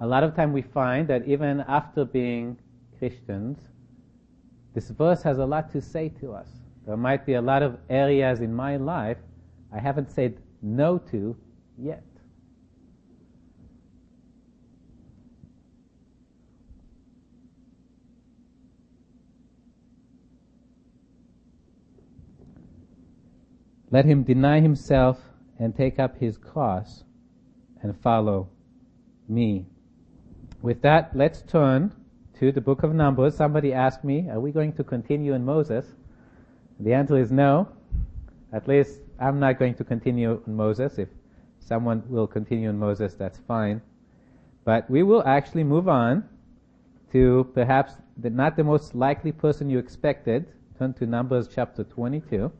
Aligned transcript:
a 0.00 0.06
lot 0.06 0.22
of 0.22 0.34
time 0.34 0.52
we 0.52 0.62
find 0.62 1.08
that 1.08 1.26
even 1.26 1.60
after 1.62 2.04
being 2.04 2.58
Christians, 2.98 3.58
this 4.74 4.90
verse 4.90 5.22
has 5.22 5.38
a 5.38 5.46
lot 5.46 5.72
to 5.72 5.80
say 5.80 6.08
to 6.20 6.32
us. 6.32 6.48
There 6.86 6.96
might 6.96 7.26
be 7.26 7.34
a 7.34 7.42
lot 7.42 7.62
of 7.62 7.78
areas 7.90 8.40
in 8.40 8.54
my 8.54 8.76
life 8.76 9.18
I 9.72 9.78
haven't 9.78 10.10
said 10.10 10.38
no 10.62 10.98
to 11.10 11.36
yet. 11.76 12.02
Let 23.90 24.04
him 24.04 24.22
deny 24.22 24.60
himself 24.60 25.18
and 25.58 25.74
take 25.74 25.98
up 25.98 26.18
his 26.18 26.36
cross 26.36 27.04
and 27.82 27.98
follow 28.00 28.50
me. 29.28 29.66
With 30.60 30.82
that, 30.82 31.14
let's 31.14 31.42
turn 31.42 31.92
to 32.38 32.50
the 32.50 32.60
book 32.60 32.82
of 32.82 32.92
Numbers. 32.92 33.36
Somebody 33.36 33.72
asked 33.72 34.02
me, 34.02 34.28
are 34.28 34.40
we 34.40 34.50
going 34.50 34.72
to 34.74 34.84
continue 34.84 35.34
in 35.34 35.44
Moses? 35.44 35.86
The 36.80 36.94
answer 36.94 37.16
is 37.16 37.30
no. 37.30 37.68
At 38.52 38.66
least 38.66 39.00
I'm 39.20 39.38
not 39.38 39.58
going 39.58 39.74
to 39.74 39.84
continue 39.84 40.42
in 40.46 40.56
Moses. 40.56 40.98
If 40.98 41.08
someone 41.60 42.02
will 42.08 42.26
continue 42.26 42.70
in 42.70 42.78
Moses, 42.78 43.14
that's 43.14 43.38
fine. 43.38 43.80
But 44.64 44.88
we 44.90 45.02
will 45.02 45.22
actually 45.26 45.64
move 45.64 45.88
on 45.88 46.28
to 47.12 47.50
perhaps 47.54 47.94
the, 48.16 48.30
not 48.30 48.56
the 48.56 48.64
most 48.64 48.94
likely 48.94 49.32
person 49.32 49.70
you 49.70 49.78
expected. 49.78 50.46
Turn 50.78 50.92
to 50.94 51.06
Numbers 51.06 51.48
chapter 51.52 51.84
22. 51.84 52.50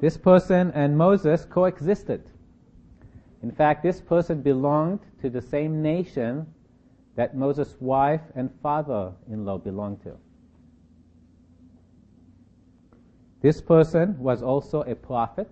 This 0.00 0.16
person 0.16 0.72
and 0.72 0.96
Moses 0.96 1.44
coexisted. 1.44 2.24
In 3.42 3.50
fact, 3.50 3.82
this 3.82 4.00
person 4.00 4.42
belonged 4.42 5.00
to 5.22 5.30
the 5.30 5.40
same 5.40 5.82
nation 5.82 6.46
that 7.16 7.36
Moses' 7.36 7.74
wife 7.80 8.20
and 8.34 8.50
father-in-law 8.62 9.58
belonged 9.58 10.02
to. 10.02 10.12
This 13.40 13.60
person 13.60 14.18
was 14.18 14.42
also 14.42 14.82
a 14.82 14.94
prophet 14.94 15.48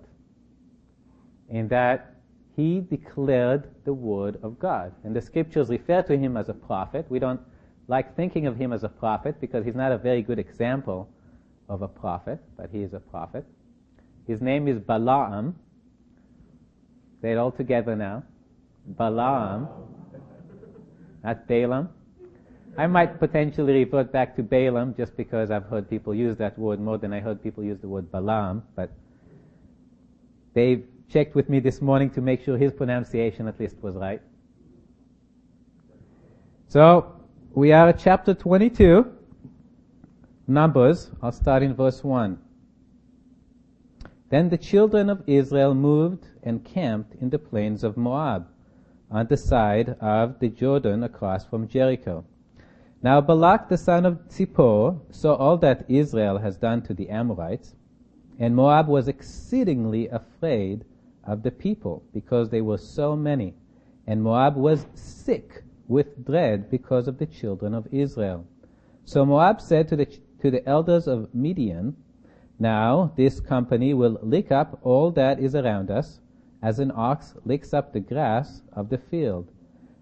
in 1.49 1.69
that 1.69 2.15
he 2.55 2.81
declared 2.81 3.69
the 3.85 3.93
word 3.93 4.39
of 4.43 4.59
God. 4.59 4.93
And 5.05 5.15
the 5.15 5.23
scriptures 5.23 5.69
refer 5.69 6.03
to 6.03 6.19
him 6.19 6.37
as 6.37 6.49
a 6.49 6.55
prophet. 6.55 7.07
We 7.09 7.19
don't 7.19 7.41
like 7.87 8.15
thinking 8.17 8.47
of 8.47 8.57
him 8.57 8.73
as 8.73 8.85
a 8.85 8.89
prophet 8.89 9.41
because 9.41 9.65
he's 9.65 9.75
not 9.75 9.93
a 9.93 9.99
very 9.99 10.23
good 10.23 10.39
example 10.39 11.09
of 11.69 11.83
a 11.83 11.89
prophet, 11.89 12.39
but 12.57 12.69
he 12.71 12.83
is 12.83 12.93
a 12.93 13.01
prophet. 13.01 13.47
His 14.27 14.43
name 14.43 14.69
is 14.69 14.79
Balaam. 14.79 15.57
It 17.23 17.37
all 17.37 17.51
together 17.51 17.97
now. 17.97 18.23
Balaam. 18.87 19.69
Not 21.25 21.47
Balaam. 21.47 21.89
I 22.77 22.87
might 22.87 23.19
potentially 23.19 23.73
revert 23.73 24.13
back 24.13 24.37
to 24.37 24.43
Balaam 24.43 24.95
just 24.97 25.17
because 25.17 25.51
I've 25.51 25.65
heard 25.65 25.91
people 25.91 26.15
use 26.15 26.37
that 26.37 26.57
word 26.57 26.81
more 26.81 26.97
than 26.97 27.13
I 27.13 27.19
heard 27.19 27.43
people 27.43 27.65
use 27.65 27.79
the 27.81 27.89
word 27.89 28.11
Balaam, 28.13 28.63
but 28.77 28.93
Dave 30.55 30.87
checked 31.09 31.35
with 31.35 31.49
me 31.49 31.59
this 31.59 31.81
morning 31.81 32.09
to 32.11 32.21
make 32.21 32.45
sure 32.45 32.57
his 32.57 32.73
pronunciation 32.73 33.49
at 33.49 33.59
least 33.59 33.77
was 33.83 33.97
right. 33.97 34.23
So, 36.69 37.15
we 37.53 37.73
are 37.73 37.89
at 37.89 37.99
chapter 37.99 38.35
22, 38.35 39.11
Numbers. 40.47 41.11
I'll 41.21 41.33
start 41.33 41.63
in 41.63 41.75
verse 41.75 42.05
1. 42.05 42.39
Then 44.31 44.51
the 44.51 44.59
children 44.59 45.09
of 45.09 45.23
Israel 45.27 45.75
moved 45.75 46.27
and 46.43 46.65
camped 46.65 47.15
in 47.15 47.31
the 47.31 47.39
plains 47.39 47.83
of 47.83 47.97
Moab, 47.97 48.47
on 49.11 49.27
the 49.27 49.37
side 49.37 49.97
of 50.01 50.39
the 50.39 50.49
Jordan 50.49 51.03
across 51.03 51.47
from 51.47 51.67
Jericho. 51.67 52.25
Now 53.03 53.21
Balak 53.21 53.69
the 53.69 53.79
son 53.79 54.05
of 54.05 54.29
Zippor 54.29 55.01
saw 55.11 55.35
all 55.35 55.57
that 55.59 55.87
Israel 55.89 56.39
has 56.39 56.57
done 56.57 56.83
to 56.83 56.95
the 56.95 57.09
Amorites, 57.09 57.75
and 58.39 58.55
Moab 58.55 58.87
was 58.87 59.09
exceedingly 59.09 60.09
afraid 60.09 60.85
of 61.25 61.43
the 61.43 61.51
people, 61.51 62.03
because 62.13 62.51
they 62.51 62.61
were 62.61 62.79
so 62.79 63.17
many. 63.17 63.55
And 64.07 64.23
Moab 64.23 64.57
was 64.57 64.87
sick 64.95 65.63
with 65.87 66.25
dread 66.25 66.71
because 66.71 67.09
of 67.09 67.19
the 67.19 67.27
children 67.27 67.75
of 67.75 67.87
Israel. 67.93 68.47
So 69.05 69.25
Moab 69.25 69.61
said 69.61 69.89
to 69.89 69.97
the, 69.97 70.07
to 70.07 70.51
the 70.51 70.67
elders 70.69 71.07
of 71.07 71.35
Midian, 71.35 71.97
now 72.59 73.13
this 73.17 73.41
company 73.41 73.95
will 73.95 74.19
lick 74.23 74.51
up 74.51 74.79
all 74.83 75.11
that 75.13 75.39
is 75.39 75.55
around 75.55 75.91
us, 75.91 76.21
as 76.61 76.79
an 76.79 76.91
ox 76.95 77.35
licks 77.45 77.73
up 77.73 77.93
the 77.93 78.01
grass 78.01 78.63
of 78.73 78.89
the 78.89 78.99
field. 78.99 79.51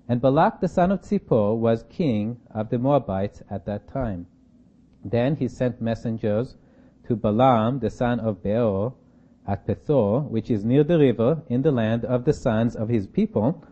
And 0.08 0.20
Balak 0.20 0.60
the 0.60 0.68
son 0.68 0.92
of 0.92 1.02
Zippor 1.02 1.58
was 1.58 1.84
king 1.90 2.38
of 2.50 2.70
the 2.70 2.78
Moabites 2.78 3.42
at 3.50 3.66
that 3.66 3.88
time. 3.88 4.26
Then 5.04 5.36
he 5.36 5.48
sent 5.48 5.80
messengers 5.82 6.56
to 7.06 7.16
Balaam 7.16 7.80
the 7.80 7.90
son 7.90 8.20
of 8.20 8.42
Beor 8.42 8.94
at 9.46 9.66
Pethor, 9.66 10.28
which 10.28 10.50
is 10.50 10.64
near 10.64 10.82
the 10.82 10.98
river 10.98 11.42
in 11.48 11.62
the 11.62 11.70
land 11.70 12.04
of 12.04 12.24
the 12.24 12.32
sons 12.32 12.74
of 12.74 12.88
his 12.88 13.06
people, 13.06 13.62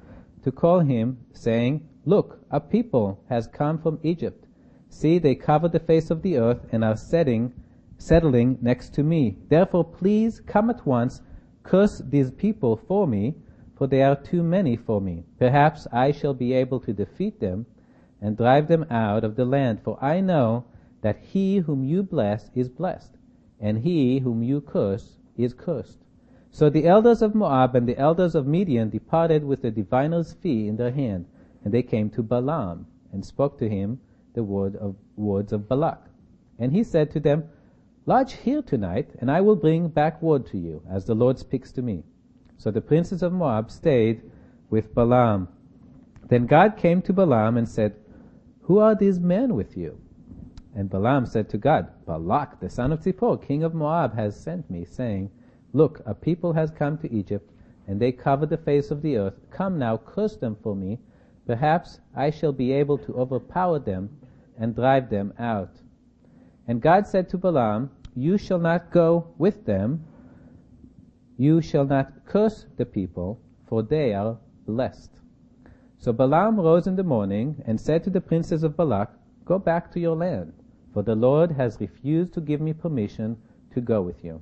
to 0.42 0.52
call 0.52 0.80
him, 0.80 1.18
saying, 1.32 1.88
Look, 2.04 2.38
a 2.50 2.60
people 2.60 3.20
has 3.28 3.46
come 3.46 3.78
from 3.78 3.98
Egypt. 4.02 4.46
See, 4.88 5.18
they 5.18 5.34
cover 5.34 5.68
the 5.68 5.80
face 5.80 6.10
of 6.10 6.22
the 6.22 6.36
earth 6.36 6.66
and 6.70 6.84
are 6.84 6.96
setting 6.96 7.52
settling 7.98 8.58
next 8.60 8.94
to 8.94 9.02
me. 9.02 9.36
Therefore, 9.48 9.84
please 9.84 10.40
come 10.40 10.70
at 10.70 10.86
once, 10.86 11.22
curse 11.62 12.02
these 12.08 12.30
people 12.30 12.76
for 12.76 13.06
me, 13.06 13.34
for 13.76 13.86
they 13.86 14.02
are 14.02 14.16
too 14.16 14.42
many 14.42 14.76
for 14.76 15.00
me. 15.00 15.24
Perhaps 15.38 15.86
I 15.92 16.12
shall 16.12 16.34
be 16.34 16.52
able 16.52 16.80
to 16.80 16.92
defeat 16.92 17.40
them 17.40 17.66
and 18.20 18.36
drive 18.36 18.68
them 18.68 18.86
out 18.90 19.24
of 19.24 19.36
the 19.36 19.44
land, 19.44 19.80
for 19.82 20.02
I 20.02 20.20
know 20.20 20.64
that 21.02 21.18
he 21.18 21.58
whom 21.58 21.84
you 21.84 22.02
bless 22.02 22.50
is 22.54 22.68
blessed, 22.68 23.16
and 23.60 23.78
he 23.78 24.20
whom 24.20 24.42
you 24.42 24.60
curse 24.60 25.18
is 25.36 25.52
cursed. 25.52 25.98
So 26.50 26.70
the 26.70 26.86
elders 26.86 27.20
of 27.20 27.34
Moab 27.34 27.74
and 27.74 27.88
the 27.88 27.98
elders 27.98 28.34
of 28.34 28.46
Midian 28.46 28.88
departed 28.88 29.44
with 29.44 29.62
the 29.62 29.70
diviner's 29.70 30.34
fee 30.34 30.68
in 30.68 30.76
their 30.76 30.92
hand, 30.92 31.26
and 31.64 31.74
they 31.74 31.82
came 31.82 32.10
to 32.10 32.22
Balaam 32.22 32.86
and 33.12 33.24
spoke 33.24 33.58
to 33.58 33.68
him 33.68 34.00
the 34.34 34.44
word 34.44 34.76
of, 34.76 34.94
words 35.16 35.52
of 35.52 35.68
Balak. 35.68 36.00
And 36.58 36.72
he 36.72 36.84
said 36.84 37.10
to 37.12 37.20
them, 37.20 37.44
Lodge 38.06 38.34
here 38.34 38.60
tonight, 38.60 39.08
and 39.18 39.30
I 39.30 39.40
will 39.40 39.56
bring 39.56 39.88
back 39.88 40.20
word 40.20 40.44
to 40.48 40.58
you, 40.58 40.82
as 40.90 41.06
the 41.06 41.14
Lord 41.14 41.38
speaks 41.38 41.72
to 41.72 41.80
me. 41.80 42.04
So 42.58 42.70
the 42.70 42.82
princes 42.82 43.22
of 43.22 43.32
Moab 43.32 43.70
stayed 43.70 44.20
with 44.68 44.94
Balaam. 44.94 45.48
Then 46.28 46.44
God 46.44 46.76
came 46.76 47.00
to 47.02 47.14
Balaam 47.14 47.56
and 47.56 47.66
said, 47.66 47.96
Who 48.62 48.78
are 48.78 48.94
these 48.94 49.18
men 49.18 49.54
with 49.54 49.74
you? 49.74 49.98
And 50.74 50.90
Balaam 50.90 51.24
said 51.24 51.48
to 51.50 51.58
God, 51.58 51.88
Balak, 52.04 52.60
the 52.60 52.68
son 52.68 52.92
of 52.92 53.00
Zippor, 53.00 53.40
king 53.40 53.62
of 53.62 53.74
Moab, 53.74 54.14
has 54.16 54.38
sent 54.38 54.68
me, 54.70 54.84
saying, 54.84 55.30
Look, 55.72 56.02
a 56.04 56.14
people 56.14 56.52
has 56.52 56.70
come 56.70 56.98
to 56.98 57.10
Egypt, 57.10 57.50
and 57.86 57.98
they 57.98 58.12
cover 58.12 58.44
the 58.44 58.58
face 58.58 58.90
of 58.90 59.00
the 59.00 59.16
earth. 59.16 59.40
Come 59.50 59.78
now, 59.78 59.96
curse 59.96 60.36
them 60.36 60.56
for 60.62 60.76
me. 60.76 60.98
Perhaps 61.46 62.00
I 62.14 62.28
shall 62.30 62.52
be 62.52 62.72
able 62.72 62.98
to 62.98 63.14
overpower 63.14 63.78
them 63.78 64.10
and 64.58 64.74
drive 64.74 65.08
them 65.08 65.32
out. 65.38 65.80
And 66.66 66.80
God 66.80 67.06
said 67.06 67.28
to 67.30 67.38
Balaam, 67.38 67.90
You 68.14 68.38
shall 68.38 68.58
not 68.58 68.90
go 68.90 69.28
with 69.38 69.66
them. 69.66 70.04
You 71.36 71.60
shall 71.60 71.84
not 71.84 72.24
curse 72.26 72.66
the 72.76 72.86
people, 72.86 73.40
for 73.66 73.82
they 73.82 74.14
are 74.14 74.38
blessed. 74.66 75.10
So 75.98 76.12
Balaam 76.12 76.60
rose 76.60 76.86
in 76.86 76.96
the 76.96 77.02
morning 77.02 77.62
and 77.66 77.80
said 77.80 78.04
to 78.04 78.10
the 78.10 78.20
princes 78.20 78.62
of 78.62 78.76
Balak, 78.76 79.10
Go 79.44 79.58
back 79.58 79.90
to 79.92 80.00
your 80.00 80.16
land, 80.16 80.52
for 80.92 81.02
the 81.02 81.14
Lord 81.14 81.50
has 81.52 81.80
refused 81.80 82.32
to 82.34 82.40
give 82.40 82.60
me 82.60 82.72
permission 82.72 83.36
to 83.72 83.80
go 83.80 84.00
with 84.00 84.24
you. 84.24 84.40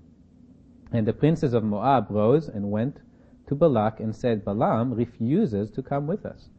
And 0.92 1.06
the 1.06 1.12
princes 1.12 1.54
of 1.54 1.64
Moab 1.64 2.10
rose 2.10 2.48
and 2.48 2.70
went 2.70 2.98
to 3.46 3.54
Balak 3.54 4.00
and 4.00 4.14
said, 4.14 4.44
Balaam 4.44 4.94
refuses 4.94 5.70
to 5.70 5.82
come 5.82 6.06
with 6.06 6.24
us. 6.26 6.50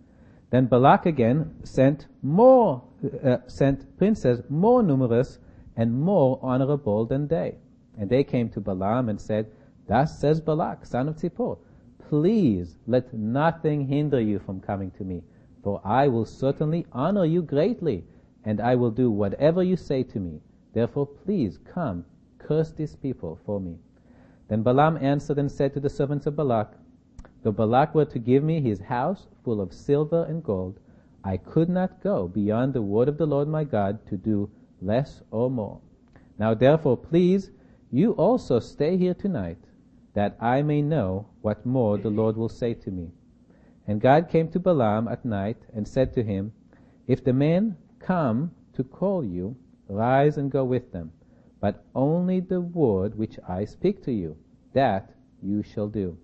Then 0.50 0.66
Balak 0.66 1.06
again 1.06 1.54
sent 1.64 2.08
more, 2.22 2.84
uh, 3.24 3.38
sent 3.48 3.98
princes 3.98 4.42
more 4.50 4.84
numerous 4.84 5.40
and 5.76 6.02
more 6.02 6.40
honorable 6.42 7.06
than 7.06 7.28
they. 7.28 7.56
And 7.98 8.10
they 8.10 8.24
came 8.24 8.50
to 8.50 8.62
Balaam 8.62 9.10
and 9.10 9.20
said, 9.20 9.52
Thus 9.88 10.18
says 10.18 10.40
Balak, 10.42 10.86
son 10.86 11.10
of 11.10 11.18
Zippor, 11.18 11.58
please 12.10 12.78
let 12.88 13.14
nothing 13.14 13.88
hinder 13.88 14.20
you 14.20 14.40
from 14.40 14.62
coming 14.62 14.92
to 14.92 15.04
me, 15.04 15.24
for 15.64 15.82
I 15.84 16.08
will 16.08 16.26
certainly 16.26 16.86
honor 16.92 17.26
you 17.26 17.42
greatly, 17.42 18.06
and 18.46 18.62
I 18.62 18.76
will 18.76 18.92
do 18.92 19.10
whatever 19.12 19.64
you 19.64 19.76
say 19.76 20.04
to 20.04 20.20
me. 20.20 20.42
Therefore 20.74 21.06
please 21.06 21.58
come, 21.58 22.06
curse 22.40 22.72
these 22.72 22.96
people 22.96 23.40
for 23.46 23.60
me. 23.60 23.78
Then 24.48 24.64
Balaam 24.64 24.98
answered 24.98 25.38
and 25.38 25.52
said 25.52 25.74
to 25.74 25.80
the 25.80 25.90
servants 25.90 26.26
of 26.26 26.36
Balak, 26.36 26.74
Though 27.42 27.52
Balak 27.52 27.94
were 27.94 28.06
to 28.06 28.20
give 28.20 28.44
me 28.44 28.62
his 28.62 28.80
house 28.80 29.28
full 29.44 29.60
of 29.60 29.74
silver 29.74 30.24
and 30.24 30.44
gold, 30.44 30.80
I 31.24 31.38
could 31.38 31.70
not 31.70 32.02
go 32.02 32.28
beyond 32.28 32.74
the 32.74 32.82
word 32.82 33.08
of 33.08 33.18
the 33.18 33.26
Lord 33.26 33.48
my 33.48 33.64
God 33.64 34.06
to 34.08 34.18
do 34.18 34.50
less 34.84 35.22
or 35.32 35.50
more. 35.50 35.80
Now 36.38 36.54
therefore, 36.54 36.98
please, 36.98 37.52
you 37.92 38.12
also 38.14 38.60
stay 38.60 38.98
here 38.98 39.14
tonight, 39.14 39.58
that 40.14 40.36
I 40.40 40.62
may 40.62 40.82
know 40.82 41.28
what 41.42 41.66
more 41.66 41.98
the 41.98 42.10
Lord 42.10 42.38
will 42.38 42.50
say 42.50 42.74
to 42.74 42.92
me. 42.92 43.12
And 43.88 44.02
God 44.02 44.30
came 44.30 44.48
to 44.50 44.60
Balaam 44.60 45.08
at 45.08 45.26
night 45.26 45.58
and 45.74 45.88
said 45.88 46.14
to 46.14 46.24
him, 46.24 46.54
If 47.08 47.24
the 47.24 47.34
men 47.34 47.78
come 48.00 48.52
to 48.74 48.84
call 48.84 49.24
you, 49.24 49.56
rise 49.88 50.38
and 50.38 50.52
go 50.52 50.64
with 50.64 50.92
them, 50.92 51.12
but 51.60 51.84
only 51.94 52.40
the 52.40 52.62
word 52.62 53.16
which 53.16 53.40
I 53.48 53.66
speak 53.66 54.04
to 54.04 54.12
you, 54.12 54.38
that 54.74 55.14
you 55.42 55.64
shall 55.64 55.88
do. 55.88 56.18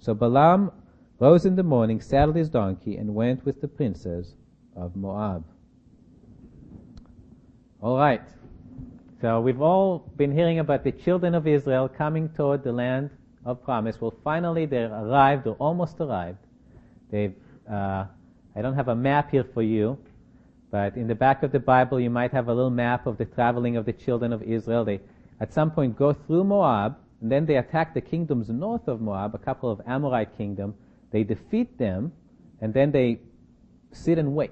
So 0.00 0.14
Balaam 0.14 0.72
rose 1.18 1.46
in 1.46 1.56
the 1.56 1.62
morning, 1.62 2.00
saddled 2.00 2.36
his 2.36 2.50
donkey, 2.50 2.96
and 2.96 3.14
went 3.14 3.44
with 3.44 3.60
the 3.60 3.68
princes 3.68 4.36
of 4.74 4.96
Moab. 4.96 5.44
All 7.86 7.96
right. 7.96 8.22
So 9.20 9.40
we've 9.40 9.60
all 9.60 10.10
been 10.16 10.32
hearing 10.32 10.58
about 10.58 10.82
the 10.82 10.90
children 10.90 11.36
of 11.36 11.46
Israel 11.46 11.88
coming 11.88 12.28
toward 12.30 12.64
the 12.64 12.72
land 12.72 13.10
of 13.44 13.62
promise. 13.62 14.00
Well, 14.00 14.12
finally 14.24 14.66
they 14.66 14.82
arrived, 14.82 15.46
or 15.46 15.54
almost 15.60 16.00
arrived. 16.00 16.38
They've, 17.12 17.36
uh, 17.70 18.06
I 18.56 18.60
don't 18.60 18.74
have 18.74 18.88
a 18.88 18.96
map 18.96 19.30
here 19.30 19.44
for 19.54 19.62
you, 19.62 19.98
but 20.72 20.96
in 20.96 21.06
the 21.06 21.14
back 21.14 21.44
of 21.44 21.52
the 21.52 21.60
Bible 21.60 22.00
you 22.00 22.10
might 22.10 22.32
have 22.32 22.48
a 22.48 22.52
little 22.52 22.70
map 22.70 23.06
of 23.06 23.18
the 23.18 23.24
traveling 23.24 23.76
of 23.76 23.86
the 23.86 23.92
children 23.92 24.32
of 24.32 24.42
Israel. 24.42 24.84
They, 24.84 24.98
at 25.38 25.54
some 25.54 25.70
point, 25.70 25.96
go 25.96 26.12
through 26.12 26.42
Moab, 26.42 26.96
and 27.20 27.30
then 27.30 27.46
they 27.46 27.54
attack 27.54 27.94
the 27.94 28.00
kingdoms 28.00 28.48
north 28.48 28.88
of 28.88 29.00
Moab, 29.00 29.36
a 29.36 29.38
couple 29.38 29.70
of 29.70 29.80
Amorite 29.86 30.36
kingdoms. 30.36 30.74
They 31.12 31.22
defeat 31.22 31.78
them, 31.78 32.10
and 32.60 32.74
then 32.74 32.90
they 32.90 33.20
sit 33.92 34.18
and 34.18 34.34
wait. 34.34 34.50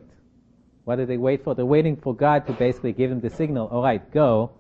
What 0.84 0.96
do 0.96 1.06
they 1.06 1.16
wait 1.16 1.42
for? 1.44 1.54
They're 1.54 1.64
waiting 1.64 1.96
for 1.96 2.14
God 2.14 2.46
to 2.46 2.52
basically 2.52 2.92
give 2.92 3.10
them 3.10 3.20
the 3.20 3.31
signal, 3.31 3.69
all 3.69 3.82
right, 3.82 4.10
go, 4.12 4.52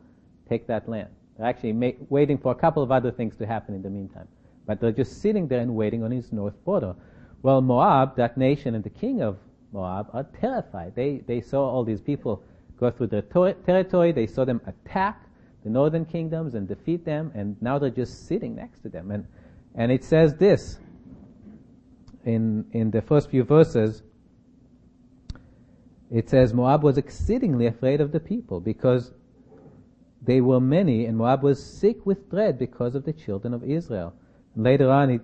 take 0.48 0.66
that 0.68 0.88
land. 0.88 1.08
They're 1.36 1.46
actually 1.46 1.96
waiting 2.08 2.38
for 2.38 2.52
a 2.52 2.54
couple 2.54 2.82
of 2.82 2.90
other 2.90 3.10
things 3.10 3.36
to 3.36 3.46
happen 3.46 3.74
in 3.74 3.82
the 3.82 3.90
meantime. 3.90 4.28
But 4.66 4.80
they're 4.80 4.92
just 4.92 5.20
sitting 5.20 5.48
there 5.48 5.60
and 5.60 5.74
waiting 5.74 6.02
on 6.02 6.10
his 6.10 6.32
north 6.32 6.54
border. 6.64 6.94
Well, 7.42 7.60
Moab, 7.60 8.16
that 8.16 8.38
nation 8.38 8.74
and 8.74 8.82
the 8.82 8.90
king 8.90 9.20
of 9.20 9.36
Moab 9.72 10.08
are 10.12 10.24
terrified. 10.40 10.94
They, 10.94 11.22
they 11.26 11.40
saw 11.40 11.68
all 11.68 11.84
these 11.84 12.00
people 12.00 12.42
go 12.78 12.90
through 12.90 13.08
their 13.08 13.22
ter- 13.22 13.52
territory. 13.52 14.12
They 14.12 14.26
saw 14.26 14.44
them 14.44 14.60
attack 14.66 15.20
the 15.64 15.70
northern 15.70 16.04
kingdoms 16.04 16.54
and 16.54 16.68
defeat 16.68 17.04
them, 17.04 17.32
and 17.34 17.60
now 17.60 17.78
they're 17.78 17.90
just 17.90 18.26
sitting 18.26 18.54
next 18.54 18.80
to 18.80 18.88
them. 18.88 19.10
And, 19.10 19.26
and 19.74 19.90
it 19.90 20.04
says 20.04 20.36
this 20.36 20.78
in, 22.24 22.64
in 22.72 22.90
the 22.90 23.02
first 23.02 23.30
few 23.30 23.44
verses. 23.44 24.02
It 26.14 26.30
says 26.30 26.54
Moab 26.54 26.84
was 26.84 26.96
exceedingly 26.96 27.66
afraid 27.66 28.00
of 28.00 28.12
the 28.12 28.20
people 28.20 28.60
because 28.60 29.10
they 30.22 30.40
were 30.40 30.60
many, 30.60 31.06
and 31.06 31.18
Moab 31.18 31.42
was 31.42 31.60
sick 31.60 32.06
with 32.06 32.30
dread 32.30 32.56
because 32.56 32.94
of 32.94 33.04
the 33.04 33.12
children 33.12 33.52
of 33.52 33.64
Israel. 33.64 34.14
Later 34.54 34.90
on, 34.90 35.08
he, 35.10 35.18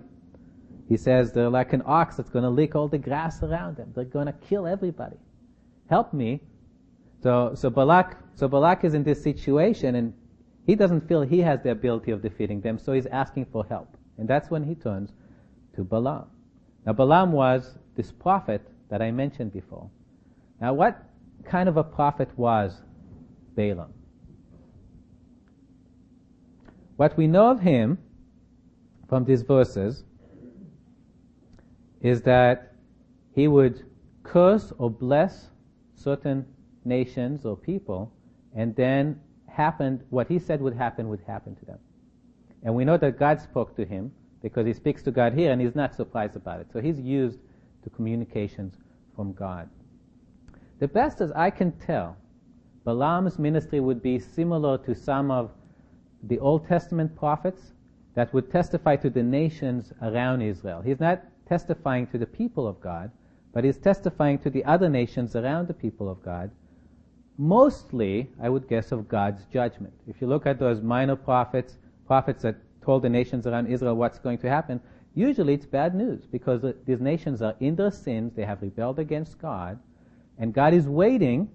he 0.89 0.97
says 0.97 1.31
they're 1.31 1.49
like 1.49 1.71
an 1.71 1.81
ox 1.85 2.17
that's 2.17 2.29
going 2.29 2.43
to 2.43 2.49
lick 2.49 2.75
all 2.75 2.89
the 2.89 2.97
grass 2.97 3.41
around 3.41 3.77
them. 3.77 3.93
They're 3.95 4.03
going 4.03 4.25
to 4.25 4.33
kill 4.33 4.67
everybody. 4.67 5.15
Help 5.89 6.11
me. 6.13 6.41
So, 7.23 7.53
so 7.55 7.69
Balak, 7.69 8.17
so 8.35 8.49
Balak 8.49 8.83
is 8.83 8.93
in 8.93 9.05
this 9.05 9.23
situation, 9.23 9.95
and 9.95 10.13
he 10.65 10.75
doesn't 10.75 11.07
feel 11.07 11.21
he 11.21 11.39
has 11.39 11.61
the 11.63 11.71
ability 11.71 12.11
of 12.11 12.21
defeating 12.21 12.59
them, 12.59 12.77
so 12.77 12.91
he's 12.91 13.05
asking 13.05 13.45
for 13.45 13.65
help. 13.69 13.95
And 14.17 14.27
that's 14.27 14.51
when 14.51 14.65
he 14.65 14.75
turns 14.75 15.13
to 15.73 15.85
Balaam. 15.85 16.27
Now, 16.85 16.91
Balaam 16.91 17.31
was 17.31 17.77
this 17.95 18.11
prophet 18.11 18.61
that 18.89 19.01
I 19.01 19.11
mentioned 19.11 19.53
before. 19.53 19.89
Now, 20.61 20.73
what 20.73 21.03
kind 21.43 21.67
of 21.67 21.77
a 21.77 21.83
prophet 21.83 22.29
was 22.37 22.83
Balaam? 23.55 23.91
What 26.97 27.17
we 27.17 27.25
know 27.25 27.49
of 27.49 27.59
him 27.59 27.97
from 29.09 29.25
these 29.25 29.41
verses 29.41 30.03
is 32.01 32.21
that 32.21 32.75
he 33.33 33.47
would 33.47 33.85
curse 34.21 34.71
or 34.77 34.91
bless 34.91 35.49
certain 35.95 36.45
nations 36.85 37.43
or 37.43 37.57
people, 37.57 38.13
and 38.55 38.75
then 38.75 39.19
happened 39.47 40.03
what 40.09 40.27
he 40.27 40.37
said 40.37 40.61
would 40.61 40.75
happen 40.75 41.09
would 41.09 41.21
happen 41.25 41.55
to 41.55 41.65
them. 41.65 41.79
And 42.63 42.75
we 42.75 42.85
know 42.85 42.97
that 42.97 43.17
God 43.17 43.41
spoke 43.41 43.75
to 43.77 43.85
him 43.85 44.11
because 44.41 44.67
he 44.67 44.73
speaks 44.73 45.01
to 45.03 45.11
God 45.11 45.33
here 45.33 45.51
and 45.51 45.59
he's 45.59 45.75
not 45.75 45.95
surprised 45.95 46.35
about 46.35 46.59
it. 46.59 46.67
So 46.71 46.79
he's 46.79 46.99
used 46.99 47.39
to 47.83 47.89
communications 47.89 48.75
from 49.15 49.33
God. 49.33 49.69
The 50.81 50.87
best 50.87 51.21
as 51.21 51.31
I 51.33 51.51
can 51.51 51.73
tell, 51.73 52.17
Balaam's 52.85 53.37
ministry 53.37 53.79
would 53.79 54.01
be 54.01 54.17
similar 54.17 54.79
to 54.79 54.95
some 54.95 55.29
of 55.29 55.51
the 56.23 56.39
Old 56.39 56.67
Testament 56.67 57.15
prophets 57.15 57.73
that 58.15 58.33
would 58.33 58.51
testify 58.51 58.95
to 58.95 59.11
the 59.11 59.21
nations 59.21 59.93
around 60.01 60.41
Israel. 60.41 60.81
He's 60.81 60.99
not 60.99 61.21
testifying 61.47 62.07
to 62.07 62.17
the 62.17 62.25
people 62.25 62.67
of 62.67 62.81
God, 62.81 63.11
but 63.53 63.63
he's 63.63 63.77
testifying 63.77 64.39
to 64.39 64.49
the 64.49 64.65
other 64.65 64.89
nations 64.89 65.35
around 65.35 65.67
the 65.67 65.75
people 65.75 66.09
of 66.09 66.23
God. 66.23 66.49
Mostly, 67.37 68.31
I 68.41 68.49
would 68.49 68.67
guess, 68.67 68.91
of 68.91 69.07
God's 69.07 69.45
judgment. 69.53 69.93
If 70.07 70.19
you 70.19 70.25
look 70.25 70.47
at 70.47 70.57
those 70.57 70.81
minor 70.81 71.15
prophets, 71.15 71.77
prophets 72.07 72.41
that 72.41 72.55
told 72.83 73.03
the 73.03 73.09
nations 73.09 73.45
around 73.45 73.67
Israel 73.67 73.97
what's 73.97 74.17
going 74.17 74.39
to 74.39 74.49
happen, 74.49 74.81
usually 75.13 75.53
it's 75.53 75.67
bad 75.67 75.93
news 75.93 76.25
because 76.25 76.65
these 76.87 77.01
nations 77.01 77.43
are 77.43 77.53
in 77.59 77.75
their 77.75 77.91
sins, 77.91 78.33
they 78.35 78.45
have 78.45 78.63
rebelled 78.63 78.97
against 78.97 79.37
God, 79.37 79.77
and 80.41 80.53
God 80.53 80.73
is 80.73 80.87
waiting 80.87 81.49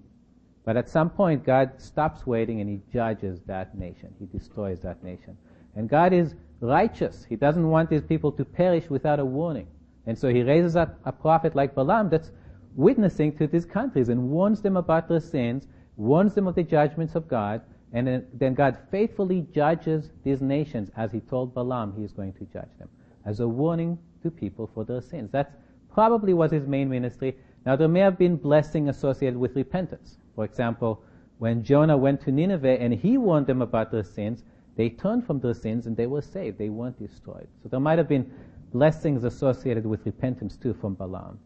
but 0.67 0.75
at 0.75 0.89
some 0.89 1.09
point, 1.09 1.45
God 1.45 1.71
stops 1.77 2.27
waiting 2.27 2.59
and 2.59 2.69
He 2.69 2.81
judges 2.91 3.39
that 3.45 3.77
nation. 3.77 4.13
He 4.19 4.25
destroys 4.25 4.81
that 4.81 5.01
nation. 5.01 5.37
And 5.77 5.87
God 5.87 6.11
is 6.11 6.35
righteous. 6.59 7.23
He 7.23 7.37
doesn't 7.37 7.69
want 7.69 7.89
His 7.89 8.01
people 8.03 8.33
to 8.33 8.43
perish 8.43 8.89
without 8.89 9.21
a 9.21 9.23
warning. 9.23 9.67
And 10.07 10.19
so 10.19 10.27
He 10.27 10.43
raises 10.43 10.75
up 10.75 10.99
a 11.05 11.13
prophet 11.13 11.55
like 11.55 11.73
Balaam 11.73 12.09
that's 12.09 12.31
witnessing 12.75 13.37
to 13.37 13.47
these 13.47 13.63
countries 13.63 14.09
and 14.09 14.29
warns 14.29 14.61
them 14.61 14.75
about 14.75 15.07
their 15.07 15.21
sins, 15.21 15.69
warns 15.95 16.33
them 16.33 16.47
of 16.47 16.55
the 16.55 16.63
judgments 16.63 17.15
of 17.15 17.29
God, 17.29 17.61
and 17.93 18.25
then 18.33 18.53
God 18.53 18.77
faithfully 18.91 19.47
judges 19.55 20.11
these 20.25 20.41
nations 20.41 20.91
as 20.97 21.13
He 21.13 21.21
told 21.21 21.53
Balaam 21.53 21.93
He 21.95 22.03
is 22.03 22.11
going 22.11 22.33
to 22.33 22.45
judge 22.51 22.77
them, 22.77 22.89
as 23.23 23.39
a 23.39 23.47
warning 23.47 23.97
to 24.21 24.29
people 24.29 24.69
for 24.73 24.83
their 24.83 24.99
sins. 24.99 25.31
That's 25.31 25.55
probably 25.93 26.33
was 26.33 26.51
His 26.51 26.67
main 26.67 26.89
ministry. 26.89 27.37
Now 27.67 27.75
there 27.75 27.89
may 27.89 27.99
have 27.99 28.17
been 28.17 28.37
blessing 28.37 28.87
associated 28.87 29.37
with 29.37 29.57
repentance. 29.57 30.19
For 30.35 30.45
example, 30.45 31.03
when 31.39 31.65
Jonah 31.65 31.97
went 31.97 32.21
to 32.21 32.31
Nineveh 32.31 32.79
and 32.79 32.93
he 32.93 33.17
warned 33.17 33.45
them 33.45 33.61
about 33.61 33.91
their 33.91 34.05
sins, 34.05 34.45
they 34.77 34.87
turned 34.89 35.27
from 35.27 35.41
their 35.41 35.53
sins 35.53 35.85
and 35.85 35.97
they 35.97 36.07
were 36.07 36.21
saved. 36.21 36.57
They 36.57 36.69
weren't 36.69 36.97
destroyed. 36.97 37.49
So 37.61 37.67
there 37.67 37.81
might 37.81 37.97
have 37.97 38.07
been 38.07 38.31
blessings 38.71 39.25
associated 39.25 39.85
with 39.85 40.05
repentance 40.05 40.55
too 40.55 40.73
from 40.75 40.93
Balaam. 40.93 41.39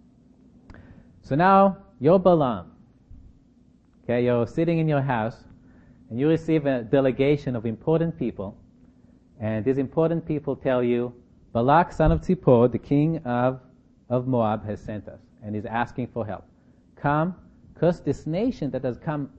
So 1.24 1.34
now 1.34 1.78
you're 2.00 2.20
Balaam. 2.20 2.72
Okay, 4.04 4.24
you're 4.24 4.46
sitting 4.46 4.78
in 4.78 4.88
your 4.88 5.02
house 5.02 5.44
and 6.12 6.20
you 6.20 6.30
receive 6.30 6.68
a 6.68 6.84
delegation 6.84 7.56
of 7.56 7.66
important 7.66 8.20
people, 8.20 8.56
and 9.40 9.66
these 9.66 9.80
important 9.80 10.28
people 10.28 10.56
tell 10.56 10.84
you, 10.84 11.16
Balak, 11.52 11.92
son 11.92 12.12
of 12.12 12.22
Zippor, 12.22 12.72
the 12.72 12.78
king 12.78 13.18
of, 13.26 13.60
of 14.08 14.28
Moab, 14.28 14.64
has 14.68 14.80
sent 14.80 15.08
us 15.08 15.31
and 15.44 15.56
is 15.56 15.66
asking 15.66 16.08
for 16.08 16.26
help. 16.26 16.46
Come 16.96 17.36
curse 17.76 18.00
this 18.00 18.28
nation 18.28 18.70
that 18.72 18.84
has 18.84 18.98
come 18.98 19.30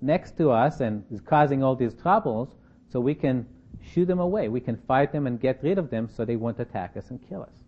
next 0.00 0.36
to 0.38 0.50
us 0.50 0.80
and 0.80 1.04
is 1.10 1.20
causing 1.20 1.62
all 1.62 1.76
these 1.76 1.94
troubles 1.94 2.48
so 2.90 2.98
we 2.98 3.14
can 3.14 3.46
shoo 3.82 4.04
them 4.06 4.20
away. 4.20 4.48
We 4.48 4.60
can 4.60 4.76
fight 4.88 5.12
them 5.12 5.26
and 5.26 5.38
get 5.38 5.62
rid 5.62 5.78
of 5.78 5.90
them 5.90 6.08
so 6.08 6.24
they 6.24 6.36
won't 6.36 6.58
attack 6.60 6.96
us 6.96 7.10
and 7.10 7.20
kill 7.28 7.42
us. 7.42 7.64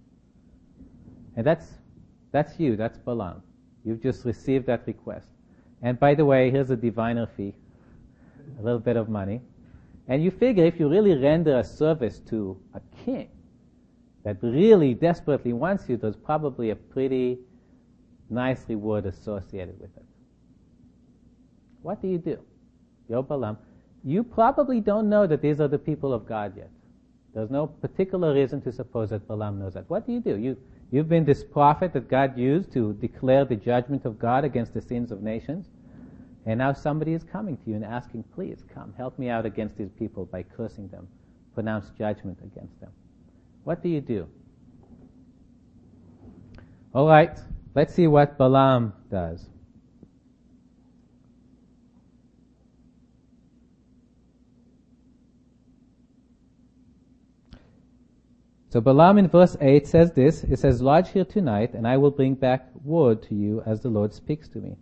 And 1.37 1.47
that's, 1.47 1.67
that's 2.33 2.59
you, 2.59 2.77
that's 2.77 2.97
Balaam. 2.99 3.43
You've 3.85 4.03
just 4.03 4.25
received 4.25 4.67
that 4.67 4.87
request. 4.87 5.29
And 5.83 6.01
by 6.01 6.15
the 6.15 6.25
way, 6.25 6.51
here's 6.51 6.71
a 6.71 6.77
diviner 6.77 7.27
fee, 7.27 7.55
a 8.59 8.63
little 8.63 8.79
bit 8.79 8.97
of 8.97 9.09
money. 9.09 9.43
And 10.09 10.25
you 10.25 10.31
figure 10.31 10.65
if 10.65 10.81
you 10.81 10.89
really 10.89 11.15
render 11.15 11.59
a 11.59 11.65
service 11.65 12.21
to 12.31 12.59
a 12.75 12.81
king 13.05 13.29
that 14.25 14.39
really 14.43 14.95
desperately 14.95 15.53
wants 15.53 15.89
you, 15.89 15.97
there's 15.97 16.17
probably 16.17 16.71
a 16.71 16.77
pretty 16.77 17.39
nice 18.31 18.67
word 18.69 19.07
associated 19.07 19.81
with 19.81 19.97
it. 19.97 20.05
What 21.83 22.03
do 22.03 22.09
you 22.09 22.19
do? 22.19 22.39
Yo 23.09 23.23
Balaam, 23.23 23.59
you 24.03 24.23
probably 24.23 24.81
don't 24.81 25.09
know 25.09 25.27
that 25.27 25.41
these 25.43 25.61
are 25.61 25.69
the 25.69 25.79
people 25.79 26.13
of 26.13 26.27
God 26.27 26.57
yet. 26.57 26.71
There's 27.35 27.51
no 27.51 27.67
particular 27.67 28.35
reason 28.35 28.61
to 28.63 28.73
suppose 28.73 29.11
that 29.11 29.29
Balaam 29.29 29.59
knows 29.59 29.75
that. 29.75 29.89
What 29.91 30.07
do 30.07 30.13
you 30.13 30.21
do? 30.21 30.39
You, 30.39 30.57
you've 30.91 31.09
been 31.09 31.25
this 31.25 31.45
prophet 31.45 31.93
that 31.93 32.09
God 32.09 32.37
used 32.39 32.73
to 32.73 32.95
declare 32.95 33.45
the 33.45 33.57
judgment 33.57 34.05
of 34.05 34.19
God 34.19 34.45
against 34.45 34.75
the 34.75 34.81
sins 34.81 35.13
of 35.13 35.23
nations. 35.23 35.67
And 36.47 36.59
now 36.59 36.73
somebody 36.73 37.13
is 37.13 37.25
coming 37.25 37.57
to 37.59 37.71
you 37.71 37.75
and 37.75 37.85
asking, 37.85 38.25
please 38.35 38.65
come, 38.73 38.95
help 38.97 39.19
me 39.19 39.29
out 39.29 39.45
against 39.45 39.77
these 39.77 39.91
people 39.99 40.25
by 40.25 40.45
cursing 40.45 40.89
them, 40.89 41.09
pronounce 41.55 41.91
judgment 41.99 42.39
against 42.43 42.81
them. 42.81 42.91
What 43.65 43.83
do 43.83 43.89
you 43.89 44.01
do? 44.01 44.29
All 46.95 47.07
right, 47.09 47.39
let's 47.77 47.93
see 47.95 48.07
what 48.07 48.39
Balaam 48.39 48.95
does. 49.11 49.47
So 58.71 58.81
Balaam 58.81 59.19
in 59.19 59.29
verse 59.29 59.57
8 59.61 59.87
says 59.87 60.13
this, 60.13 60.43
it 60.43 60.59
says, 60.59 60.81
Lodge 60.81 61.11
here 61.11 61.25
tonight 61.25 61.75
and 61.75 61.87
I 61.87 61.99
will 61.99 62.11
bring 62.11 62.35
back 62.35 62.67
word 62.83 63.23
to 63.25 63.35
you 63.35 63.63
as 63.67 63.83
the 63.83 63.91
Lord 63.91 64.13
speaks 64.15 64.49
to 64.49 64.59
me. 64.59 64.77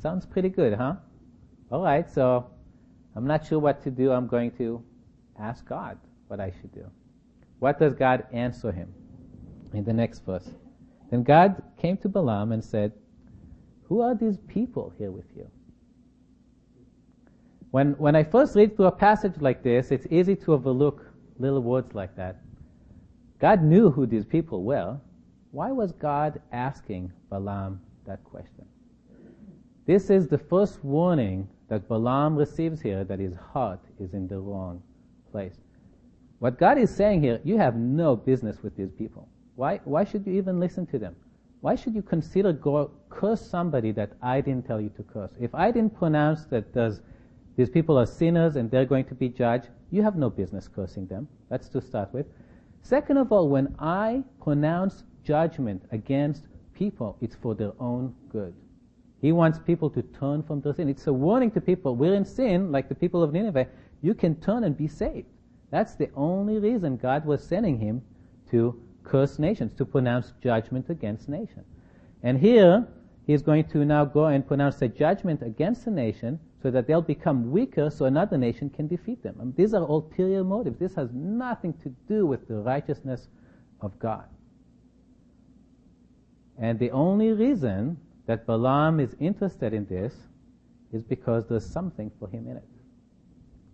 Sounds 0.00 0.24
pretty 0.24 0.48
good, 0.48 0.72
huh? 0.72 0.94
Alright, 1.70 2.10
so 2.10 2.46
I'm 3.14 3.26
not 3.26 3.46
sure 3.46 3.58
what 3.58 3.82
to 3.84 3.90
do. 3.90 4.10
I'm 4.10 4.26
going 4.26 4.52
to 4.52 4.82
ask 5.38 5.66
God 5.66 5.98
what 6.28 6.40
I 6.40 6.50
should 6.60 6.72
do. 6.72 6.86
What 7.58 7.78
does 7.78 7.92
God 7.92 8.24
answer 8.32 8.72
him? 8.72 8.92
In 9.74 9.84
the 9.84 9.92
next 9.92 10.24
verse. 10.24 10.48
Then 11.10 11.22
God 11.22 11.62
came 11.78 11.96
to 11.98 12.08
Balaam 12.08 12.52
and 12.52 12.64
said, 12.64 12.92
Who 13.84 14.00
are 14.00 14.14
these 14.14 14.38
people 14.48 14.92
here 14.98 15.10
with 15.10 15.26
you? 15.36 15.48
When, 17.70 17.92
when 17.98 18.16
I 18.16 18.24
first 18.24 18.56
read 18.56 18.76
through 18.76 18.86
a 18.86 18.92
passage 18.92 19.34
like 19.40 19.62
this, 19.62 19.90
it's 19.90 20.06
easy 20.10 20.34
to 20.36 20.54
overlook 20.54 21.04
little 21.38 21.62
words 21.62 21.94
like 21.94 22.16
that. 22.16 22.40
God 23.38 23.62
knew 23.62 23.90
who 23.90 24.06
these 24.06 24.24
people 24.24 24.64
were. 24.64 24.98
Why 25.50 25.70
was 25.70 25.92
God 25.92 26.40
asking 26.52 27.12
Balaam 27.30 27.80
that 28.06 28.24
question? 28.24 28.64
This 29.86 30.10
is 30.10 30.26
the 30.26 30.38
first 30.38 30.82
warning 30.82 31.48
that 31.68 31.88
Balaam 31.88 32.36
receives 32.36 32.80
here 32.80 33.04
that 33.04 33.18
his 33.18 33.36
heart 33.36 33.80
is 34.00 34.14
in 34.14 34.26
the 34.26 34.38
wrong 34.38 34.82
place. 35.30 35.56
What 36.38 36.58
God 36.58 36.78
is 36.78 36.94
saying 36.94 37.22
here, 37.22 37.40
you 37.44 37.56
have 37.58 37.76
no 37.76 38.16
business 38.16 38.62
with 38.62 38.76
these 38.76 38.90
people. 38.90 39.28
Why, 39.56 39.80
why 39.84 40.04
should 40.04 40.26
you 40.26 40.34
even 40.34 40.60
listen 40.60 40.86
to 40.86 40.98
them? 40.98 41.16
Why 41.62 41.74
should 41.74 41.94
you 41.94 42.02
consider 42.02 42.52
go 42.52 42.90
curse 43.08 43.40
somebody 43.40 43.90
that 43.92 44.12
I 44.22 44.40
didn't 44.40 44.66
tell 44.66 44.80
you 44.80 44.90
to 44.90 45.02
curse? 45.02 45.32
If 45.40 45.54
I 45.54 45.70
didn't 45.70 45.98
pronounce 45.98 46.44
that 46.46 46.72
these 47.56 47.70
people 47.70 47.98
are 47.98 48.06
sinners 48.06 48.56
and 48.56 48.70
they're 48.70 48.84
going 48.84 49.06
to 49.06 49.14
be 49.14 49.28
judged, 49.28 49.68
you 49.90 50.02
have 50.02 50.16
no 50.16 50.30
business 50.30 50.68
cursing 50.68 51.06
them. 51.06 51.26
That's 51.48 51.68
to 51.70 51.80
start 51.80 52.12
with. 52.12 52.26
Second 52.82 53.16
of 53.16 53.32
all, 53.32 53.48
when 53.48 53.74
I 53.78 54.22
pronounce 54.40 55.04
judgment 55.24 55.82
against 55.90 56.44
people, 56.74 57.16
it's 57.20 57.34
for 57.34 57.54
their 57.54 57.72
own 57.80 58.14
good. 58.28 58.54
He 59.22 59.32
wants 59.32 59.58
people 59.58 59.88
to 59.90 60.02
turn 60.02 60.42
from 60.42 60.60
their 60.60 60.74
sin. 60.74 60.88
It's 60.88 61.06
a 61.06 61.12
warning 61.12 61.50
to 61.52 61.60
people. 61.60 61.96
We're 61.96 62.14
in 62.14 62.24
sin, 62.24 62.70
like 62.70 62.88
the 62.88 62.94
people 62.94 63.22
of 63.22 63.32
Nineveh. 63.32 63.66
You 64.02 64.14
can 64.14 64.36
turn 64.36 64.64
and 64.64 64.76
be 64.76 64.86
saved. 64.86 65.26
That's 65.70 65.94
the 65.96 66.10
only 66.14 66.58
reason 66.58 66.96
God 66.96 67.24
was 67.24 67.42
sending 67.42 67.78
him 67.78 68.02
to 68.50 68.80
curse 69.06 69.38
nations, 69.38 69.72
to 69.74 69.84
pronounce 69.84 70.32
judgment 70.42 70.90
against 70.90 71.28
nations. 71.28 71.66
And 72.22 72.38
here, 72.38 72.86
he's 73.26 73.42
going 73.42 73.64
to 73.70 73.84
now 73.84 74.04
go 74.04 74.26
and 74.26 74.46
pronounce 74.46 74.82
a 74.82 74.88
judgment 74.88 75.42
against 75.42 75.86
a 75.86 75.90
nation 75.90 76.38
so 76.62 76.70
that 76.70 76.86
they'll 76.86 77.02
become 77.02 77.50
weaker 77.50 77.90
so 77.90 78.06
another 78.06 78.36
nation 78.36 78.68
can 78.68 78.88
defeat 78.88 79.22
them. 79.22 79.54
These 79.56 79.74
are 79.74 79.82
ulterior 79.82 80.42
motives. 80.42 80.78
This 80.78 80.94
has 80.94 81.10
nothing 81.12 81.74
to 81.84 81.90
do 82.08 82.26
with 82.26 82.48
the 82.48 82.56
righteousness 82.56 83.28
of 83.80 83.98
God. 83.98 84.24
And 86.58 86.78
the 86.78 86.90
only 86.90 87.32
reason 87.32 87.98
that 88.26 88.46
Balaam 88.46 88.98
is 88.98 89.14
interested 89.20 89.72
in 89.72 89.86
this 89.86 90.14
is 90.92 91.02
because 91.02 91.46
there's 91.46 91.66
something 91.66 92.10
for 92.18 92.28
him 92.28 92.48
in 92.48 92.56
it. 92.56 92.64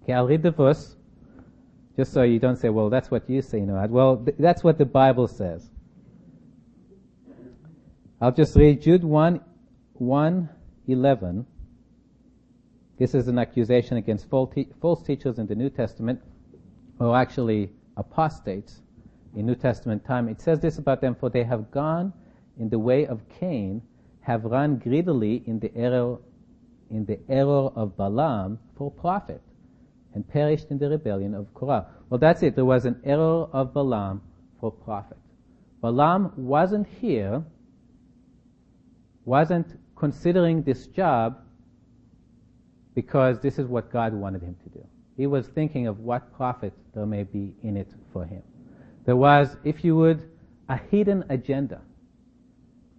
Okay, 0.02 0.12
I'll 0.12 0.26
read 0.26 0.42
the 0.42 0.50
verse 0.50 0.96
just 1.96 2.12
so 2.12 2.22
you 2.22 2.38
don't 2.38 2.56
say, 2.56 2.68
well, 2.68 2.88
that's 2.88 3.10
what 3.10 3.28
you 3.28 3.42
say, 3.42 3.60
Noad. 3.60 3.90
Well, 3.90 4.16
th- 4.16 4.36
that's 4.38 4.64
what 4.64 4.78
the 4.78 4.84
Bible 4.84 5.28
says. 5.28 5.70
I'll 8.20 8.32
just 8.32 8.56
read 8.56 8.80
Jude 8.80 9.04
1, 9.04 9.40
1, 9.94 10.48
11. 10.88 11.46
This 12.98 13.14
is 13.14 13.28
an 13.28 13.38
accusation 13.38 13.96
against 13.96 14.28
false 14.28 15.02
teachers 15.02 15.38
in 15.38 15.46
the 15.46 15.54
New 15.54 15.70
Testament, 15.70 16.20
or 16.98 17.16
actually 17.16 17.70
apostates 17.96 18.80
in 19.34 19.46
New 19.46 19.54
Testament 19.54 20.04
time. 20.04 20.28
It 20.28 20.40
says 20.40 20.60
this 20.60 20.78
about 20.78 21.00
them, 21.00 21.14
for 21.14 21.30
they 21.30 21.42
have 21.42 21.70
gone 21.70 22.12
in 22.58 22.68
the 22.68 22.78
way 22.78 23.06
of 23.06 23.20
Cain, 23.40 23.82
have 24.20 24.44
run 24.44 24.76
greedily 24.76 25.42
in 25.46 25.58
the 25.58 25.74
error, 25.76 26.18
in 26.90 27.04
the 27.06 27.18
error 27.28 27.70
of 27.74 27.96
Balaam 27.96 28.58
for 28.76 28.90
profit, 28.90 29.42
and 30.14 30.28
perished 30.28 30.70
in 30.70 30.78
the 30.78 30.88
rebellion 30.88 31.34
of 31.34 31.52
Korah. 31.54 31.86
Well, 32.10 32.18
that's 32.18 32.42
it. 32.42 32.54
There 32.54 32.64
was 32.64 32.84
an 32.84 33.00
error 33.04 33.48
of 33.52 33.72
Balaam 33.72 34.22
for 34.60 34.70
profit. 34.70 35.18
Balaam 35.80 36.32
wasn't 36.36 36.86
here, 36.86 37.42
wasn't 39.24 39.78
considering 39.96 40.62
this 40.62 40.86
job 40.86 41.38
because 42.94 43.40
this 43.40 43.58
is 43.58 43.66
what 43.66 43.90
God 43.90 44.12
wanted 44.12 44.42
him 44.42 44.56
to 44.64 44.68
do. 44.70 44.86
He 45.16 45.26
was 45.26 45.46
thinking 45.48 45.86
of 45.86 46.00
what 46.00 46.32
profit 46.34 46.72
there 46.94 47.06
may 47.06 47.22
be 47.24 47.54
in 47.62 47.76
it 47.76 47.88
for 48.12 48.24
him. 48.24 48.42
There 49.04 49.16
was, 49.16 49.56
if 49.64 49.84
you 49.84 49.96
would, 49.96 50.28
a 50.68 50.76
hidden 50.76 51.24
agenda 51.28 51.80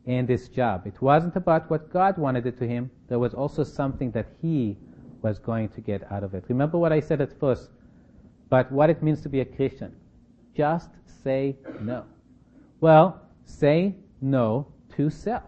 in 0.06 0.26
this 0.26 0.50
job. 0.50 0.86
It 0.86 1.02
wasn't 1.02 1.36
about 1.36 1.70
what 1.70 1.92
God 1.92 2.18
wanted 2.18 2.46
it 2.46 2.58
to 2.60 2.68
him. 2.68 2.92
There 3.08 3.20
was 3.20 3.34
also 3.34 3.64
something 3.64 4.12
that 4.12 4.28
he 4.42 4.78
was 5.24 5.40
going 5.40 5.70
to 5.70 5.82
get 5.82 6.12
out 6.12 6.24
of 6.24 6.36
it. 6.36 6.44
Remember 6.48 6.78
what 6.78 6.94
I 6.94 7.00
said 7.00 7.22
at 7.22 7.38
first, 7.40 7.70
but 8.50 8.72
what 8.72 8.90
it 8.90 9.02
means 9.02 9.22
to 9.22 9.30
be 9.30 9.40
a 9.40 9.46
Christian. 9.46 9.96
Just 10.56 10.92
say 11.24 11.56
no. 11.82 12.06
Well, 12.82 13.22
say 13.46 13.96
no 14.22 14.68
to 14.96 15.10
self. 15.10 15.44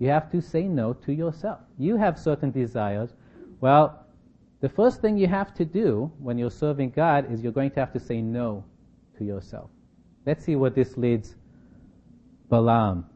You 0.00 0.08
have 0.08 0.30
to 0.32 0.40
say 0.40 0.64
no 0.64 0.94
to 0.94 1.12
yourself. 1.12 1.60
You 1.78 1.96
have 1.96 2.18
certain 2.18 2.50
desires 2.50 3.12
well, 3.60 4.06
the 4.60 4.68
first 4.68 5.00
thing 5.00 5.16
you 5.16 5.26
have 5.26 5.54
to 5.54 5.64
do 5.64 6.12
when 6.18 6.38
you're 6.38 6.50
serving 6.50 6.90
God 6.90 7.30
is 7.32 7.42
you're 7.42 7.52
going 7.52 7.70
to 7.72 7.80
have 7.80 7.92
to 7.92 8.00
say 8.00 8.20
no 8.20 8.64
to 9.16 9.24
yourself. 9.24 9.70
Let's 10.26 10.44
see 10.44 10.56
what 10.56 10.74
this 10.74 10.96
leads 10.96 11.36
Balaam. 12.48 13.06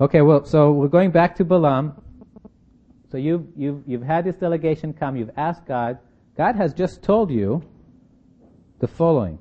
Okay, 0.00 0.20
well, 0.20 0.44
so 0.44 0.72
we're 0.72 0.88
going 0.88 1.10
back 1.10 1.34
to 1.36 1.44
Balaam. 1.44 2.02
So 3.10 3.18
you've, 3.18 3.46
you've, 3.56 3.82
you've 3.86 4.02
had 4.02 4.24
this 4.24 4.36
delegation 4.36 4.92
come, 4.92 5.16
you've 5.16 5.30
asked 5.36 5.66
God. 5.66 5.98
God 6.36 6.56
has 6.56 6.74
just 6.74 7.02
told 7.02 7.30
you 7.30 7.62
the 8.80 8.88
following. 8.88 9.38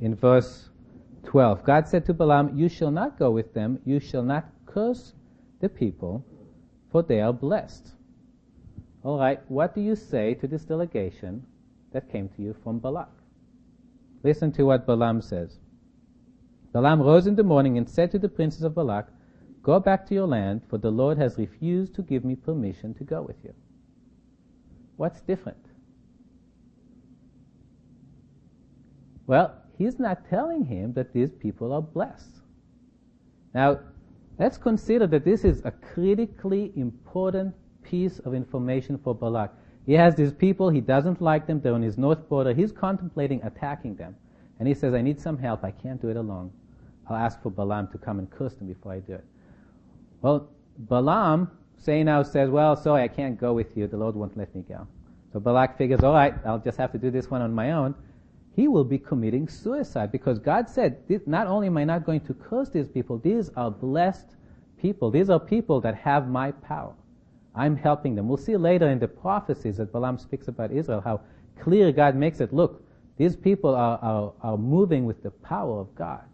In 0.00 0.14
verse 0.14 0.68
12. 1.24 1.64
God 1.64 1.88
said 1.88 2.04
to 2.06 2.14
Balaam, 2.14 2.58
You 2.58 2.68
shall 2.68 2.90
not 2.90 3.18
go 3.18 3.30
with 3.30 3.54
them, 3.54 3.78
you 3.84 4.00
shall 4.00 4.22
not 4.22 4.48
curse 4.66 5.14
the 5.60 5.68
people, 5.68 6.24
for 6.90 7.02
they 7.02 7.20
are 7.20 7.32
blessed. 7.32 7.92
All 9.02 9.18
right, 9.18 9.40
what 9.48 9.74
do 9.74 9.80
you 9.80 9.96
say 9.96 10.34
to 10.34 10.46
this 10.46 10.64
delegation 10.64 11.44
that 11.92 12.10
came 12.10 12.28
to 12.30 12.42
you 12.42 12.54
from 12.62 12.78
Balak? 12.78 13.10
Listen 14.22 14.52
to 14.52 14.64
what 14.64 14.86
Balaam 14.86 15.20
says. 15.20 15.58
Balaam 16.72 17.02
rose 17.02 17.26
in 17.26 17.34
the 17.34 17.42
morning 17.42 17.76
and 17.78 17.88
said 17.88 18.10
to 18.12 18.18
the 18.18 18.28
princes 18.28 18.62
of 18.62 18.74
Balak, 18.74 19.08
Go 19.62 19.78
back 19.78 20.06
to 20.08 20.14
your 20.14 20.26
land, 20.26 20.62
for 20.68 20.78
the 20.78 20.90
Lord 20.90 21.18
has 21.18 21.38
refused 21.38 21.94
to 21.94 22.02
give 22.02 22.24
me 22.24 22.34
permission 22.34 22.94
to 22.94 23.04
go 23.04 23.22
with 23.22 23.36
you. 23.44 23.54
What's 24.96 25.20
different? 25.20 25.64
Well, 29.26 29.54
he's 29.78 30.00
not 30.00 30.28
telling 30.28 30.64
him 30.64 30.92
that 30.94 31.12
these 31.12 31.32
people 31.32 31.72
are 31.72 31.80
blessed. 31.80 32.40
Now, 33.54 33.80
let's 34.38 34.58
consider 34.58 35.06
that 35.06 35.24
this 35.24 35.44
is 35.44 35.62
a 35.64 35.70
critically 35.70 36.72
important 36.76 37.54
piece 37.82 38.18
of 38.20 38.34
information 38.34 38.98
for 38.98 39.14
Balak. 39.14 39.52
He 39.86 39.92
has 39.94 40.14
these 40.16 40.32
people, 40.32 40.70
he 40.70 40.80
doesn't 40.80 41.20
like 41.20 41.46
them, 41.46 41.60
they're 41.60 41.74
on 41.74 41.82
his 41.82 41.98
north 41.98 42.28
border, 42.28 42.52
he's 42.52 42.72
contemplating 42.72 43.42
attacking 43.42 43.96
them. 43.96 44.16
And 44.58 44.66
he 44.66 44.74
says, 44.74 44.94
I 44.94 45.02
need 45.02 45.20
some 45.20 45.38
help, 45.38 45.64
I 45.64 45.70
can't 45.70 46.00
do 46.00 46.08
it 46.08 46.16
alone. 46.16 46.52
I'll 47.08 47.16
ask 47.16 47.42
for 47.42 47.50
Balaam 47.50 47.88
to 47.88 47.98
come 47.98 48.18
and 48.18 48.30
curse 48.30 48.54
them 48.54 48.68
before 48.68 48.92
I 48.92 49.00
do 49.00 49.14
it. 49.14 49.24
Well, 50.22 50.48
Balaam, 50.78 51.50
say 51.76 52.02
now, 52.02 52.22
says, 52.22 52.48
well, 52.48 52.74
sorry, 52.76 53.02
I 53.02 53.08
can't 53.08 53.38
go 53.38 53.52
with 53.52 53.76
you, 53.76 53.86
the 53.86 53.96
Lord 53.96 54.14
won't 54.14 54.36
let 54.36 54.54
me 54.54 54.62
go. 54.66 54.86
So 55.32 55.40
Balak 55.40 55.76
figures, 55.76 56.00
alright, 56.00 56.34
I'll 56.46 56.58
just 56.58 56.78
have 56.78 56.92
to 56.92 56.98
do 56.98 57.10
this 57.10 57.30
one 57.30 57.42
on 57.42 57.52
my 57.52 57.72
own 57.72 57.94
he 58.54 58.68
will 58.68 58.84
be 58.84 58.98
committing 58.98 59.48
suicide 59.48 60.12
because 60.12 60.38
God 60.38 60.68
said, 60.68 60.98
not 61.26 61.46
only 61.46 61.68
am 61.68 61.78
I 61.78 61.84
not 61.84 62.04
going 62.04 62.20
to 62.22 62.34
curse 62.34 62.68
these 62.68 62.88
people, 62.88 63.18
these 63.18 63.50
are 63.56 63.70
blessed 63.70 64.36
people. 64.80 65.10
These 65.10 65.30
are 65.30 65.40
people 65.40 65.80
that 65.80 65.94
have 65.94 66.28
my 66.28 66.50
power. 66.52 66.92
I'm 67.54 67.76
helping 67.76 68.14
them. 68.14 68.28
We'll 68.28 68.36
see 68.36 68.56
later 68.56 68.88
in 68.90 68.98
the 68.98 69.08
prophecies 69.08 69.78
that 69.78 69.92
Balaam 69.92 70.18
speaks 70.18 70.48
about 70.48 70.70
Israel 70.72 71.00
how 71.00 71.20
clear 71.60 71.92
God 71.92 72.14
makes 72.14 72.40
it. 72.40 72.52
Look, 72.52 72.84
these 73.16 73.36
people 73.36 73.74
are, 73.74 73.98
are, 74.02 74.32
are 74.42 74.58
moving 74.58 75.04
with 75.06 75.22
the 75.22 75.30
power 75.30 75.80
of 75.80 75.94
God. 75.94 76.24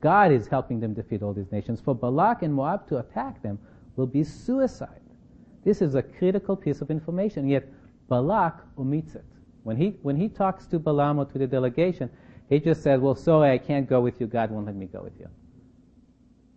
God 0.00 0.32
is 0.32 0.46
helping 0.46 0.80
them 0.80 0.94
defeat 0.94 1.22
all 1.22 1.32
these 1.32 1.50
nations. 1.50 1.80
For 1.80 1.94
Balak 1.94 2.42
and 2.42 2.54
Moab 2.54 2.86
to 2.88 2.98
attack 2.98 3.42
them 3.42 3.58
will 3.96 4.06
be 4.06 4.22
suicide. 4.24 5.00
This 5.64 5.82
is 5.82 5.94
a 5.94 6.02
critical 6.02 6.54
piece 6.54 6.80
of 6.80 6.90
information, 6.90 7.48
yet 7.48 7.68
Balak 8.08 8.60
omits 8.78 9.14
it. 9.14 9.24
When 9.64 9.76
he, 9.76 9.96
when 10.02 10.16
he 10.16 10.28
talks 10.28 10.66
to 10.66 10.78
Balaam 10.78 11.18
or 11.18 11.24
to 11.24 11.38
the 11.38 11.46
delegation, 11.46 12.08
he 12.48 12.60
just 12.60 12.82
says, 12.82 13.00
well, 13.00 13.16
sorry, 13.16 13.50
I 13.50 13.58
can't 13.58 13.88
go 13.88 14.00
with 14.00 14.20
you. 14.20 14.26
God 14.26 14.50
won't 14.50 14.66
let 14.66 14.76
me 14.76 14.86
go 14.86 15.02
with 15.02 15.18
you. 15.18 15.28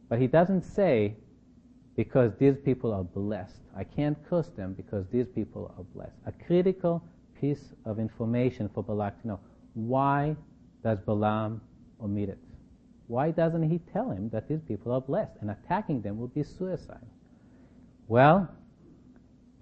But 0.10 0.20
he 0.20 0.28
doesn't 0.28 0.62
say, 0.62 1.16
because 1.96 2.32
these 2.38 2.56
people 2.58 2.94
are 2.94 3.04
blessed. 3.04 3.62
I 3.76 3.84
can't 3.84 4.18
curse 4.30 4.50
them 4.50 4.74
because 4.74 5.06
these 5.12 5.28
people 5.28 5.74
are 5.78 5.84
blessed. 5.96 6.16
A 6.28 6.32
critical 6.32 7.04
piece 7.40 7.74
of 7.86 8.00
information 8.00 8.70
for 8.74 8.84
Balak 8.84 9.22
to 9.22 9.28
know. 9.28 9.40
Why 9.74 10.36
does 10.84 11.00
Balaam 11.00 11.62
omit 12.02 12.30
it? 12.30 12.38
Why 13.10 13.32
doesn't 13.32 13.64
he 13.64 13.80
tell 13.92 14.12
him 14.12 14.30
that 14.30 14.48
these 14.48 14.62
people 14.62 14.92
are 14.92 15.02
blessed 15.02 15.32
and 15.42 15.50
attacking 15.50 16.04
them 16.04 16.20
would 16.20 16.32
be 16.32 16.44
suicide? 16.44 17.08
Well, 18.08 18.48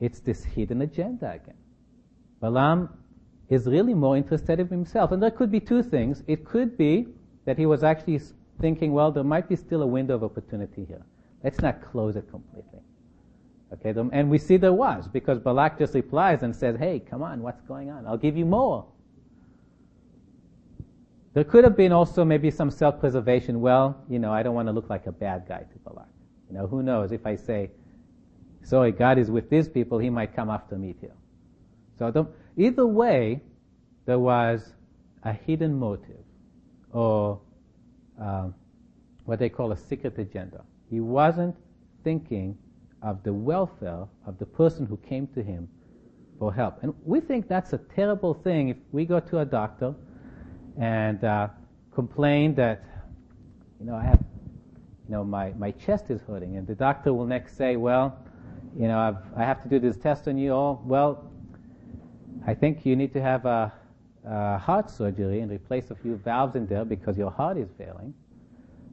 it's 0.02 0.20
this 0.20 0.44
hidden 0.44 0.82
agenda 0.82 1.32
again. 1.32 1.56
Balaam 2.42 2.90
is 3.48 3.66
really 3.66 3.94
more 3.94 4.18
interested 4.18 4.60
in 4.60 4.68
himself. 4.68 5.14
And 5.14 5.24
there 5.24 5.32
could 5.32 5.50
be 5.50 5.62
two 5.62 5.82
things. 5.82 6.24
It 6.28 6.44
could 6.44 6.78
be 6.78 7.08
that 7.46 7.58
he 7.58 7.66
was 7.66 7.86
actually 7.86 8.20
thinking, 8.60 8.92
well, 8.92 9.14
there 9.14 9.24
might 9.24 9.48
be 9.48 9.56
still 9.56 9.82
a 9.82 9.88
window 9.88 10.16
of 10.16 10.26
opportunity 10.26 10.84
here. 10.84 11.06
Let's 11.42 11.62
not 11.62 11.82
close 11.82 12.18
it 12.18 12.30
completely. 12.30 12.82
Okay, 13.72 13.98
and 14.12 14.30
we 14.30 14.40
see 14.40 14.58
there 14.58 14.74
was, 14.74 15.08
because 15.08 15.40
Balak 15.40 15.80
just 15.80 15.94
replies 15.94 16.44
and 16.44 16.54
says, 16.54 16.78
hey, 16.78 17.00
come 17.00 17.24
on, 17.24 17.42
what's 17.42 17.62
going 17.62 17.90
on? 17.90 18.06
I'll 18.06 18.18
give 18.18 18.36
you 18.36 18.46
more. 18.46 18.86
There 21.38 21.44
could 21.44 21.64
have 21.66 21.78
been 21.78 21.92
also 21.92 22.26
maybe 22.26 22.50
some 22.50 22.72
self-preservation. 22.72 23.62
Well, 23.62 24.04
you 24.10 24.18
know, 24.18 24.34
I 24.34 24.42
don't 24.42 24.56
want 24.56 24.70
to 24.70 24.72
look 24.72 24.90
like 24.90 25.06
a 25.06 25.12
bad 25.12 25.46
guy 25.48 25.60
to 25.60 25.80
Balak. 25.86 26.08
You 26.50 26.58
know, 26.58 26.66
who 26.66 26.82
knows 26.82 27.12
if 27.12 27.28
I 27.28 27.36
say, 27.36 27.70
sorry, 28.64 28.92
God 28.92 29.20
is 29.20 29.30
with 29.30 29.48
these 29.48 29.70
people, 29.70 30.00
he 30.00 30.10
might 30.10 30.36
come 30.36 30.50
after 30.50 30.80
me 30.80 30.94
too. 30.94 31.12
So 32.00 32.34
either 32.58 32.88
way, 32.88 33.44
there 34.08 34.18
was 34.18 34.74
a 35.22 35.32
hidden 35.32 35.78
motive 35.78 36.26
or 36.92 37.40
uh, 38.20 38.48
what 39.26 39.38
they 39.38 39.50
call 39.50 39.74
a 39.74 39.78
secret 39.78 40.18
agenda. 40.18 40.64
He 40.90 41.02
wasn't 41.02 41.56
thinking 42.04 42.58
of 43.04 43.22
the 43.22 43.32
welfare 43.32 44.08
of 44.26 44.40
the 44.40 44.46
person 44.48 44.88
who 44.88 44.98
came 44.98 45.28
to 45.36 45.44
him 45.44 45.70
for 46.40 46.52
help. 46.52 46.82
And 46.82 46.96
we 47.06 47.20
think 47.20 47.48
that's 47.48 47.74
a 47.74 47.78
terrible 47.78 48.34
thing 48.34 48.70
if 48.70 48.78
we 48.92 49.06
go 49.06 49.20
to 49.20 49.38
a 49.42 49.46
doctor 49.46 49.94
and 50.80 51.24
uh, 51.24 51.48
complain 51.94 52.54
that, 52.56 52.84
you 53.80 53.86
know, 53.86 53.96
I 53.96 54.04
have, 54.04 54.24
you 55.08 55.12
know, 55.12 55.24
my, 55.24 55.52
my 55.54 55.72
chest 55.72 56.10
is 56.10 56.22
hurting. 56.28 56.58
And 56.58 56.68
the 56.68 56.76
doctor 56.76 57.14
will 57.14 57.26
next 57.26 57.58
say, 57.58 57.76
well, 57.76 58.18
you 58.78 58.88
know, 58.88 59.00
I've, 59.00 59.18
I 59.36 59.44
have 59.44 59.64
to 59.64 59.70
do 59.70 59.80
this 59.80 59.98
test 59.98 60.28
on 60.28 60.38
you. 60.38 60.54
Oh, 60.54 60.80
well, 60.86 61.32
I 62.46 62.54
think 62.54 62.86
you 62.86 62.96
need 62.96 63.14
to 63.14 63.22
have 63.22 63.46
a, 63.46 63.74
a 64.26 64.58
heart 64.60 64.90
surgery 64.90 65.40
and 65.40 65.52
replace 65.52 65.90
a 65.90 65.96
few 65.96 66.18
valves 66.18 66.56
in 66.56 66.68
there 66.68 66.86
because 66.86 67.18
your 67.18 67.32
heart 67.32 67.58
is 67.58 67.70
failing. 67.78 68.14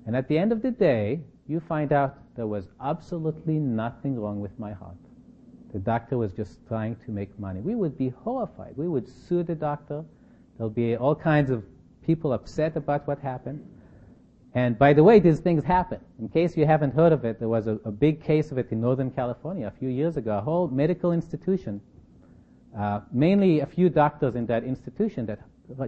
And 0.07 0.17
at 0.17 0.29
the 0.29 0.39
end 0.39 0.53
of 0.53 0.63
the 0.63 0.71
day, 0.71 1.21
you 1.47 1.61
find 1.61 1.93
out 1.93 2.17
there 2.37 2.47
was 2.47 2.69
absolutely 2.83 3.55
nothing 3.55 4.19
wrong 4.19 4.41
with 4.41 4.59
my 4.59 4.73
heart. 4.73 4.97
The 5.73 5.79
doctor 5.79 6.17
was 6.17 6.33
just 6.33 6.67
trying 6.69 6.97
to 7.05 7.11
make 7.11 7.39
money. 7.39 7.61
We 7.61 7.75
would 7.75 7.99
be 7.99 8.09
horrified. 8.09 8.75
We 8.77 8.89
would 8.89 9.09
sue 9.09 9.43
the 9.43 9.55
doctor. 9.55 10.05
There'll 10.57 10.71
be 10.71 10.97
all 10.97 11.15
kinds 11.15 11.51
of 11.51 11.65
people 12.05 12.33
upset 12.33 12.77
about 12.77 13.07
what 13.07 13.19
happened. 13.19 13.65
And 14.55 14.79
by 14.79 14.93
the 14.93 15.03
way, 15.03 15.19
these 15.19 15.41
things 15.41 15.65
happen. 15.65 16.01
In 16.21 16.29
case 16.29 16.57
you 16.57 16.65
haven't 16.65 16.95
heard 16.95 17.13
of 17.13 17.25
it, 17.25 17.41
there 17.41 17.49
was 17.49 17.67
a, 17.67 17.79
a 17.85 17.91
big 17.91 18.23
case 18.23 18.53
of 18.53 18.59
it 18.59 18.71
in 18.71 18.81
Northern 18.81 19.11
California 19.11 19.67
a 19.67 19.79
few 19.79 19.89
years 19.89 20.17
ago. 20.17 20.39
A 20.39 20.41
whole 20.41 20.69
medical 20.69 21.11
institution, 21.11 21.81
uh, 22.79 23.01
mainly 23.11 23.61
a 23.61 23.67
few 23.67 23.89
doctors 23.89 24.37
in 24.37 24.47
that 24.47 24.63
institution 24.63 25.27
that 25.27 25.41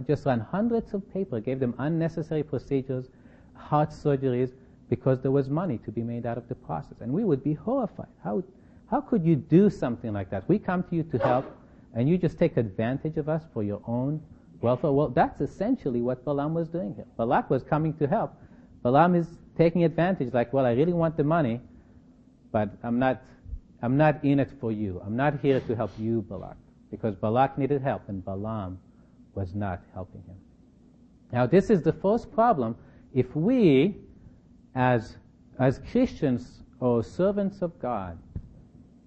just 0.05 0.25
ran 0.25 0.41
hundreds 0.41 0.93
of 0.93 1.01
papers, 1.13 1.43
gave 1.43 1.59
them 1.59 1.73
unnecessary 1.77 2.43
procedures, 2.43 3.05
heart 3.53 3.91
surgeries, 3.91 4.51
because 4.89 5.21
there 5.21 5.31
was 5.31 5.49
money 5.49 5.77
to 5.79 5.91
be 5.91 6.01
made 6.01 6.25
out 6.25 6.37
of 6.37 6.47
the 6.49 6.55
process. 6.55 6.99
And 6.99 7.13
we 7.13 7.23
would 7.23 7.43
be 7.43 7.53
horrified. 7.53 8.07
How, 8.21 8.43
how 8.91 8.99
could 8.99 9.23
you 9.23 9.35
do 9.37 9.69
something 9.69 10.11
like 10.11 10.29
that? 10.31 10.47
We 10.49 10.59
come 10.59 10.83
to 10.83 10.95
you 10.95 11.03
to 11.03 11.17
help, 11.19 11.45
and 11.93 12.09
you 12.09 12.17
just 12.17 12.37
take 12.37 12.57
advantage 12.57 13.17
of 13.17 13.29
us 13.29 13.43
for 13.53 13.63
your 13.63 13.81
own 13.87 14.21
welfare. 14.61 14.91
Well, 14.91 15.09
that's 15.09 15.41
essentially 15.41 16.01
what 16.01 16.23
Balaam 16.25 16.53
was 16.53 16.67
doing 16.67 16.93
here. 16.95 17.05
Balak 17.17 17.49
was 17.49 17.63
coming 17.63 17.93
to 17.95 18.07
help. 18.07 18.33
Balaam 18.83 19.15
is 19.15 19.27
taking 19.57 19.83
advantage, 19.83 20.33
like, 20.33 20.53
well, 20.53 20.65
I 20.65 20.73
really 20.73 20.93
want 20.93 21.17
the 21.17 21.23
money, 21.23 21.61
but 22.51 22.69
I'm 22.83 22.99
not, 22.99 23.21
I'm 23.81 23.97
not 23.97 24.23
in 24.23 24.39
it 24.39 24.51
for 24.59 24.71
you. 24.71 25.01
I'm 25.05 25.15
not 25.15 25.39
here 25.41 25.59
to 25.59 25.75
help 25.75 25.91
you, 25.97 26.21
Balak, 26.21 26.57
because 26.91 27.15
Balak 27.15 27.57
needed 27.57 27.81
help, 27.81 28.03
and 28.07 28.23
Balaam 28.23 28.79
was 29.33 29.53
not 29.55 29.81
helping 29.93 30.21
him. 30.21 30.35
Now, 31.31 31.45
this 31.45 31.69
is 31.69 31.81
the 31.81 31.93
first 31.93 32.31
problem. 32.31 32.75
If 33.13 33.35
we 33.35 33.95
as, 34.75 35.17
as 35.59 35.79
Christians 35.91 36.61
or 36.79 37.03
servants 37.03 37.61
of 37.61 37.77
God 37.79 38.17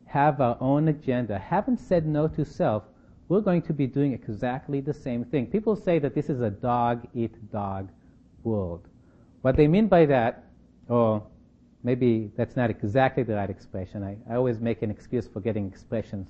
have 0.07 0.41
our 0.41 0.57
own 0.61 0.89
agenda, 0.89 1.39
haven't 1.39 1.79
said 1.79 2.07
no 2.07 2.27
to 2.29 2.45
self, 2.45 2.83
we're 3.31 3.41
going 3.41 3.63
to 3.63 3.73
be 3.73 3.87
doing 3.87 4.13
exactly 4.13 4.81
the 4.81 4.93
same 4.93 5.25
thing. 5.25 5.47
People 5.47 5.77
say 5.77 6.01
that 6.01 6.17
this 6.17 6.29
is 6.29 6.41
a 6.41 6.51
dog 6.51 7.07
eat 7.15 7.33
dog 7.53 7.89
world. 8.43 8.89
What 9.43 9.57
they 9.57 9.69
mean 9.69 9.87
by 9.87 10.05
that, 10.07 10.47
or 10.89 11.25
maybe 11.85 12.33
that's 12.37 12.57
not 12.57 12.71
exactly 12.71 13.23
the 13.23 13.37
right 13.37 13.49
expression. 13.49 14.03
I, 14.03 14.17
I 14.29 14.35
always 14.35 14.59
make 14.59 14.83
an 14.83 14.91
excuse 14.91 15.29
for 15.29 15.39
getting 15.39 15.69
expressions 15.69 16.29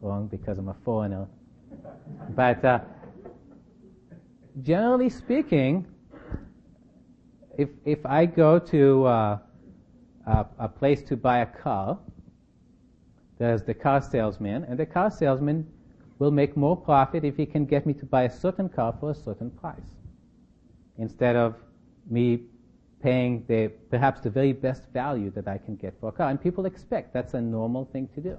wrong 0.00 0.28
because 0.28 0.56
I'm 0.58 0.68
a 0.68 0.76
foreigner. 0.84 1.26
but 2.36 2.64
uh, 2.64 2.78
generally 4.62 5.10
speaking, 5.10 5.84
if 7.58 7.70
if 7.84 8.06
I 8.06 8.24
go 8.24 8.60
to 8.60 9.04
uh, 9.04 9.38
a, 10.28 10.46
a 10.60 10.68
place 10.68 11.02
to 11.08 11.16
buy 11.16 11.38
a 11.38 11.46
car, 11.46 11.98
there's 13.36 13.64
the 13.64 13.74
car 13.74 14.00
salesman, 14.00 14.62
and 14.62 14.78
the 14.78 14.86
car 14.86 15.10
salesman 15.10 15.66
will 16.18 16.30
make 16.30 16.56
more 16.56 16.76
profit 16.76 17.24
if 17.24 17.36
he 17.36 17.46
can 17.46 17.66
get 17.66 17.86
me 17.86 17.92
to 17.94 18.06
buy 18.06 18.24
a 18.24 18.30
certain 18.30 18.68
car 18.68 18.94
for 18.98 19.10
a 19.10 19.14
certain 19.14 19.50
price, 19.50 19.94
instead 20.98 21.36
of 21.36 21.54
me 22.08 22.40
paying 23.02 23.44
the 23.46 23.68
perhaps 23.90 24.22
the 24.22 24.30
very 24.30 24.52
best 24.52 24.82
value 24.92 25.30
that 25.30 25.46
I 25.46 25.58
can 25.58 25.76
get 25.76 25.94
for 26.00 26.08
a 26.08 26.12
car. 26.12 26.30
And 26.30 26.40
people 26.40 26.66
expect 26.66 27.12
that's 27.12 27.34
a 27.34 27.40
normal 27.40 27.84
thing 27.92 28.08
to 28.14 28.20
do. 28.20 28.38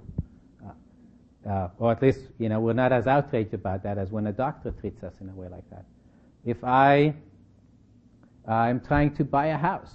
Uh, 0.65 1.49
uh, 1.49 1.69
or 1.77 1.91
at 1.91 2.01
least, 2.01 2.21
you 2.39 2.49
know, 2.49 2.59
we're 2.59 2.73
not 2.73 2.91
as 2.91 3.05
outraged 3.07 3.53
about 3.53 3.83
that 3.83 3.97
as 3.97 4.11
when 4.11 4.27
a 4.27 4.33
doctor 4.33 4.71
treats 4.71 5.03
us 5.03 5.13
in 5.21 5.29
a 5.29 5.33
way 5.33 5.47
like 5.47 5.69
that. 5.69 5.85
If 6.43 6.63
I 6.63 7.13
I'm 8.47 8.79
trying 8.79 9.13
to 9.15 9.25
buy 9.25 9.47
a 9.47 9.57
house. 9.57 9.91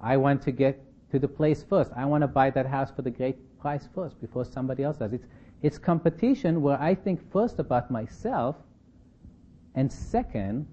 I 0.00 0.16
want 0.16 0.42
to 0.42 0.52
get 0.52 0.80
to 1.10 1.18
the 1.18 1.28
place 1.28 1.64
first. 1.68 1.90
I 1.96 2.04
want 2.04 2.22
to 2.22 2.28
buy 2.28 2.50
that 2.50 2.66
house 2.66 2.90
for 2.94 3.02
the 3.02 3.10
great 3.10 3.36
price 3.58 3.88
first 3.94 4.20
before 4.20 4.44
somebody 4.44 4.84
else 4.84 4.98
does. 4.98 5.12
It's, 5.12 5.26
it's 5.64 5.78
competition 5.78 6.60
where 6.60 6.78
I 6.78 6.94
think 6.94 7.32
first 7.32 7.58
about 7.58 7.90
myself 7.90 8.56
and 9.74 9.90
second 9.90 10.66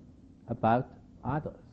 about 0.49 0.89
others. 1.23 1.63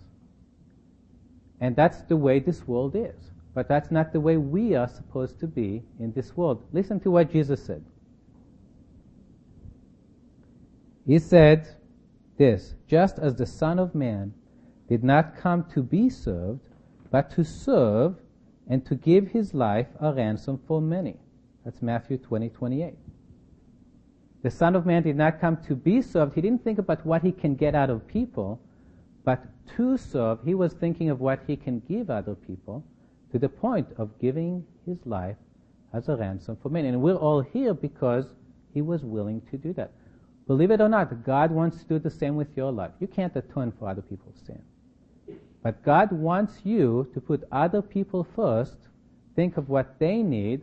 And 1.60 1.74
that's 1.74 2.02
the 2.02 2.16
way 2.16 2.38
this 2.38 2.68
world 2.68 2.94
is. 2.94 3.32
But 3.54 3.66
that's 3.66 3.90
not 3.90 4.12
the 4.12 4.20
way 4.20 4.36
we 4.36 4.76
are 4.76 4.86
supposed 4.86 5.40
to 5.40 5.48
be 5.48 5.82
in 5.98 6.12
this 6.12 6.36
world. 6.36 6.62
Listen 6.72 7.00
to 7.00 7.10
what 7.10 7.32
Jesus 7.32 7.60
said. 7.60 7.84
He 11.04 11.18
said 11.18 11.66
this, 12.36 12.76
just 12.86 13.18
as 13.18 13.34
the 13.34 13.46
Son 13.46 13.80
of 13.80 13.96
Man 13.96 14.32
did 14.88 15.02
not 15.02 15.36
come 15.36 15.64
to 15.74 15.82
be 15.82 16.08
served, 16.08 16.60
but 17.10 17.32
to 17.32 17.42
serve 17.42 18.14
and 18.68 18.86
to 18.86 18.94
give 18.94 19.26
his 19.26 19.54
life 19.54 19.88
a 19.98 20.12
ransom 20.12 20.60
for 20.68 20.80
many. 20.80 21.16
That's 21.64 21.82
Matthew 21.82 22.18
20, 22.18 22.50
28. 22.50 22.94
The 24.48 24.56
Son 24.56 24.74
of 24.74 24.86
Man 24.86 25.02
did 25.02 25.14
not 25.14 25.42
come 25.42 25.58
to 25.64 25.76
be 25.76 26.00
served. 26.00 26.34
He 26.34 26.40
didn't 26.40 26.64
think 26.64 26.78
about 26.78 27.04
what 27.04 27.20
he 27.20 27.32
can 27.32 27.54
get 27.54 27.74
out 27.74 27.90
of 27.90 28.08
people, 28.08 28.58
but 29.22 29.44
to 29.76 29.98
serve. 29.98 30.38
He 30.42 30.54
was 30.54 30.72
thinking 30.72 31.10
of 31.10 31.20
what 31.20 31.40
he 31.46 31.54
can 31.54 31.80
give 31.80 32.08
other 32.08 32.34
people 32.34 32.82
to 33.30 33.38
the 33.38 33.50
point 33.50 33.88
of 33.98 34.18
giving 34.18 34.64
his 34.86 34.96
life 35.04 35.36
as 35.92 36.08
a 36.08 36.16
ransom 36.16 36.56
for 36.62 36.70
many. 36.70 36.88
And 36.88 37.02
we're 37.02 37.16
all 37.16 37.42
here 37.42 37.74
because 37.74 38.24
he 38.72 38.80
was 38.80 39.04
willing 39.04 39.42
to 39.50 39.58
do 39.58 39.74
that. 39.74 39.92
Believe 40.46 40.70
it 40.70 40.80
or 40.80 40.88
not, 40.88 41.24
God 41.24 41.50
wants 41.50 41.82
to 41.82 41.84
do 41.84 41.98
the 41.98 42.08
same 42.08 42.34
with 42.34 42.48
your 42.56 42.72
life. 42.72 42.92
You 43.00 43.06
can't 43.06 43.36
atone 43.36 43.70
for 43.78 43.86
other 43.86 44.00
people's 44.00 44.40
sin. 44.46 44.62
But 45.62 45.82
God 45.82 46.10
wants 46.10 46.64
you 46.64 47.06
to 47.12 47.20
put 47.20 47.46
other 47.52 47.82
people 47.82 48.26
first, 48.34 48.78
think 49.36 49.58
of 49.58 49.68
what 49.68 49.98
they 49.98 50.22
need, 50.22 50.62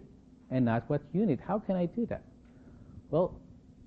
and 0.50 0.66
not 0.66 0.90
what 0.90 1.04
you 1.14 1.28
need. 1.28 1.40
How 1.40 1.60
can 1.60 1.76
I 1.76 1.86
do 1.86 2.08
that? 2.08 2.24
Well, 3.12 3.36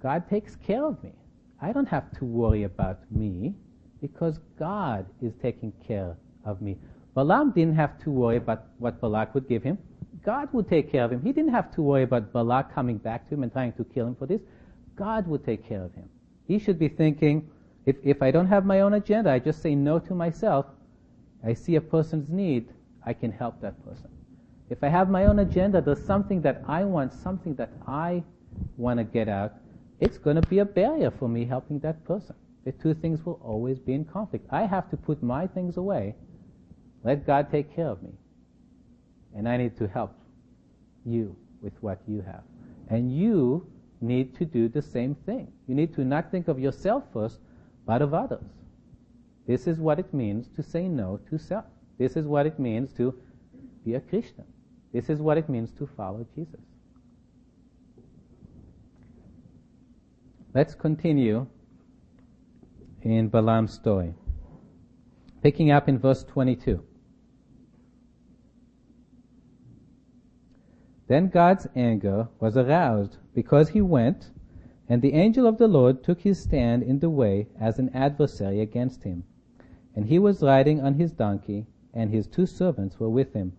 God 0.02 0.28
takes 0.28 0.56
care 0.56 0.84
of 0.84 1.02
me. 1.02 1.12
I 1.61 1.72
don't 1.72 1.88
have 1.88 2.11
to 2.18 2.24
worry 2.24 2.64
about 2.64 3.00
me 3.11 3.54
because 4.00 4.38
God 4.58 5.06
is 5.20 5.32
taking 5.42 5.72
care 5.87 6.16
of 6.44 6.62
me. 6.62 6.76
Balaam 7.14 7.50
didn't 7.50 7.74
have 7.74 7.98
to 8.04 8.11
worry 8.11 8.37
about 8.37 8.66
what 8.78 9.00
Balak 9.00 9.34
would 9.34 9.48
give 9.48 9.62
him. 9.62 9.78
God 10.24 10.48
would 10.52 10.68
take 10.68 10.90
care 10.92 11.04
of 11.04 11.12
him. 11.12 11.20
He 11.22 11.32
didn't 11.32 11.52
have 11.52 11.74
to 11.74 11.82
worry 11.82 12.04
about 12.04 12.32
Balak 12.32 12.72
coming 12.72 12.98
back 12.98 13.28
to 13.28 13.34
him 13.34 13.42
and 13.42 13.52
trying 13.52 13.72
to 13.72 13.84
kill 13.84 14.06
him 14.06 14.14
for 14.14 14.26
this. 14.26 14.40
God 14.94 15.26
would 15.26 15.44
take 15.44 15.66
care 15.66 15.82
of 15.82 15.92
him. 15.94 16.08
He 16.46 16.58
should 16.58 16.78
be 16.78 16.88
thinking, 16.88 17.50
if, 17.87 17.96
if 18.04 18.22
I 18.22 18.30
don't 18.30 18.46
have 18.46 18.64
my 18.64 18.80
own 18.80 18.94
agenda, 18.94 19.30
I 19.30 19.38
just 19.38 19.62
say 19.62 19.74
no 19.74 19.98
to 19.98 20.14
myself, 20.14 20.66
I 21.44 21.54
see 21.54 21.76
a 21.76 21.80
person's 21.80 22.28
need, 22.28 22.68
I 23.04 23.12
can 23.14 23.32
help 23.32 23.61
that 23.62 23.82
person. 23.84 24.11
If 24.70 24.82
I 24.84 24.88
have 24.88 25.08
my 25.08 25.26
own 25.26 25.38
agenda, 25.38 25.80
there's 25.80 26.04
something 26.04 26.42
that 26.42 26.62
I 26.66 26.84
want, 26.84 27.12
something 27.12 27.54
that 27.54 27.70
I 27.87 28.22
want 28.76 28.98
to 28.98 29.04
get 29.04 29.28
out, 29.28 29.54
it's 30.00 30.18
going 30.18 30.37
to 30.37 30.48
be 30.48 30.58
a 30.61 30.64
barrier 30.64 31.11
for 31.11 31.28
me 31.28 31.44
helping 31.44 31.80
that 31.80 32.04
person. 32.04 32.37
The 32.64 32.72
two 32.72 32.94
things 32.94 33.24
will 33.24 33.40
always 33.42 33.78
be 33.78 33.94
in 33.94 34.04
conflict. 34.04 34.46
I 34.50 34.66
have 34.66 34.90
to 34.90 34.96
put 34.96 35.22
my 35.22 35.46
things 35.46 35.76
away, 35.76 36.14
let 37.04 37.26
God 37.26 37.50
take 37.50 37.74
care 37.74 37.88
of 37.88 38.02
me. 38.02 38.11
And 39.34 39.48
I 39.48 39.56
need 39.56 39.76
to 39.78 39.88
help 39.88 40.14
you 41.04 41.37
with 41.62 41.72
what 41.80 42.00
you 42.06 42.22
have. 42.22 42.42
And 42.88 43.16
you 43.16 43.66
need 44.00 44.37
to 44.37 44.44
do 44.44 44.68
the 44.68 44.82
same 44.82 45.14
thing. 45.14 45.52
You 45.66 45.74
need 45.74 45.94
to 45.94 46.04
not 46.04 46.30
think 46.30 46.48
of 46.48 46.58
yourself 46.58 47.04
first, 47.12 47.38
but 47.87 48.02
of 48.02 48.14
others. 48.14 48.44
This 49.46 49.66
is 49.66 49.78
what 49.78 49.98
it 49.98 50.12
means 50.12 50.48
to 50.56 50.62
say 50.62 50.88
no 50.88 51.20
to 51.30 51.38
self. 51.38 51.64
This 51.98 52.16
is 52.16 52.26
what 52.26 52.46
it 52.46 52.58
means 52.58 52.92
to 52.94 53.14
be 53.84 53.94
a 53.94 54.00
Christian. 54.00 54.44
This 54.92 55.08
is 55.08 55.20
what 55.20 55.38
it 55.38 55.48
means 55.48 55.70
to 55.72 55.87
follow 55.87 56.26
Jesus. 56.34 56.61
Let's 60.54 60.74
continue 60.74 61.46
in 63.02 63.28
Balaam's 63.28 63.74
story. 63.74 64.14
Picking 65.42 65.70
up 65.70 65.88
in 65.88 65.98
verse 65.98 66.24
22. 66.24 66.82
Then 71.06 71.28
God's 71.28 71.66
anger 71.76 72.28
was 72.40 72.56
aroused 72.56 73.18
because 73.34 73.70
he 73.70 73.82
went, 73.82 74.30
and 74.88 75.02
the 75.02 75.12
angel 75.12 75.46
of 75.46 75.58
the 75.58 75.68
Lord 75.68 76.02
took 76.02 76.20
his 76.22 76.40
stand 76.40 76.82
in 76.82 76.98
the 76.98 77.11
way 77.11 77.48
as 77.61 77.78
an 77.78 77.90
adversary 77.94 78.61
against 78.61 79.04
him. 79.04 79.24
And 79.94 80.06
he 80.06 80.18
was 80.18 80.42
riding 80.42 80.80
on 80.80 80.94
his 80.94 81.12
donkey, 81.12 81.66
and 81.92 82.11
his 82.11 82.26
two 82.26 82.46
servants 82.46 82.98
were 82.98 83.11
with 83.11 83.34
him. 83.34 83.52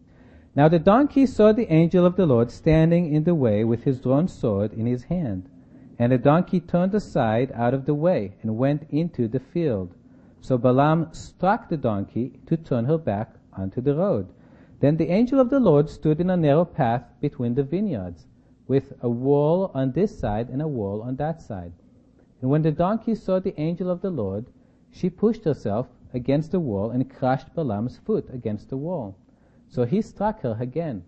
Now 0.55 0.67
the 0.67 0.79
donkey 0.79 1.27
saw 1.27 1.51
the 1.51 1.71
angel 1.71 2.05
of 2.05 2.15
the 2.15 2.25
Lord 2.25 2.49
standing 2.49 3.13
in 3.13 3.25
the 3.25 3.35
way 3.35 3.63
with 3.63 3.83
his 3.83 3.99
drawn 3.99 4.27
sword 4.27 4.73
in 4.73 4.87
his 4.87 5.03
hand. 5.03 5.49
And 6.01 6.13
the 6.13 6.17
donkey 6.17 6.61
turned 6.61 6.95
aside 6.95 7.51
out 7.53 7.73
of 7.73 7.85
the 7.85 7.93
way 7.93 8.37
and 8.41 8.57
went 8.57 8.87
into 8.89 9.27
the 9.27 9.41
field. 9.41 9.93
So 10.39 10.57
Balaam 10.57 11.09
struck 11.11 11.67
the 11.67 11.75
donkey 11.75 12.39
to 12.45 12.55
turn 12.55 12.85
her 12.85 12.97
back 12.97 13.35
onto 13.51 13.81
the 13.81 13.95
road. 13.95 14.29
Then 14.79 14.95
the 14.95 15.09
angel 15.09 15.41
of 15.41 15.49
the 15.49 15.59
Lord 15.59 15.89
stood 15.89 16.21
in 16.21 16.29
a 16.29 16.37
narrow 16.37 16.63
path 16.63 17.03
between 17.19 17.55
the 17.55 17.63
vineyards, 17.63 18.27
with 18.65 18.93
a 19.01 19.09
wall 19.09 19.71
on 19.73 19.91
this 19.91 20.17
side 20.17 20.47
and 20.49 20.61
a 20.61 20.67
wall 20.69 21.01
on 21.01 21.17
that 21.17 21.41
side. 21.41 21.73
And 22.41 22.49
when 22.49 22.61
the 22.61 22.71
donkey 22.71 23.13
saw 23.13 23.41
the 23.41 23.59
angel 23.59 23.89
of 23.89 24.01
the 24.01 24.09
Lord, 24.09 24.45
she 24.89 25.09
pushed 25.09 25.43
herself 25.43 25.89
against 26.13 26.51
the 26.51 26.61
wall 26.61 26.91
and 26.91 27.09
crushed 27.09 27.53
Balaam's 27.53 27.97
foot 27.97 28.29
against 28.33 28.69
the 28.69 28.77
wall. 28.77 29.17
So 29.67 29.83
he 29.83 30.01
struck 30.01 30.39
her 30.43 30.55
again. 30.61 31.03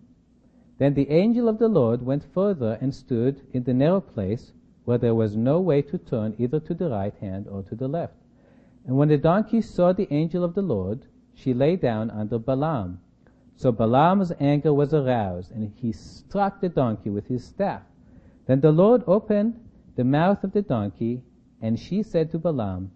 Then 0.76 0.92
the 0.92 1.08
angel 1.10 1.48
of 1.48 1.58
the 1.58 1.68
Lord 1.68 2.02
went 2.02 2.24
further 2.24 2.76
and 2.82 2.94
stood 2.94 3.40
in 3.54 3.62
the 3.62 3.72
narrow 3.72 4.02
place 4.02 4.52
where 4.84 4.98
there 4.98 5.14
was 5.14 5.36
no 5.36 5.60
way 5.60 5.82
to 5.82 5.98
turn 5.98 6.34
either 6.38 6.60
to 6.60 6.74
the 6.74 6.88
right 6.88 7.14
hand 7.20 7.46
or 7.48 7.62
to 7.62 7.74
the 7.74 7.88
left. 7.88 8.14
And 8.86 8.96
when 8.96 9.08
the 9.08 9.16
donkey 9.16 9.60
saw 9.60 9.92
the 9.92 10.12
angel 10.12 10.42
of 10.42 10.54
the 10.54 10.62
Lord, 10.62 11.06
she 11.34 11.54
lay 11.54 11.76
down 11.76 12.10
under 12.10 12.38
Balaam. 12.38 13.00
So 13.56 13.70
Balaam's 13.70 14.32
anger 14.40 14.74
was 14.74 14.92
aroused, 14.92 15.52
and 15.52 15.72
he 15.76 15.92
struck 15.92 16.60
the 16.60 16.68
donkey 16.68 17.10
with 17.10 17.26
his 17.28 17.44
staff. 17.44 17.82
Then 18.46 18.60
the 18.60 18.72
Lord 18.72 19.04
opened 19.06 19.60
the 19.94 20.04
mouth 20.04 20.42
of 20.42 20.52
the 20.52 20.62
donkey, 20.62 21.22
and 21.60 21.78
she 21.78 22.02
said 22.02 22.30
to 22.30 22.38
Balaam, 22.38 22.90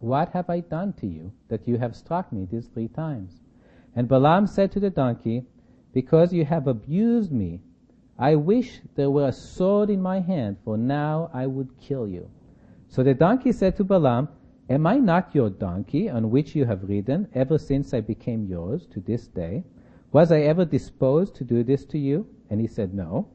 What 0.00 0.30
have 0.30 0.50
I 0.50 0.60
done 0.60 0.92
to 0.94 1.06
you, 1.06 1.32
that 1.48 1.66
you 1.66 1.78
have 1.78 1.96
struck 1.96 2.32
me 2.32 2.44
these 2.44 2.66
three 2.68 2.88
times? 2.88 3.40
And 3.96 4.08
Balaam 4.08 4.46
said 4.46 4.72
to 4.72 4.80
the 4.80 4.90
donkey, 4.90 5.46
Because 5.94 6.34
you 6.34 6.44
have 6.44 6.66
abused 6.66 7.32
me, 7.32 7.60
I 8.20 8.34
wish 8.34 8.80
there 8.96 9.12
were 9.12 9.28
a 9.28 9.32
sword 9.32 9.90
in 9.90 10.02
my 10.02 10.18
hand, 10.18 10.56
for 10.64 10.76
now 10.76 11.30
I 11.32 11.46
would 11.46 11.78
kill 11.80 12.08
you. 12.08 12.28
So 12.88 13.04
the 13.04 13.14
donkey 13.14 13.52
said 13.52 13.76
to 13.76 13.84
Balaam, 13.84 14.28
Am 14.68 14.88
I 14.88 14.98
not 14.98 15.36
your 15.36 15.50
donkey 15.50 16.10
on 16.10 16.30
which 16.30 16.56
you 16.56 16.64
have 16.64 16.88
ridden 16.88 17.28
ever 17.32 17.58
since 17.58 17.94
I 17.94 18.00
became 18.00 18.44
yours 18.44 18.86
to 18.86 19.00
this 19.00 19.28
day? 19.28 19.62
Was 20.10 20.32
I 20.32 20.40
ever 20.40 20.64
disposed 20.64 21.36
to 21.36 21.44
do 21.44 21.62
this 21.62 21.84
to 21.86 21.98
you? 21.98 22.26
And 22.50 22.60
he 22.60 22.66
said, 22.66 22.92
No. 22.92 23.28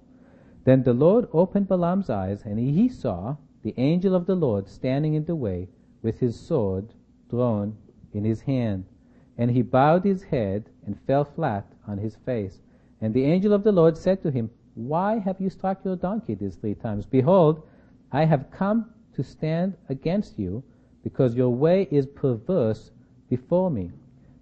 Then 0.65 0.83
the 0.83 0.93
Lord 0.93 1.29
opened 1.31 1.69
Balaam's 1.69 2.09
eyes, 2.09 2.43
and 2.43 2.59
he 2.59 2.89
saw 2.89 3.37
the 3.61 3.73
angel 3.77 4.13
of 4.13 4.25
the 4.25 4.35
Lord 4.35 4.67
standing 4.67 5.13
in 5.13 5.23
the 5.23 5.35
way 5.35 5.69
with 6.01 6.19
his 6.19 6.37
sword 6.37 6.93
drawn 7.29 7.77
in 8.11 8.25
his 8.25 8.41
hand. 8.41 8.83
And 9.37 9.51
he 9.51 9.61
bowed 9.61 10.03
his 10.03 10.23
head 10.23 10.69
and 10.85 10.99
fell 11.07 11.23
flat 11.23 11.71
on 11.87 11.99
his 11.99 12.17
face. 12.17 12.59
And 12.99 13.13
the 13.13 13.23
angel 13.23 13.53
of 13.53 13.63
the 13.63 13.71
Lord 13.71 13.97
said 13.97 14.21
to 14.23 14.31
him, 14.31 14.49
Why 14.75 15.19
have 15.19 15.39
you 15.39 15.49
struck 15.49 15.85
your 15.85 15.95
donkey 15.95 16.35
these 16.35 16.55
three 16.55 16.75
times? 16.75 17.05
Behold, 17.05 17.61
I 18.11 18.25
have 18.25 18.51
come 18.51 18.89
to 19.13 19.23
stand 19.23 19.77
against 19.89 20.39
you, 20.39 20.63
because 21.03 21.35
your 21.35 21.49
way 21.49 21.87
is 21.91 22.05
perverse 22.05 22.91
before 23.29 23.69
me. 23.69 23.91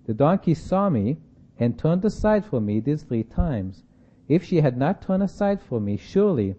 The 0.06 0.14
donkey 0.14 0.54
saw 0.54 0.90
me 0.90 1.18
and 1.60 1.78
turned 1.78 2.06
aside 2.06 2.46
from 2.46 2.66
me 2.66 2.80
these 2.80 3.04
three 3.04 3.24
times. 3.24 3.84
If 4.28 4.44
she 4.44 4.62
had 4.62 4.78
not 4.78 5.02
turned 5.02 5.24
aside 5.24 5.62
from 5.62 5.86
me, 5.86 5.98
surely 5.98 6.56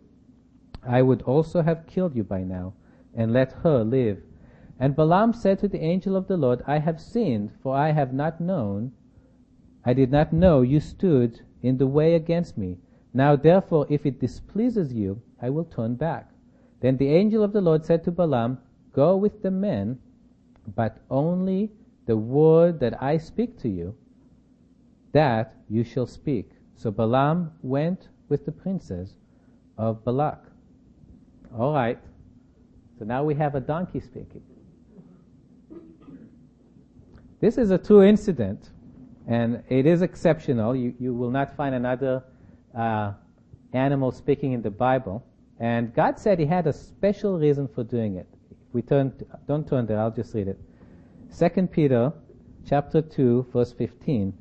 I 0.83 1.03
would 1.03 1.23
also 1.23 1.63
have 1.63 1.87
killed 1.87 2.15
you 2.15 2.25
by 2.25 2.43
now, 2.43 2.75
and 3.15 3.33
let 3.33 3.53
her 3.53 3.85
live. 3.85 4.23
And 4.79 4.97
Balaam 4.97 5.33
said 5.33 5.59
to 5.61 5.69
the 5.69 5.83
angel 5.83 6.17
of 6.17 6.27
the 6.27 6.37
Lord, 6.37 6.63
I 6.67 6.79
have 6.79 7.01
sinned, 7.01 7.53
for 7.63 7.75
I 7.75 7.93
have 7.93 8.13
not 8.13 8.41
known, 8.41 8.93
I 9.85 9.95
did 9.95 10.11
not 10.11 10.33
know 10.33 10.63
you 10.63 10.81
stood 10.81 11.41
in 11.63 11.79
the 11.79 11.87
way 11.87 12.15
against 12.15 12.59
me. 12.59 12.79
Now 13.15 13.37
therefore, 13.37 13.87
if 13.91 14.07
it 14.07 14.21
displeases 14.21 14.93
you, 14.93 15.21
I 15.41 15.51
will 15.51 15.65
turn 15.65 15.97
back. 15.97 16.31
Then 16.81 16.97
the 16.97 17.09
angel 17.09 17.43
of 17.43 17.53
the 17.53 17.61
Lord 17.61 17.85
said 17.85 18.05
to 18.05 18.11
Balaam, 18.11 18.59
Go 18.93 19.17
with 19.17 19.43
the 19.43 19.51
men, 19.51 19.99
but 20.75 20.99
only 21.11 21.71
the 22.07 22.17
word 22.17 22.81
that 22.81 23.03
I 23.03 23.19
speak 23.19 23.59
to 23.61 23.69
you, 23.69 23.95
that 25.13 25.55
you 25.69 25.85
shall 25.85 26.07
speak. 26.07 26.51
So 26.77 26.91
Balaam 26.91 27.53
went 27.63 28.09
with 28.29 28.45
the 28.45 28.53
princes 28.53 29.15
of 29.79 30.05
Balak. 30.05 30.45
All 31.57 31.73
right. 31.73 31.99
So 32.99 33.05
now 33.05 33.25
we 33.25 33.35
have 33.35 33.55
a 33.55 33.61
donkey 33.61 34.01
speaking. 34.01 34.43
This 37.41 37.59
is 37.59 37.71
a 37.71 37.79
true 37.79 38.03
incident, 38.03 38.71
and 39.27 39.63
it 39.69 39.85
is 39.85 40.03
exceptional. 40.03 40.77
You, 40.77 40.95
you 40.99 41.13
will 41.13 41.31
not 41.31 41.57
find 41.57 41.75
another 41.75 42.23
uh, 42.77 43.13
animal 43.73 44.13
speaking 44.13 44.53
in 44.53 44.63
the 44.63 44.71
Bible. 44.71 45.25
And 45.59 45.95
God 45.95 46.19
said 46.19 46.39
He 46.39 46.47
had 46.47 46.67
a 46.67 46.73
special 46.73 47.39
reason 47.39 47.69
for 47.69 47.85
doing 47.85 48.17
it. 48.17 48.27
If 48.51 48.75
we 48.75 48.83
turn, 48.83 49.13
to, 49.19 49.27
don't 49.47 49.69
turn 49.69 49.87
there. 49.87 50.01
I'll 50.01 50.11
just 50.11 50.35
read 50.35 50.49
it. 50.49 50.59
Second 51.31 51.71
Peter, 51.71 52.13
chapter 52.69 53.01
two, 53.01 53.47
verse 53.53 53.73
fifteen. 53.73 54.35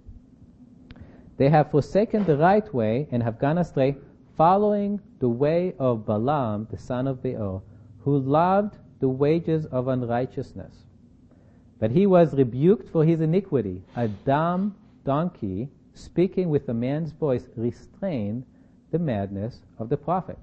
They 1.38 1.50
have 1.50 1.72
forsaken 1.72 2.26
the 2.26 2.38
right 2.38 2.72
way 2.74 3.08
and 3.12 3.24
have 3.24 3.40
gone 3.40 3.58
astray, 3.58 3.96
following 4.38 5.00
the 5.20 5.30
way 5.30 5.74
of 5.80 6.06
Balaam, 6.06 6.68
the 6.70 6.78
son 6.78 7.08
of 7.08 7.24
Beor, 7.24 7.62
who 8.04 8.18
loved 8.20 8.78
the 9.00 9.10
wages 9.10 9.66
of 9.68 9.88
unrighteousness. 9.88 10.86
But 11.80 11.92
he 11.92 12.06
was 12.06 12.36
rebuked 12.36 12.90
for 12.90 13.04
his 13.04 13.22
iniquity. 13.22 13.82
A 13.96 14.08
dumb 14.08 14.76
donkey, 15.04 15.70
speaking 15.94 16.50
with 16.50 16.68
a 16.70 16.74
man's 16.74 17.12
voice, 17.12 17.48
restrained 17.56 18.46
the 18.92 19.00
madness 19.00 19.62
of 19.80 19.90
the 19.90 19.98
prophet. 19.98 20.38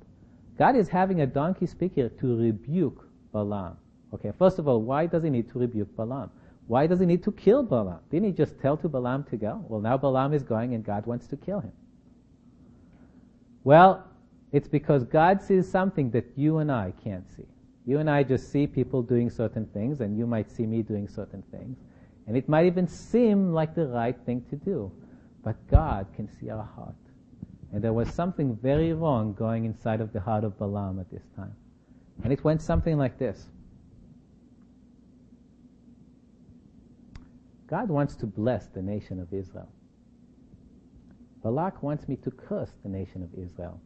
God 0.58 0.76
is 0.76 0.88
having 0.88 1.20
a 1.20 1.26
donkey 1.26 1.66
speak 1.66 1.92
here 1.94 2.08
to 2.08 2.37
rebuke 2.37 3.08
Balaam. 3.32 3.76
Okay, 4.12 4.32
first 4.38 4.58
of 4.58 4.66
all, 4.66 4.82
why 4.82 5.06
does 5.06 5.22
he 5.22 5.30
need 5.30 5.50
to 5.50 5.58
rebuke 5.58 5.94
Balaam? 5.96 6.30
Why 6.66 6.87
does 6.87 7.00
he 7.00 7.06
need 7.06 7.22
to 7.24 7.32
kill 7.32 7.62
Balaam? 7.62 8.00
Didn't 8.11 8.26
he 8.26 8.32
just 8.32 8.58
tell 8.58 8.76
to 8.78 8.88
Balaam 8.88 9.24
to 9.24 9.37
go? 9.37 9.64
Well, 9.68 9.80
now 9.80 9.96
Balaam 9.96 10.34
is 10.34 10.42
going 10.42 10.74
and 10.74 10.84
God 10.84 11.06
wants 11.06 11.26
to 11.28 11.37
kill 11.37 11.61
him. 11.61 11.72
Well, 13.64 14.04
it's 14.52 14.68
because 14.68 15.04
God 15.04 15.42
sees 15.42 15.68
something 15.68 16.11
that 16.11 16.26
you 16.37 16.58
and 16.58 16.72
I 16.72 16.92
can't 17.04 17.28
see. 17.37 17.46
You 17.87 17.98
and 17.98 18.11
I 18.11 18.22
just 18.22 18.50
see 18.50 18.66
people 18.66 19.02
doing 19.02 19.30
certain 19.30 19.66
things, 19.66 20.00
and 20.00 20.16
you 20.16 20.26
might 20.26 20.50
see 20.50 20.66
me 20.66 20.82
doing 20.82 21.08
certain 21.08 21.42
things. 21.50 21.78
And 22.26 22.37
it 22.37 22.48
might 22.48 22.66
even 22.66 22.87
seem 22.87 23.52
like 23.52 23.74
the 23.74 23.87
right 23.87 24.16
thing 24.26 24.44
to 24.50 24.56
do. 24.56 24.92
But 25.48 25.66
God 25.68 26.08
can 26.14 26.28
see 26.38 26.50
our 26.50 26.68
heart. 26.76 26.94
And 27.72 27.82
there 27.82 27.94
was 27.94 28.11
something 28.11 28.54
very 28.56 28.92
wrong 28.92 29.32
going 29.32 29.64
inside 29.64 30.02
of 30.02 30.12
the 30.12 30.20
heart 30.20 30.44
of 30.44 30.58
Balaam 30.58 31.00
at 31.00 31.11
this 31.11 31.22
time. 31.37 31.56
And 32.22 32.30
it 32.34 32.44
went 32.44 32.61
something 32.61 32.98
like 32.98 33.18
this. 33.18 33.46
God 37.66 37.88
wants 37.88 38.14
to 38.16 38.26
bless 38.26 38.66
the 38.66 38.82
nation 38.82 39.18
of 39.18 39.32
Israel. 39.32 39.70
Balak 41.42 41.82
wants 41.82 42.06
me 42.08 42.16
to 42.16 42.30
curse 42.30 42.72
the 42.82 42.90
nation 42.90 43.22
of 43.22 43.32
Israel. 43.32 43.80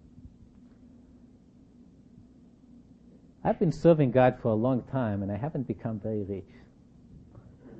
I've 3.45 3.61
been 3.61 3.71
serving 3.71 4.11
God 4.11 4.37
for 4.43 4.49
a 4.49 4.55
long 4.55 4.83
time 4.91 5.23
and 5.23 5.31
I 5.31 5.37
haven't 5.37 5.69
become 5.69 6.01
very 6.01 6.25
rich. 6.25 6.51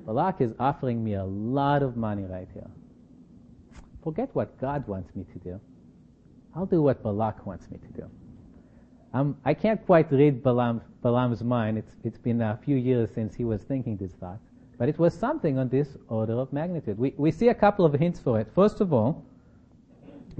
Balak 0.05 0.39
is 0.39 0.53
offering 0.57 1.03
me 1.03 1.15
a 1.15 1.25
lot 1.25 1.83
of 1.83 1.97
money 1.97 2.23
right 2.23 2.47
here. 2.53 2.69
Forget 4.03 4.29
what 4.33 4.59
God 4.59 4.87
wants 4.87 5.15
me 5.15 5.25
to 5.33 5.39
do. 5.39 5.59
I'll 6.55 6.65
do 6.65 6.81
what 6.81 7.01
Balak 7.01 7.45
wants 7.45 7.69
me 7.71 7.77
to 7.77 8.01
do. 8.01 8.09
Um, 9.13 9.37
I 9.45 9.53
can't 9.53 9.83
quite 9.85 10.11
read 10.11 10.43
Balaam, 10.43 10.81
Balaam's 11.01 11.43
mind. 11.43 11.77
It's, 11.77 11.95
it's 12.03 12.17
been 12.17 12.41
a 12.41 12.59
few 12.63 12.75
years 12.75 13.09
since 13.13 13.35
he 13.35 13.45
was 13.45 13.61
thinking 13.61 13.97
these 13.97 14.13
thoughts. 14.13 14.43
But 14.77 14.89
it 14.89 14.97
was 14.97 15.13
something 15.13 15.57
on 15.57 15.69
this 15.69 15.95
order 16.09 16.33
of 16.33 16.51
magnitude. 16.51 16.97
We, 16.97 17.13
we 17.17 17.31
see 17.31 17.49
a 17.49 17.53
couple 17.53 17.85
of 17.85 17.93
hints 17.93 18.19
for 18.19 18.39
it. 18.39 18.47
First 18.53 18.81
of 18.81 18.91
all, 18.91 19.23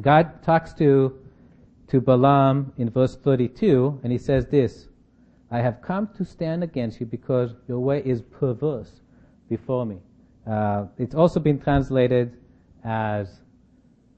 God 0.01 0.41
talks 0.43 0.73
to, 0.73 1.17
to 1.87 2.01
Balaam 2.01 2.73
in 2.77 2.89
verse 2.89 3.15
32, 3.15 3.99
and 4.03 4.11
he 4.11 4.17
says 4.17 4.47
this, 4.47 4.87
I 5.51 5.59
have 5.59 5.83
come 5.83 6.09
to 6.17 6.25
stand 6.25 6.63
against 6.63 6.99
you 6.99 7.05
because 7.05 7.53
your 7.67 7.79
way 7.79 8.01
is 8.03 8.23
perverse 8.23 9.01
before 9.49 9.85
me. 9.85 9.97
Uh, 10.47 10.85
it's 10.97 11.13
also 11.13 11.39
been 11.39 11.59
translated 11.59 12.35
as, 12.83 13.42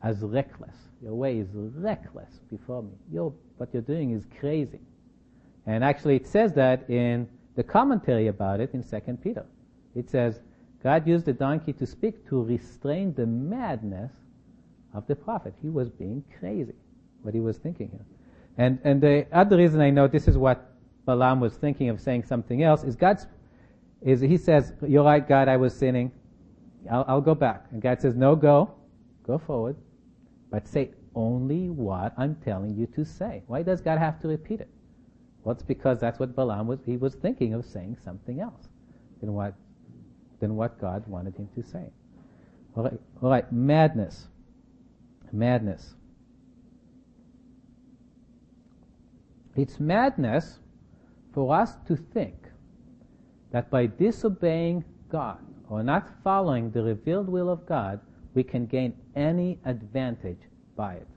as 0.05 0.21
reckless. 0.21 0.75
Your 1.01 1.15
way 1.15 1.39
is 1.39 1.49
reckless 1.51 2.39
before 2.49 2.83
me. 2.83 2.91
You're, 3.11 3.33
what 3.57 3.69
you're 3.73 3.81
doing 3.81 4.11
is 4.11 4.23
crazy. 4.39 4.79
And 5.65 5.83
actually 5.83 6.15
it 6.15 6.27
says 6.27 6.53
that 6.53 6.87
in 6.89 7.27
the 7.55 7.63
commentary 7.63 8.27
about 8.27 8.59
it 8.59 8.73
in 8.73 8.83
2 8.83 8.99
Peter. 9.23 9.45
It 9.95 10.09
says, 10.09 10.41
God 10.83 11.07
used 11.07 11.25
the 11.25 11.33
donkey 11.33 11.73
to 11.73 11.87
speak 11.87 12.27
to 12.29 12.43
restrain 12.43 13.13
the 13.15 13.25
madness 13.25 14.11
of 14.93 15.07
the 15.07 15.15
prophet. 15.15 15.55
He 15.61 15.69
was 15.69 15.89
being 15.89 16.23
crazy, 16.39 16.75
what 17.23 17.33
he 17.33 17.39
was 17.39 17.57
thinking 17.57 17.89
here. 17.89 18.05
And, 18.57 18.79
and 18.83 19.01
the 19.01 19.25
other 19.31 19.57
reason 19.57 19.81
I 19.81 19.89
know 19.89 20.07
this 20.07 20.27
is 20.27 20.37
what 20.37 20.71
Balaam 21.05 21.39
was 21.39 21.55
thinking 21.55 21.89
of 21.89 21.99
saying 21.99 22.25
something 22.25 22.61
else 22.61 22.83
is 22.83 22.95
God's, 22.95 23.25
is 24.01 24.21
he 24.21 24.37
says, 24.37 24.73
you're 24.87 25.03
right, 25.03 25.27
God, 25.27 25.47
I 25.47 25.57
was 25.57 25.75
sinning. 25.75 26.11
I'll, 26.91 27.05
I'll 27.07 27.21
go 27.21 27.33
back. 27.33 27.65
And 27.71 27.81
God 27.81 27.99
says, 27.99 28.15
no, 28.15 28.35
go. 28.35 28.71
Go 29.25 29.39
forward. 29.39 29.75
But 30.51 30.67
say 30.67 30.91
only 31.15 31.69
what 31.69 32.13
I'm 32.17 32.35
telling 32.35 32.75
you 32.75 32.87
to 32.87 33.05
say. 33.05 33.43
Why 33.47 33.63
does 33.63 33.81
God 33.81 33.97
have 33.97 34.19
to 34.21 34.27
repeat 34.27 34.61
it? 34.61 34.69
Well, 35.43 35.53
it's 35.53 35.63
because 35.63 35.99
that's 35.99 36.19
what 36.19 36.35
Balaam 36.35 36.67
was, 36.67 36.79
he 36.85 36.97
was 36.97 37.15
thinking 37.15 37.53
of 37.53 37.65
saying 37.65 37.97
something 38.03 38.39
else 38.39 38.67
than 39.21 39.33
what, 39.33 39.53
than 40.39 40.55
what 40.55 40.79
God 40.79 41.05
wanted 41.07 41.35
him 41.35 41.47
to 41.55 41.63
say. 41.63 41.85
All 42.75 42.83
right, 42.83 42.99
all 43.21 43.29
right, 43.29 43.51
madness. 43.51 44.27
Madness. 45.31 45.93
It's 49.55 49.79
madness 49.79 50.59
for 51.33 51.55
us 51.55 51.75
to 51.87 51.95
think 51.95 52.35
that 53.51 53.69
by 53.69 53.85
disobeying 53.85 54.83
God 55.09 55.39
or 55.69 55.83
not 55.83 56.09
following 56.23 56.71
the 56.71 56.83
revealed 56.83 57.29
will 57.29 57.49
of 57.49 57.65
God, 57.65 57.99
we 58.35 58.43
can 58.43 58.65
gain 58.65 58.93
any 59.15 59.59
advantage 59.65 60.41
by 60.75 60.95
it. 60.95 61.07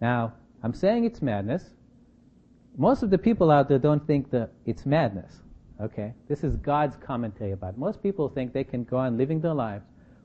Now, 0.00 0.32
I'm 0.62 0.74
saying 0.74 1.04
it's 1.04 1.22
madness. 1.22 1.62
Most 2.76 3.02
of 3.02 3.10
the 3.10 3.18
people 3.18 3.50
out 3.50 3.68
there 3.68 3.78
don't 3.78 4.04
think 4.06 4.30
that 4.30 4.50
it's 4.64 4.84
madness. 4.84 5.40
Okay? 5.80 6.12
This 6.28 6.42
is 6.42 6.56
God's 6.56 6.96
commentary 6.96 7.52
about 7.52 7.74
it. 7.74 7.78
Most 7.78 8.02
people 8.02 8.28
think 8.28 8.52
they 8.52 8.64
can 8.64 8.84
go 8.84 8.96
on 8.96 9.16
living 9.16 9.40
their 9.40 9.54
lives 9.54 9.84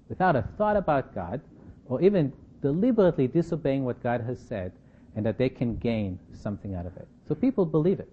without 0.09 0.35
a 0.35 0.43
thought 0.57 0.77
about 0.77 1.13
God 1.13 1.41
or 1.85 2.01
even 2.01 2.33
deliberately 2.61 3.27
disobeying 3.27 3.83
what 3.83 4.01
God 4.01 4.21
has 4.21 4.39
said 4.39 4.71
and 5.15 5.25
that 5.25 5.37
they 5.37 5.49
can 5.49 5.75
gain 5.77 6.19
something 6.33 6.75
out 6.75 6.85
of 6.85 6.95
it. 6.97 7.07
So 7.27 7.35
people 7.35 7.65
believe 7.65 7.99
it. 7.99 8.09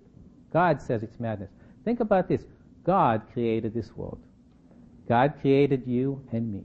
God 0.52 0.81
says 0.81 1.02
it's 1.02 1.20
madness. 1.20 1.50
Think 1.85 2.00
about 2.00 2.28
this. 2.28 2.44
God 2.85 3.22
created 3.33 3.74
this 3.74 3.96
world. 3.96 4.18
God 5.09 5.35
created 5.40 5.87
you 5.87 6.22
and 6.33 6.52
me. 6.52 6.64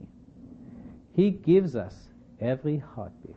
He 1.14 1.30
gives 1.30 1.76
us 1.76 1.94
every 2.40 2.78
heartbeat. 2.78 3.36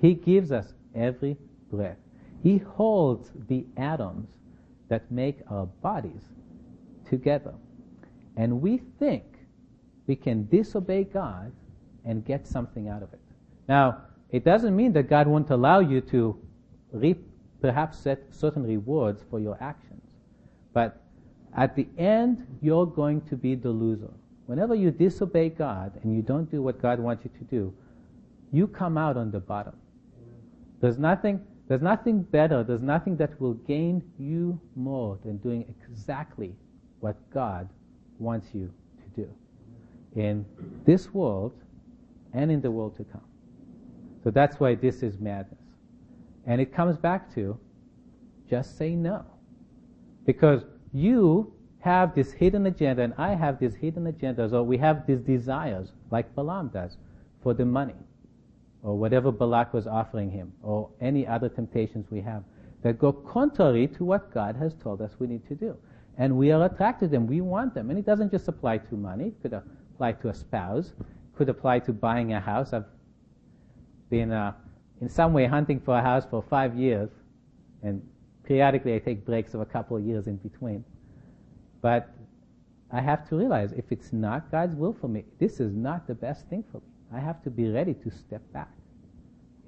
He 0.00 0.14
gives 0.14 0.52
us 0.52 0.74
every 0.94 1.36
breath. 1.70 1.96
He 2.42 2.58
holds 2.58 3.30
the 3.48 3.64
atoms 3.76 4.28
that 4.88 5.10
make 5.10 5.38
our 5.50 5.66
bodies 5.66 6.22
together. 7.08 7.54
And 8.36 8.60
we 8.60 8.78
think 8.98 9.24
we 10.06 10.16
can 10.16 10.46
disobey 10.48 11.04
God 11.04 11.52
and 12.04 12.24
get 12.24 12.46
something 12.46 12.88
out 12.88 13.02
of 13.02 13.12
it. 13.12 13.20
Now, 13.68 14.02
it 14.30 14.44
doesn't 14.44 14.76
mean 14.76 14.92
that 14.92 15.08
God 15.08 15.26
won't 15.26 15.50
allow 15.50 15.80
you 15.80 16.00
to 16.02 16.38
reap 16.92 17.26
perhaps 17.62 17.98
set 17.98 18.22
certain 18.30 18.62
rewards 18.64 19.22
for 19.30 19.40
your 19.40 19.56
actions. 19.62 20.02
But 20.74 21.00
at 21.56 21.74
the 21.74 21.86
end, 21.96 22.46
you're 22.60 22.86
going 22.86 23.22
to 23.22 23.36
be 23.36 23.54
the 23.54 23.70
loser. 23.70 24.12
Whenever 24.46 24.74
you 24.74 24.90
disobey 24.90 25.48
God 25.48 25.98
and 26.02 26.14
you 26.14 26.22
don't 26.22 26.50
do 26.50 26.62
what 26.62 26.80
God 26.80 27.00
wants 27.00 27.24
you 27.24 27.30
to 27.38 27.44
do, 27.44 27.74
you 28.52 28.66
come 28.66 28.98
out 28.98 29.16
on 29.16 29.30
the 29.30 29.40
bottom. 29.40 29.74
There's 30.80 30.98
nothing, 30.98 31.40
there's 31.66 31.82
nothing 31.82 32.22
better, 32.22 32.62
there's 32.62 32.82
nothing 32.82 33.16
that 33.16 33.40
will 33.40 33.54
gain 33.54 34.02
you 34.18 34.60
more 34.76 35.18
than 35.24 35.38
doing 35.38 35.74
exactly 35.90 36.54
what 37.00 37.16
God 37.32 37.68
wants 38.18 38.48
you 38.52 38.70
to 38.98 39.22
do 39.22 39.30
in 40.14 40.44
this 40.84 41.12
world 41.12 41.52
and 42.32 42.50
in 42.50 42.60
the 42.60 42.70
world 42.70 42.96
to 42.96 43.04
come. 43.04 43.24
So 44.22 44.30
that's 44.30 44.60
why 44.60 44.74
this 44.74 45.02
is 45.02 45.18
madness. 45.18 45.58
And 46.46 46.60
it 46.60 46.74
comes 46.74 46.96
back 46.96 47.34
to 47.34 47.58
just 48.48 48.76
say 48.76 48.94
no. 48.94 49.24
Because 50.26 50.64
you 50.92 51.52
have 51.84 52.14
this 52.14 52.32
hidden 52.32 52.64
agenda 52.64 53.02
and 53.02 53.12
I 53.18 53.34
have 53.34 53.60
this 53.60 53.74
hidden 53.74 54.06
agenda, 54.06 54.48
or 54.56 54.62
we 54.62 54.78
have 54.78 55.06
these 55.06 55.20
desires, 55.20 55.92
like 56.10 56.34
Balaam 56.34 56.68
does, 56.68 56.96
for 57.42 57.52
the 57.52 57.66
money, 57.66 58.00
or 58.82 58.96
whatever 58.96 59.30
Balak 59.30 59.74
was 59.74 59.86
offering 59.86 60.30
him, 60.30 60.50
or 60.62 60.88
any 61.02 61.26
other 61.26 61.50
temptations 61.50 62.06
we 62.10 62.22
have, 62.22 62.42
that 62.82 62.98
go 62.98 63.12
contrary 63.12 63.86
to 63.86 64.04
what 64.04 64.32
God 64.32 64.56
has 64.56 64.72
told 64.82 65.02
us 65.02 65.10
we 65.18 65.26
need 65.26 65.46
to 65.46 65.54
do. 65.54 65.76
And 66.16 66.38
we 66.38 66.52
are 66.52 66.64
attracted 66.64 67.10
to 67.10 67.10
them, 67.10 67.26
we 67.26 67.42
want 67.42 67.74
them. 67.74 67.90
And 67.90 67.98
it 67.98 68.06
doesn't 68.06 68.30
just 68.30 68.48
apply 68.48 68.78
to 68.78 68.94
money, 68.94 69.26
it 69.26 69.42
could 69.42 69.52
apply 69.52 70.12
to 70.12 70.30
a 70.30 70.34
spouse, 70.34 70.94
could 71.36 71.50
apply 71.50 71.80
to 71.80 71.92
buying 71.92 72.32
a 72.32 72.40
house. 72.40 72.72
I've 72.72 72.86
been 74.08 74.32
uh, 74.32 74.52
in 75.02 75.10
some 75.10 75.34
way 75.34 75.44
hunting 75.44 75.80
for 75.80 75.98
a 75.98 76.02
house 76.02 76.24
for 76.30 76.42
five 76.48 76.78
years, 76.78 77.10
and 77.82 78.00
periodically 78.42 78.94
I 78.94 79.00
take 79.00 79.26
breaks 79.26 79.52
of 79.52 79.60
a 79.60 79.66
couple 79.66 79.98
of 79.98 80.02
years 80.02 80.28
in 80.28 80.36
between. 80.36 80.82
But 81.84 82.08
I 82.90 83.02
have 83.02 83.28
to 83.28 83.36
realize 83.36 83.72
if 83.72 83.92
it's 83.92 84.10
not 84.10 84.50
God's 84.50 84.74
will 84.74 84.94
for 84.94 85.06
me, 85.06 85.26
this 85.38 85.60
is 85.60 85.74
not 85.74 86.06
the 86.06 86.14
best 86.14 86.48
thing 86.48 86.64
for 86.72 86.78
me. 86.78 86.86
I 87.12 87.20
have 87.20 87.42
to 87.42 87.50
be 87.50 87.68
ready 87.68 87.92
to 87.92 88.10
step 88.10 88.40
back. 88.54 88.70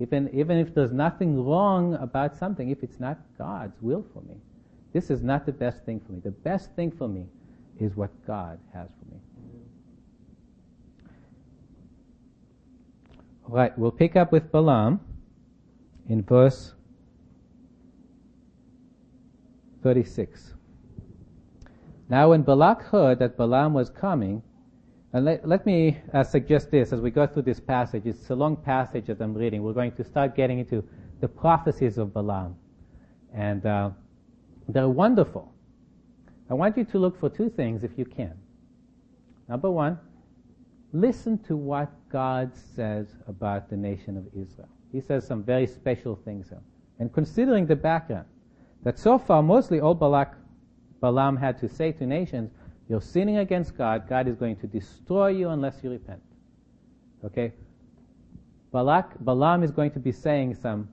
Even, 0.01 0.31
even 0.33 0.57
if 0.57 0.75
there's 0.75 0.93
nothing 0.93 1.45
wrong 1.45 1.93
about 1.97 2.35
something, 2.35 2.71
if 2.71 2.83
it's 2.83 2.99
not 2.99 3.19
God's 3.37 3.77
will 3.83 4.03
for 4.15 4.23
me, 4.23 4.37
this 4.95 5.11
is 5.11 5.23
not 5.23 5.45
the 5.45 5.53
best 5.53 5.85
thing 5.85 6.01
for 6.01 6.13
me. 6.13 6.21
The 6.25 6.31
best 6.31 6.71
thing 6.75 6.91
for 6.91 7.07
me 7.07 7.27
is 7.79 7.95
what 7.97 8.09
God 8.27 8.59
has 8.73 8.89
for 8.89 9.15
me. 9.15 9.21
All 13.47 13.57
right, 13.57 13.79
we'll 13.79 13.91
pick 13.91 14.17
up 14.17 14.33
with 14.33 14.51
Balaam 14.51 15.01
in 16.09 16.23
verse 16.23 16.73
36. 19.83 20.56
Now, 22.09 22.31
when 22.31 22.43
Balak 22.43 22.83
heard 22.83 23.19
that 23.19 23.37
Balaam 23.37 23.75
was 23.75 23.91
coming, 23.91 24.43
and 25.13 25.25
let, 25.25 25.49
let 25.49 25.67
me 25.67 25.99
uh, 26.13 26.23
suggest 26.23 26.71
this 26.71 26.93
as 26.93 27.01
we 27.01 27.11
go 27.11 27.27
through 27.27 27.43
this 27.43 27.59
passage. 27.59 28.03
It's 28.07 28.29
a 28.31 28.35
long 28.35 28.57
passage 28.57 29.07
that 29.07 29.21
I'm 29.21 29.35
reading. 29.35 29.63
We're 29.63 29.73
going 29.73 29.93
to 29.93 30.05
start 30.05 30.37
getting 30.37 30.59
into 30.59 30.85
the 31.21 31.29
prophecies 31.29 31.97
of 31.99 32.13
Balaam. 32.13 32.57
And 33.35 33.65
uh, 33.65 33.91
they're 34.69 34.89
wonderful. 34.89 35.53
I 36.51 36.55
want 36.55 36.77
you 36.77 36.85
to 36.85 36.99
look 36.99 37.19
for 37.19 37.29
two 37.29 37.49
things 37.51 37.83
if 37.83 37.93
you 37.97 38.05
can. 38.05 38.35
Number 39.49 39.71
one, 39.71 39.99
listen 40.93 41.39
to 41.45 41.57
what 41.57 41.91
God 42.11 42.53
says 42.75 43.09
about 43.27 43.71
the 43.71 43.77
nation 43.77 44.17
of 44.17 44.27
Israel. 44.29 44.69
He 44.93 45.01
says 45.01 45.27
some 45.27 45.43
very 45.43 45.67
special 45.67 46.17
things 46.25 46.49
here. 46.49 46.63
And 46.99 47.13
considering 47.13 47.67
the 47.67 47.77
background, 47.77 48.27
that 48.83 48.99
so 48.99 49.19
far 49.19 49.43
mostly 49.43 49.81
all 49.81 49.95
Balak, 49.95 50.35
Balaam 51.01 51.37
had 51.37 51.59
to 51.61 51.69
say 51.69 51.93
to 51.93 52.07
nations, 52.07 52.51
you're 52.89 53.01
sinning 53.01 53.39
against 53.39 53.77
God, 53.77 54.09
God 54.09 54.29
is 54.29 54.37
going 54.37 54.57
to 54.57 54.67
destroy 54.67 55.29
you 55.29 55.49
unless 55.49 55.83
you 55.83 55.91
repent. 55.91 56.23
Okay? 57.25 57.53
Balak, 58.73 59.19
Balaam 59.25 59.63
is 59.63 59.71
going 59.71 59.91
to 59.93 59.99
be 59.99 60.13
saying 60.13 60.55
some 60.55 60.89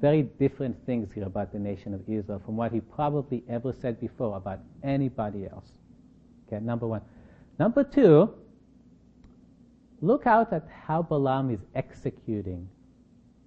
very 0.00 0.22
different 0.22 0.76
things 0.86 1.12
here 1.12 1.26
about 1.26 1.52
the 1.52 1.58
nation 1.58 1.92
of 1.92 2.00
Israel 2.08 2.40
from 2.44 2.56
what 2.56 2.72
he 2.72 2.80
probably 2.80 3.44
ever 3.48 3.72
said 3.72 4.00
before 4.00 4.36
about 4.36 4.60
anybody 4.82 5.46
else. 5.46 5.66
Okay, 6.46 6.62
number 6.64 6.86
one. 6.86 7.02
Number 7.58 7.84
two, 7.84 8.32
look 10.00 10.26
out 10.26 10.52
at 10.52 10.66
how 10.86 11.02
Balaam 11.02 11.50
is 11.50 11.60
executing 11.74 12.68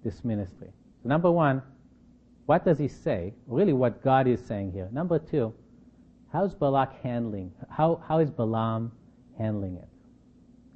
this 0.04 0.24
ministry. 0.24 0.68
So 1.02 1.08
number 1.08 1.30
one, 1.30 1.60
what 2.46 2.64
does 2.64 2.78
he 2.78 2.88
say? 2.88 3.34
Really, 3.46 3.72
what 3.72 4.02
God 4.02 4.26
is 4.26 4.40
saying 4.44 4.72
here. 4.72 4.88
Number 4.92 5.18
two, 5.18 5.54
how's 6.32 6.54
Balak 6.54 7.00
handling? 7.02 7.52
How 7.70 8.02
how 8.06 8.18
is 8.18 8.30
Balaam 8.30 8.92
handling 9.38 9.76
it? 9.76 9.88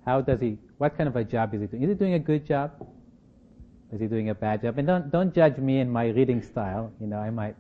How 0.05 0.21
does 0.21 0.41
he? 0.41 0.59
What 0.79 0.97
kind 0.97 1.09
of 1.09 1.17
a 1.17 1.25
job 1.25 1.55
is 1.55 1.61
he 1.61 1.67
doing? 1.67 1.83
Is 1.83 1.89
he 1.91 1.95
doing 1.95 2.15
a 2.15 2.19
good 2.19 2.47
job? 2.47 2.73
Is 3.93 4.01
he 4.01 4.07
doing 4.07 4.31
a 4.31 4.35
bad 4.35 4.63
job? 4.63 4.79
And 4.79 4.87
don't 4.87 5.11
don't 5.11 5.35
judge 5.35 5.59
me 5.59 5.81
in 5.81 5.91
my 5.91 6.09
reading 6.09 6.43
style. 6.43 6.93
You 7.01 7.07
know, 7.07 7.19
I 7.19 7.31
might 7.31 7.57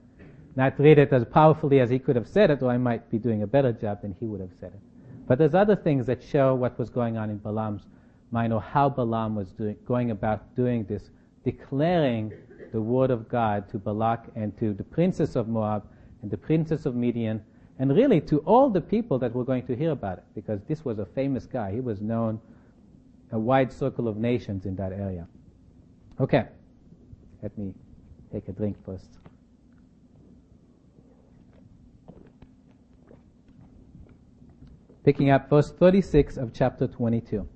not 0.56 0.78
read 0.78 0.98
it 0.98 1.12
as 1.12 1.24
powerfully 1.24 1.80
as 1.80 1.90
he 1.90 1.98
could 1.98 2.16
have 2.16 2.26
said 2.26 2.50
it, 2.50 2.62
or 2.62 2.70
I 2.70 2.78
might 2.78 3.10
be 3.10 3.18
doing 3.18 3.42
a 3.42 3.46
better 3.46 3.72
job 3.72 4.02
than 4.02 4.16
he 4.18 4.26
would 4.26 4.40
have 4.40 4.52
said 4.58 4.72
it. 4.72 4.80
But 5.26 5.38
there's 5.38 5.54
other 5.54 5.76
things 5.76 6.06
that 6.06 6.22
show 6.22 6.54
what 6.54 6.78
was 6.78 6.88
going 6.88 7.18
on 7.18 7.28
in 7.28 7.38
Balaam's 7.38 7.82
mind, 8.30 8.52
or 8.52 8.60
how 8.60 8.88
Balaam 8.88 9.34
was 9.34 9.50
doing, 9.52 9.76
going 9.86 10.10
about 10.10 10.54
doing 10.56 10.84
this, 10.84 11.10
declaring 11.44 12.32
the 12.72 12.80
word 12.80 13.10
of 13.10 13.28
God 13.28 13.68
to 13.70 13.78
Balak 13.78 14.26
and 14.34 14.56
to 14.58 14.74
the 14.74 14.84
princess 14.84 15.36
of 15.36 15.48
Moab 15.48 15.84
and 16.22 16.30
the 16.30 16.36
princess 16.36 16.86
of 16.86 16.94
Midian, 16.94 17.42
and 17.78 17.94
really 17.94 18.20
to 18.22 18.38
all 18.40 18.68
the 18.68 18.80
people 18.80 19.18
that 19.20 19.34
were 19.34 19.44
going 19.44 19.64
to 19.66 19.76
hear 19.76 19.92
about 19.92 20.18
it, 20.18 20.24
because 20.34 20.60
this 20.66 20.84
was 20.84 20.98
a 20.98 21.06
famous 21.06 21.46
guy. 21.46 21.72
He 21.72 21.80
was 21.80 22.00
known 22.00 22.40
a 23.32 23.38
wide 23.38 23.72
circle 23.72 24.08
of 24.08 24.16
nations 24.16 24.66
in 24.66 24.74
that 24.76 24.92
area. 24.92 25.26
Okay, 26.20 26.46
let 27.42 27.56
me 27.56 27.72
take 28.32 28.48
a 28.48 28.52
drink 28.52 28.76
first. 28.84 29.08
Picking 35.04 35.30
up 35.30 35.48
verse 35.48 35.70
36 35.70 36.36
of 36.36 36.52
chapter 36.52 36.86
22. 36.86 37.48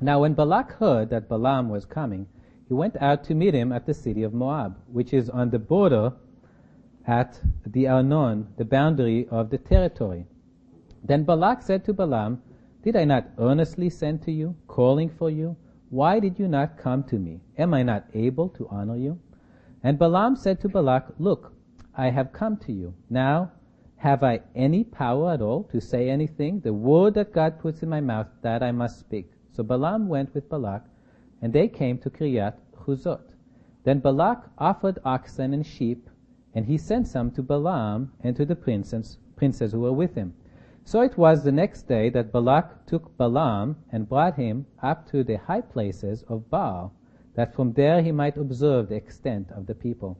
Now 0.00 0.20
when 0.20 0.34
Balak 0.34 0.72
heard 0.72 1.10
that 1.10 1.28
Balaam 1.28 1.68
was 1.68 1.84
coming, 1.84 2.26
he 2.68 2.74
went 2.74 3.00
out 3.00 3.24
to 3.24 3.34
meet 3.34 3.54
him 3.54 3.72
at 3.72 3.86
the 3.86 3.94
city 3.94 4.22
of 4.22 4.34
Moab, 4.34 4.76
which 4.92 5.14
is 5.14 5.30
on 5.30 5.48
the 5.48 5.58
border 5.58 6.12
at 7.06 7.40
the 7.66 7.88
Arnon, 7.88 8.46
the 8.58 8.64
boundary 8.64 9.26
of 9.30 9.48
the 9.48 9.56
territory. 9.56 10.26
Then 11.02 11.24
Balak 11.24 11.62
said 11.62 11.84
to 11.86 11.94
Balaam, 11.94 12.42
Did 12.82 12.94
I 12.94 13.06
not 13.06 13.28
earnestly 13.38 13.88
send 13.88 14.20
to 14.22 14.32
you, 14.32 14.54
calling 14.66 15.08
for 15.08 15.30
you? 15.30 15.56
Why 15.88 16.20
did 16.20 16.38
you 16.38 16.46
not 16.46 16.76
come 16.76 17.02
to 17.04 17.18
me? 17.18 17.40
Am 17.56 17.72
I 17.72 17.82
not 17.82 18.04
able 18.12 18.50
to 18.50 18.68
honor 18.68 18.96
you? 18.96 19.18
And 19.82 19.98
Balaam 19.98 20.36
said 20.36 20.60
to 20.60 20.68
Balak, 20.68 21.14
Look, 21.18 21.54
I 21.94 22.10
have 22.10 22.32
come 22.32 22.58
to 22.58 22.72
you. 22.72 22.92
Now, 23.08 23.50
have 23.96 24.22
I 24.22 24.42
any 24.54 24.84
power 24.84 25.32
at 25.32 25.40
all 25.40 25.64
to 25.72 25.80
say 25.80 26.10
anything? 26.10 26.60
The 26.60 26.74
word 26.74 27.14
that 27.14 27.32
God 27.32 27.58
puts 27.58 27.82
in 27.82 27.88
my 27.88 28.02
mouth, 28.02 28.26
that 28.42 28.62
I 28.62 28.72
must 28.72 29.00
speak. 29.00 29.32
So 29.52 29.62
Balaam 29.62 30.06
went 30.06 30.34
with 30.34 30.50
Balak, 30.50 30.84
and 31.40 31.52
they 31.52 31.68
came 31.68 31.98
to 31.98 32.10
Kiryat 32.10 32.54
Huzot. 32.84 33.20
Then 33.84 34.00
Balak 34.00 34.50
offered 34.58 34.98
oxen 35.04 35.54
and 35.54 35.64
sheep, 35.64 36.10
and 36.54 36.66
he 36.66 36.76
sent 36.76 37.06
some 37.06 37.30
to 37.32 37.42
Balaam 37.42 38.12
and 38.20 38.34
to 38.36 38.44
the 38.44 38.56
princes, 38.56 39.18
princes 39.36 39.72
who 39.72 39.80
were 39.80 39.92
with 39.92 40.14
him. 40.14 40.34
So 40.84 41.02
it 41.02 41.16
was 41.16 41.44
the 41.44 41.52
next 41.52 41.82
day 41.82 42.08
that 42.10 42.32
Balak 42.32 42.86
took 42.86 43.16
Balaam 43.16 43.76
and 43.92 44.08
brought 44.08 44.36
him 44.36 44.66
up 44.82 45.06
to 45.10 45.22
the 45.22 45.36
high 45.36 45.60
places 45.60 46.22
of 46.24 46.50
Baal, 46.50 46.92
that 47.34 47.54
from 47.54 47.74
there 47.74 48.02
he 48.02 48.10
might 48.10 48.36
observe 48.36 48.88
the 48.88 48.96
extent 48.96 49.50
of 49.52 49.66
the 49.66 49.74
people. 49.74 50.18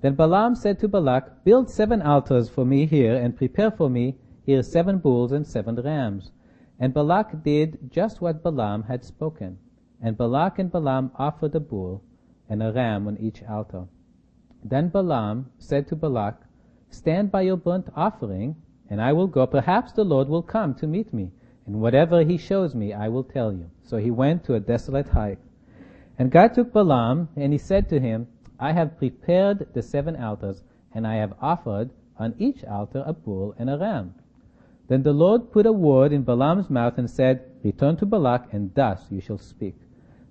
Then 0.00 0.14
Balaam 0.14 0.54
said 0.54 0.78
to 0.80 0.88
Balak, 0.88 1.44
Build 1.44 1.68
seven 1.68 2.02
altars 2.02 2.48
for 2.48 2.64
me 2.64 2.86
here, 2.86 3.14
and 3.14 3.36
prepare 3.36 3.70
for 3.70 3.90
me 3.90 4.16
here 4.44 4.62
seven 4.62 4.98
bulls 4.98 5.30
and 5.30 5.46
seven 5.46 5.76
rams. 5.76 6.30
And 6.78 6.94
Balak 6.94 7.42
did 7.42 7.90
just 7.90 8.20
what 8.20 8.42
Balaam 8.42 8.84
had 8.84 9.04
spoken. 9.04 9.58
And 10.00 10.16
Balak 10.16 10.58
and 10.58 10.70
Balaam 10.70 11.10
offered 11.16 11.54
a 11.54 11.60
bull 11.60 12.02
and 12.48 12.62
a 12.62 12.72
ram 12.72 13.08
on 13.08 13.16
each 13.18 13.42
altar. 13.42 13.86
Then 14.64 14.88
Balaam 14.88 15.50
said 15.58 15.88
to 15.88 15.96
Balak, 15.96 16.40
Stand 16.90 17.30
by 17.30 17.42
your 17.42 17.56
burnt 17.56 17.88
offering, 17.94 18.56
and 18.88 19.00
I 19.00 19.12
will 19.12 19.26
go. 19.26 19.46
Perhaps 19.46 19.92
the 19.92 20.04
Lord 20.04 20.28
will 20.28 20.42
come 20.42 20.74
to 20.76 20.86
meet 20.86 21.12
me, 21.12 21.30
and 21.66 21.80
whatever 21.80 22.22
he 22.22 22.38
shows 22.38 22.74
me, 22.74 22.92
I 22.92 23.08
will 23.08 23.24
tell 23.24 23.52
you. 23.52 23.70
So 23.82 23.98
he 23.98 24.10
went 24.10 24.44
to 24.44 24.54
a 24.54 24.60
desolate 24.60 25.08
height. 25.08 25.38
And 26.18 26.30
God 26.30 26.54
took 26.54 26.72
Balaam, 26.72 27.28
and 27.36 27.52
he 27.52 27.58
said 27.58 27.88
to 27.90 28.00
him, 28.00 28.26
I 28.58 28.72
have 28.72 28.98
prepared 28.98 29.72
the 29.74 29.82
seven 29.82 30.16
altars, 30.16 30.62
and 30.92 31.06
I 31.06 31.16
have 31.16 31.34
offered 31.40 31.90
on 32.18 32.34
each 32.38 32.64
altar 32.64 33.02
a 33.06 33.12
bull 33.12 33.54
and 33.58 33.68
a 33.68 33.78
ram. 33.78 34.14
Then 34.88 35.02
the 35.02 35.12
Lord 35.12 35.52
put 35.52 35.66
a 35.66 35.72
word 35.72 36.12
in 36.12 36.22
Balaam's 36.22 36.70
mouth 36.70 36.98
and 36.98 37.10
said, 37.10 37.44
Return 37.62 37.96
to 37.98 38.06
Balak, 38.06 38.52
and 38.52 38.74
thus 38.74 39.06
you 39.10 39.20
shall 39.20 39.38
speak. 39.38 39.76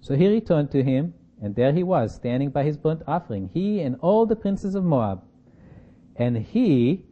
So 0.01 0.15
he 0.15 0.27
returned 0.27 0.71
to 0.71 0.83
him, 0.83 1.13
and 1.41 1.55
there 1.55 1.73
he 1.73 1.83
was, 1.83 2.15
standing 2.15 2.49
by 2.49 2.63
his 2.63 2.77
burnt 2.77 3.03
offering, 3.07 3.49
he 3.53 3.81
and 3.81 3.95
all 4.01 4.25
the 4.25 4.36
princes 4.36 4.75
of 4.75 4.83
Moab. 4.83 5.21
And 6.15 6.38
he 6.38 7.03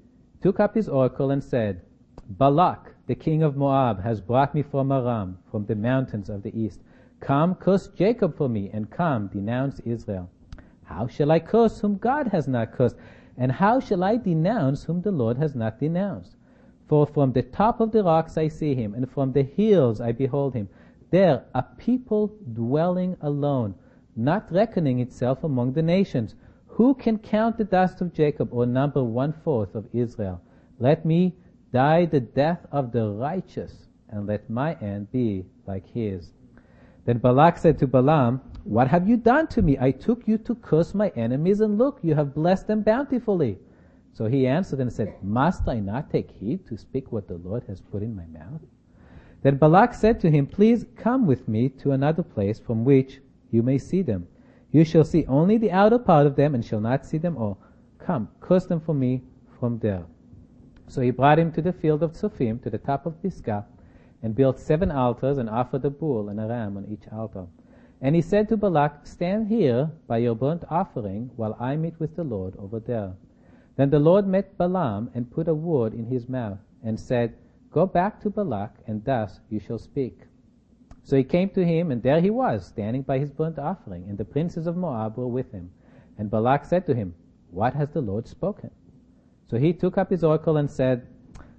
took 0.42 0.60
up 0.60 0.76
his 0.76 0.90
oracle 0.90 1.32
and 1.32 1.44
said, 1.44 1.82
Balak, 2.28 2.96
the 3.08 3.16
king 3.16 3.44
of 3.44 3.56
Moab, 3.56 4.02
has 4.02 4.22
brought 4.22 4.56
me 4.56 4.64
from 4.64 4.92
Aram, 4.92 5.38
from 5.52 5.66
the 5.66 5.76
mountains 5.76 6.30
of 6.30 6.42
the 6.42 6.60
east. 6.60 6.82
Come, 7.20 7.56
curse 7.56 7.88
Jacob 7.88 8.36
for 8.36 8.50
me, 8.50 8.70
and 8.74 8.90
come, 8.90 9.28
denounce 9.28 9.80
Israel. 9.82 10.30
How 10.84 11.08
shall 11.08 11.32
I 11.32 11.40
curse 11.40 11.80
whom 11.80 11.98
God 11.98 12.28
has 12.28 12.48
not 12.48 12.72
cursed? 12.72 12.96
And 13.38 13.52
how 13.52 13.80
shall 13.80 14.04
I 14.04 14.18
denounce 14.18 14.84
whom 14.84 15.02
the 15.02 15.12
Lord 15.12 15.38
has 15.38 15.56
not 15.56 15.80
denounced? 15.80 16.36
For 16.88 17.06
from 17.06 17.34
the 17.34 17.42
top 17.42 17.80
of 17.80 17.92
the 17.92 18.04
rocks 18.04 18.38
I 18.38 18.48
see 18.48 18.76
him, 18.76 18.94
and 18.94 19.10
from 19.10 19.34
the 19.34 19.44
hills 19.44 20.00
I 20.00 20.12
behold 20.12 20.54
him. 20.54 20.70
There 21.16 21.46
a 21.54 21.64
people 21.64 22.36
dwelling 22.52 23.16
alone, 23.22 23.76
not 24.18 24.52
reckoning 24.52 25.00
itself 25.00 25.46
among 25.46 25.72
the 25.72 25.82
nations. 25.82 26.36
Who 26.68 26.94
can 26.94 27.20
count 27.20 27.58
the 27.58 27.64
dust 27.64 28.02
of 28.02 28.12
Jacob, 28.12 28.50
or 28.52 28.66
number 28.66 29.02
one 29.02 29.32
fourth 29.32 29.76
of 29.76 29.88
Israel? 29.94 30.42
Let 30.78 31.06
me 31.06 31.38
die 31.72 32.04
the 32.04 32.20
death 32.20 32.66
of 32.70 32.92
the 32.92 33.10
righteous, 33.10 33.88
and 34.10 34.28
let 34.28 34.50
my 34.50 34.74
end 34.82 35.10
be 35.10 35.46
like 35.66 35.88
his. 35.88 36.34
Then 37.06 37.20
Balak 37.20 37.60
said 37.60 37.78
to 37.78 37.88
Balaam, 37.88 38.42
What 38.66 38.90
have 38.90 39.08
you 39.08 39.16
done 39.16 39.48
to 39.56 39.62
me? 39.62 39.78
I 39.80 39.92
took 39.92 40.28
you 40.28 40.38
to 40.40 40.56
curse 40.56 40.94
my 40.94 41.14
enemies, 41.16 41.62
and 41.62 41.78
look, 41.78 42.00
you 42.02 42.14
have 42.16 42.36
blessed 42.36 42.68
them 42.68 42.82
bountifully. 42.82 43.58
So 44.12 44.26
he 44.26 44.48
answered 44.48 44.82
and 44.82 44.92
said, 44.92 45.24
Must 45.24 45.66
I 45.70 45.80
not 45.80 46.12
take 46.12 46.32
heed 46.32 46.68
to 46.68 46.78
speak 46.78 47.14
what 47.14 47.30
the 47.30 47.38
Lord 47.38 47.64
has 47.70 47.80
put 47.80 48.04
in 48.04 48.18
my 48.18 48.26
mouth? 48.26 48.60
Then 49.46 49.58
Balak 49.58 49.94
said 49.94 50.20
to 50.22 50.32
him, 50.32 50.48
Please 50.48 50.88
come 50.96 51.28
with 51.28 51.48
me 51.48 51.70
to 51.70 51.92
another 51.92 52.24
place 52.24 52.58
from 52.58 52.84
which 52.84 53.22
you 53.52 53.62
may 53.62 53.78
see 53.78 54.02
them. 54.02 54.28
You 54.72 54.84
shall 54.84 55.04
see 55.04 55.24
only 55.28 55.60
the 55.60 55.72
outer 55.72 56.00
part 56.00 56.26
of 56.26 56.36
them 56.36 56.56
and 56.56 56.66
shall 56.66 56.80
not 56.80 57.06
see 57.06 57.20
them 57.20 57.38
all. 57.38 57.60
Come, 58.00 58.28
curse 58.40 58.66
them 58.66 58.80
for 58.80 58.96
me 58.96 59.22
from 59.60 59.78
there. 59.78 60.04
So 60.88 61.00
he 61.02 61.12
brought 61.12 61.38
him 61.38 61.52
to 61.52 61.62
the 61.62 61.72
field 61.72 62.02
of 62.02 62.14
Tzophim, 62.14 62.60
to 62.64 62.72
the 62.72 62.80
top 62.80 63.06
of 63.06 63.22
Pisgah, 63.22 63.68
and 64.24 64.34
built 64.34 64.58
seven 64.58 64.90
altars 64.90 65.38
and 65.38 65.48
offered 65.48 65.86
a 65.86 65.92
bull 65.92 66.30
and 66.30 66.40
a 66.40 66.48
ram 66.48 66.76
on 66.76 66.88
each 66.88 67.08
altar. 67.12 67.46
And 68.02 68.16
he 68.16 68.24
said 68.24 68.50
to 68.50 68.58
Balak, 68.58 69.06
Stand 69.06 69.50
here 69.50 69.92
by 70.08 70.18
your 70.18 70.34
burnt 70.34 70.64
offering 70.72 71.30
while 71.36 71.56
I 71.60 71.76
meet 71.76 72.00
with 72.00 72.16
the 72.16 72.24
Lord 72.24 72.56
over 72.58 72.80
there. 72.80 73.14
Then 73.76 73.92
the 73.92 74.00
Lord 74.00 74.26
met 74.26 74.58
Balaam 74.58 75.12
and 75.14 75.30
put 75.30 75.48
a 75.48 75.54
word 75.54 75.94
in 75.94 76.08
his 76.08 76.28
mouth 76.28 76.58
and 76.84 77.00
said, 77.00 77.36
Go 77.76 77.86
back 77.86 78.22
to 78.22 78.30
Balak, 78.30 78.72
and 78.88 79.04
thus 79.04 79.42
you 79.50 79.60
shall 79.60 79.78
speak. 79.78 80.22
So 81.04 81.18
he 81.18 81.26
came 81.26 81.50
to 81.50 81.66
him, 81.66 81.92
and 81.92 82.02
there 82.02 82.22
he 82.22 82.30
was, 82.30 82.66
standing 82.66 83.02
by 83.02 83.20
his 83.20 83.32
burnt 83.32 83.60
offering, 83.60 84.06
and 84.08 84.18
the 84.18 84.24
princes 84.24 84.66
of 84.66 84.78
Moab 84.78 85.18
were 85.18 85.28
with 85.28 85.52
him. 85.52 85.70
And 86.18 86.32
Balak 86.32 86.64
said 86.64 86.86
to 86.86 86.96
him, 86.96 87.14
What 87.52 87.74
has 87.74 87.90
the 87.90 88.00
Lord 88.00 88.30
spoken? 88.30 88.72
So 89.50 89.58
he 89.58 89.74
took 89.74 89.98
up 89.98 90.10
his 90.10 90.24
oracle 90.24 90.56
and 90.56 90.72
said, 90.72 91.06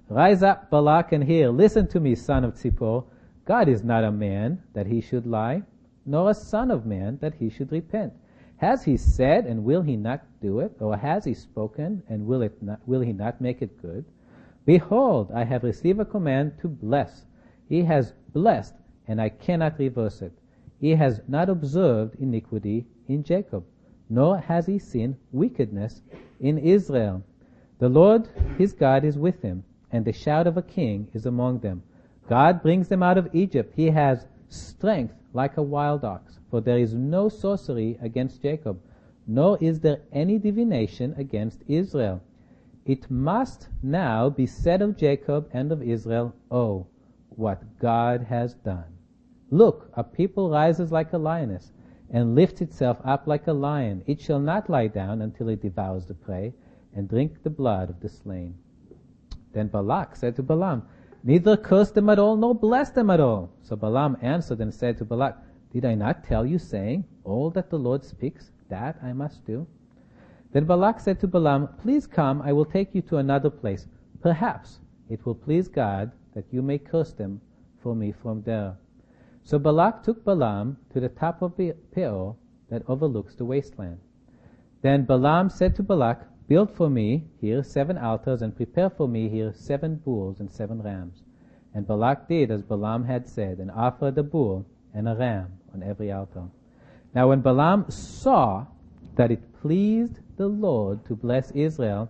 Rise 0.09 0.41
up, 0.41 0.71
Balak, 0.71 1.11
and 1.11 1.23
hear. 1.23 1.51
Listen 1.51 1.85
to 1.89 1.99
me, 1.99 2.15
son 2.15 2.43
of 2.43 2.55
Zippor. 2.55 3.05
God 3.45 3.69
is 3.69 3.83
not 3.83 4.03
a 4.03 4.11
man 4.11 4.63
that 4.73 4.87
he 4.87 5.01
should 5.01 5.27
lie, 5.27 5.61
nor 6.03 6.31
a 6.31 6.33
son 6.33 6.71
of 6.71 6.87
man 6.87 7.19
that 7.21 7.35
he 7.35 7.51
should 7.51 7.71
repent. 7.71 8.11
Has 8.55 8.83
he 8.83 8.97
said, 8.97 9.45
and 9.45 9.63
will 9.63 9.83
he 9.83 9.95
not 9.95 10.25
do 10.41 10.61
it? 10.61 10.77
Or 10.79 10.97
has 10.97 11.25
he 11.25 11.35
spoken, 11.35 12.01
and 12.09 12.25
will, 12.25 12.41
it 12.41 12.63
not, 12.63 12.79
will 12.87 13.01
he 13.01 13.13
not 13.13 13.39
make 13.39 13.61
it 13.61 13.79
good? 13.79 14.03
Behold, 14.67 15.31
I 15.33 15.45
have 15.45 15.63
received 15.63 16.01
a 16.01 16.03
command 16.03 16.57
to 16.59 16.67
bless. 16.67 17.23
He 17.69 17.83
has 17.83 18.13
blessed, 18.33 18.75
and 19.07 19.21
I 19.21 19.29
cannot 19.29 19.79
reverse 19.79 20.21
it. 20.21 20.33
He 20.81 20.91
has 20.91 21.21
not 21.25 21.47
observed 21.47 22.19
iniquity 22.19 22.85
in 23.07 23.23
Jacob, 23.23 23.63
nor 24.09 24.37
has 24.37 24.65
he 24.65 24.77
seen 24.77 25.15
wickedness 25.31 26.01
in 26.41 26.57
Israel. 26.57 27.23
The 27.79 27.87
Lord 27.87 28.27
his 28.57 28.73
God 28.73 29.05
is 29.05 29.17
with 29.17 29.41
him, 29.41 29.63
and 29.89 30.03
the 30.03 30.11
shout 30.11 30.47
of 30.47 30.57
a 30.57 30.61
king 30.61 31.07
is 31.13 31.25
among 31.25 31.59
them. 31.59 31.81
God 32.27 32.61
brings 32.61 32.89
them 32.89 33.01
out 33.01 33.17
of 33.17 33.33
Egypt. 33.33 33.71
He 33.73 33.89
has 33.91 34.27
strength 34.49 35.13
like 35.31 35.55
a 35.55 35.63
wild 35.63 36.03
ox, 36.03 36.39
for 36.51 36.59
there 36.59 36.77
is 36.77 36.93
no 36.93 37.29
sorcery 37.29 37.97
against 38.01 38.41
Jacob, 38.41 38.81
nor 39.27 39.57
is 39.61 39.79
there 39.79 40.01
any 40.11 40.37
divination 40.37 41.15
against 41.17 41.63
Israel. 41.69 42.21
It 42.87 43.11
must 43.11 43.67
now 43.83 44.29
be 44.29 44.45
said 44.45 44.81
of 44.81 44.95
Jacob 44.95 45.49
and 45.51 45.73
of 45.73 45.83
Israel, 45.83 46.33
Oh, 46.49 46.87
what 47.27 47.79
God 47.79 48.21
has 48.21 48.53
done. 48.53 48.97
Look, 49.51 49.91
a 49.95 50.05
people 50.05 50.49
rises 50.49 50.89
like 50.89 51.11
a 51.11 51.17
lioness, 51.17 51.73
and 52.09 52.33
lifts 52.33 52.61
itself 52.61 53.01
up 53.03 53.27
like 53.27 53.45
a 53.45 53.51
lion. 53.51 54.03
It 54.07 54.21
shall 54.21 54.39
not 54.39 54.69
lie 54.69 54.87
down 54.87 55.21
until 55.21 55.49
it 55.49 55.61
devours 55.61 56.05
the 56.05 56.13
prey, 56.13 56.53
and 56.93 57.09
drink 57.09 57.43
the 57.43 57.49
blood 57.49 57.89
of 57.89 57.99
the 57.99 58.07
slain. 58.07 58.55
Then 59.51 59.67
Balak 59.67 60.15
said 60.15 60.37
to 60.37 60.43
Balaam, 60.43 60.83
Neither 61.25 61.57
curse 61.57 61.91
them 61.91 62.09
at 62.09 62.19
all, 62.19 62.37
nor 62.37 62.55
bless 62.55 62.91
them 62.91 63.09
at 63.09 63.19
all. 63.19 63.51
So 63.63 63.75
Balaam 63.75 64.15
answered 64.21 64.61
and 64.61 64.73
said 64.73 64.97
to 64.99 65.03
Balak, 65.03 65.37
Did 65.73 65.83
I 65.83 65.95
not 65.95 66.23
tell 66.23 66.45
you, 66.45 66.57
saying, 66.57 67.03
All 67.25 67.49
that 67.49 67.69
the 67.69 67.79
Lord 67.79 68.05
speaks, 68.05 68.51
that 68.69 68.97
I 69.03 69.11
must 69.11 69.45
do? 69.45 69.67
Then 70.57 70.65
Balak 70.65 70.99
said 70.99 71.19
to 71.19 71.27
Balaam, 71.27 71.69
Please 71.83 72.07
come, 72.07 72.41
I 72.41 72.51
will 72.51 72.65
take 72.65 72.95
you 72.95 73.03
to 73.03 73.17
another 73.17 73.51
place. 73.51 73.85
Perhaps 74.21 74.79
it 75.07 75.23
will 75.23 75.35
please 75.35 75.67
God 75.67 76.11
that 76.33 76.51
you 76.51 76.63
may 76.63 76.79
curse 76.79 77.13
them 77.13 77.41
for 77.83 77.93
me 77.95 78.11
from 78.11 78.41
there. 78.41 78.75
So 79.43 79.59
Balak 79.59 80.01
took 80.01 80.25
Balaam 80.25 80.77
to 80.93 80.99
the 80.99 81.09
top 81.09 81.43
of 81.43 81.55
the 81.57 81.73
Peor 81.91 82.35
that 82.71 82.81
overlooks 82.87 83.35
the 83.35 83.45
wasteland. 83.45 83.99
Then 84.81 85.05
Balaam 85.05 85.51
said 85.51 85.75
to 85.75 85.83
Balak, 85.83 86.25
Build 86.47 86.71
for 86.71 86.89
me 86.89 87.25
here 87.39 87.61
seven 87.61 87.95
altars 87.95 88.41
and 88.41 88.55
prepare 88.55 88.89
for 88.89 89.07
me 89.07 89.29
here 89.29 89.53
seven 89.53 89.97
bulls 89.97 90.39
and 90.39 90.49
seven 90.49 90.81
rams. 90.81 91.21
And 91.75 91.85
Balak 91.85 92.27
did 92.27 92.49
as 92.49 92.63
Balaam 92.63 93.03
had 93.03 93.29
said 93.29 93.59
and 93.59 93.69
offered 93.69 94.17
a 94.17 94.23
bull 94.23 94.65
and 94.91 95.07
a 95.07 95.13
ram 95.13 95.59
on 95.71 95.83
every 95.83 96.11
altar. 96.11 96.45
Now 97.13 97.29
when 97.29 97.41
Balaam 97.41 97.91
saw 97.91 98.65
that 99.17 99.29
it 99.29 99.53
pleased 99.61 100.17
the 100.37 100.47
Lord 100.47 101.03
to 101.05 101.15
bless 101.15 101.51
Israel, 101.51 102.09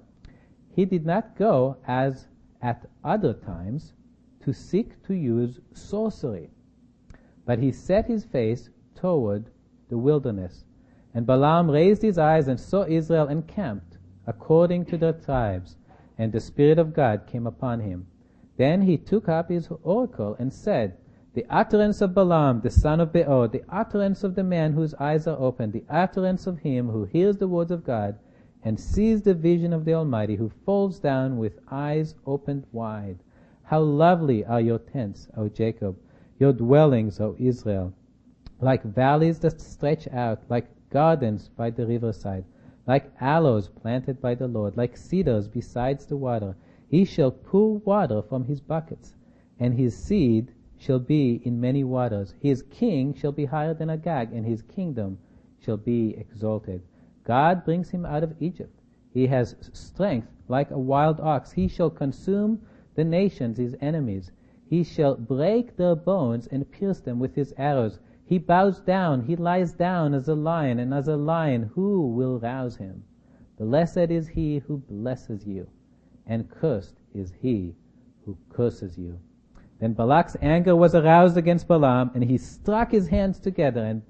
he 0.75 0.85
did 0.85 1.05
not 1.05 1.35
go 1.35 1.77
as 1.87 2.27
at 2.61 2.85
other 3.03 3.33
times 3.33 3.93
to 4.41 4.53
seek 4.53 5.01
to 5.07 5.13
use 5.13 5.59
sorcery, 5.73 6.49
but 7.45 7.59
he 7.59 7.71
set 7.71 8.05
his 8.05 8.23
face 8.23 8.69
toward 8.95 9.49
the 9.89 9.97
wilderness. 9.97 10.65
And 11.13 11.25
Balaam 11.25 11.71
raised 11.71 12.01
his 12.01 12.17
eyes 12.17 12.47
and 12.47 12.59
saw 12.59 12.85
Israel 12.85 13.27
encamped 13.27 13.97
according 14.27 14.85
to 14.85 14.97
their 14.97 15.13
tribes, 15.13 15.77
and 16.17 16.31
the 16.31 16.39
Spirit 16.39 16.77
of 16.77 16.93
God 16.93 17.25
came 17.27 17.47
upon 17.47 17.79
him. 17.79 18.07
Then 18.57 18.81
he 18.81 18.97
took 18.97 19.29
up 19.29 19.49
his 19.49 19.69
oracle 19.83 20.35
and 20.37 20.51
said, 20.51 20.97
The 21.37 21.45
utterance 21.51 22.01
of 22.01 22.15
Balaam, 22.15 22.61
the 22.61 22.71
son 22.71 22.99
of 22.99 23.13
Beor, 23.13 23.47
the 23.47 23.61
utterance 23.69 24.23
of 24.23 24.33
the 24.33 24.43
man 24.43 24.73
whose 24.73 24.95
eyes 24.95 25.27
are 25.27 25.37
open, 25.37 25.69
the 25.69 25.83
utterance 25.87 26.47
of 26.47 26.57
him 26.57 26.89
who 26.89 27.03
hears 27.03 27.37
the 27.37 27.47
words 27.47 27.69
of 27.69 27.83
God, 27.83 28.17
and 28.63 28.79
sees 28.79 29.21
the 29.21 29.35
vision 29.35 29.71
of 29.71 29.85
the 29.85 29.93
Almighty, 29.93 30.35
who 30.35 30.49
falls 30.49 30.97
down 30.97 31.37
with 31.37 31.59
eyes 31.69 32.15
opened 32.25 32.65
wide. 32.71 33.19
How 33.61 33.81
lovely 33.81 34.43
are 34.45 34.59
your 34.59 34.79
tents, 34.79 35.27
O 35.37 35.47
Jacob, 35.47 35.95
your 36.39 36.53
dwellings, 36.53 37.19
O 37.19 37.35
Israel, 37.37 37.93
like 38.59 38.81
valleys 38.81 39.37
that 39.41 39.61
stretch 39.61 40.07
out, 40.07 40.41
like 40.49 40.65
gardens 40.89 41.49
by 41.49 41.69
the 41.69 41.85
riverside, 41.85 42.45
like 42.87 43.11
aloes 43.21 43.69
planted 43.69 44.19
by 44.19 44.33
the 44.33 44.47
Lord, 44.47 44.75
like 44.75 44.97
cedars 44.97 45.47
besides 45.47 46.07
the 46.07 46.17
water. 46.17 46.55
He 46.89 47.05
shall 47.05 47.29
pour 47.29 47.77
water 47.77 48.23
from 48.23 48.45
his 48.45 48.59
buckets, 48.59 49.13
and 49.59 49.75
his 49.75 49.95
seed 49.95 50.51
shall 50.77 50.99
be 50.99 51.41
in 51.43 51.59
many 51.59 51.83
waters. 51.83 52.33
His 52.39 52.61
king 52.63 53.13
shall 53.13 53.31
be 53.31 53.45
higher 53.45 53.73
than 53.73 53.89
Agag, 53.89 54.31
and 54.31 54.45
his 54.45 54.61
kingdom 54.61 55.17
shall 55.59 55.77
be 55.77 56.15
exalted. 56.17 56.81
God 57.23 57.65
brings 57.65 57.89
him 57.89 58.05
out 58.05 58.23
of 58.23 58.35
Egypt. 58.39 58.81
He 59.13 59.27
has 59.27 59.55
strength 59.73 60.27
like 60.47 60.71
a 60.71 60.79
wild 60.79 61.19
ox. 61.19 61.51
He 61.51 61.67
shall 61.67 61.89
consume 61.89 62.61
the 62.95 63.03
nations, 63.03 63.57
his 63.57 63.75
enemies. 63.81 64.31
He 64.69 64.83
shall 64.83 65.15
break 65.15 65.75
their 65.75 65.95
bones 65.95 66.47
and 66.47 66.69
pierce 66.71 66.99
them 66.99 67.19
with 67.19 67.35
his 67.35 67.53
arrows. 67.57 67.99
He 68.25 68.37
bows 68.37 68.79
down, 68.81 69.23
he 69.23 69.35
lies 69.35 69.73
down 69.73 70.13
as 70.13 70.27
a 70.27 70.35
lion, 70.35 70.79
and 70.79 70.93
as 70.93 71.07
a 71.07 71.15
lion, 71.15 71.71
who 71.73 72.07
will 72.07 72.39
rouse 72.39 72.75
him? 72.75 73.03
Blessed 73.57 74.11
is 74.11 74.27
he 74.27 74.59
who 74.59 74.77
blesses 74.77 75.47
you, 75.47 75.67
and 76.25 76.49
cursed 76.49 76.99
is 77.13 77.31
he 77.41 77.75
who 78.25 78.37
curses 78.49 78.97
you. 78.97 79.19
Then 79.79 79.93
Balak's 79.93 80.35
anger 80.41 80.75
was 80.75 80.95
aroused 80.95 81.37
against 81.37 81.67
Balaam, 81.67 82.11
and 82.13 82.23
he 82.23 82.37
struck 82.37 82.91
his 82.91 83.07
hands 83.07 83.39
together, 83.39 83.83
and 83.83 84.01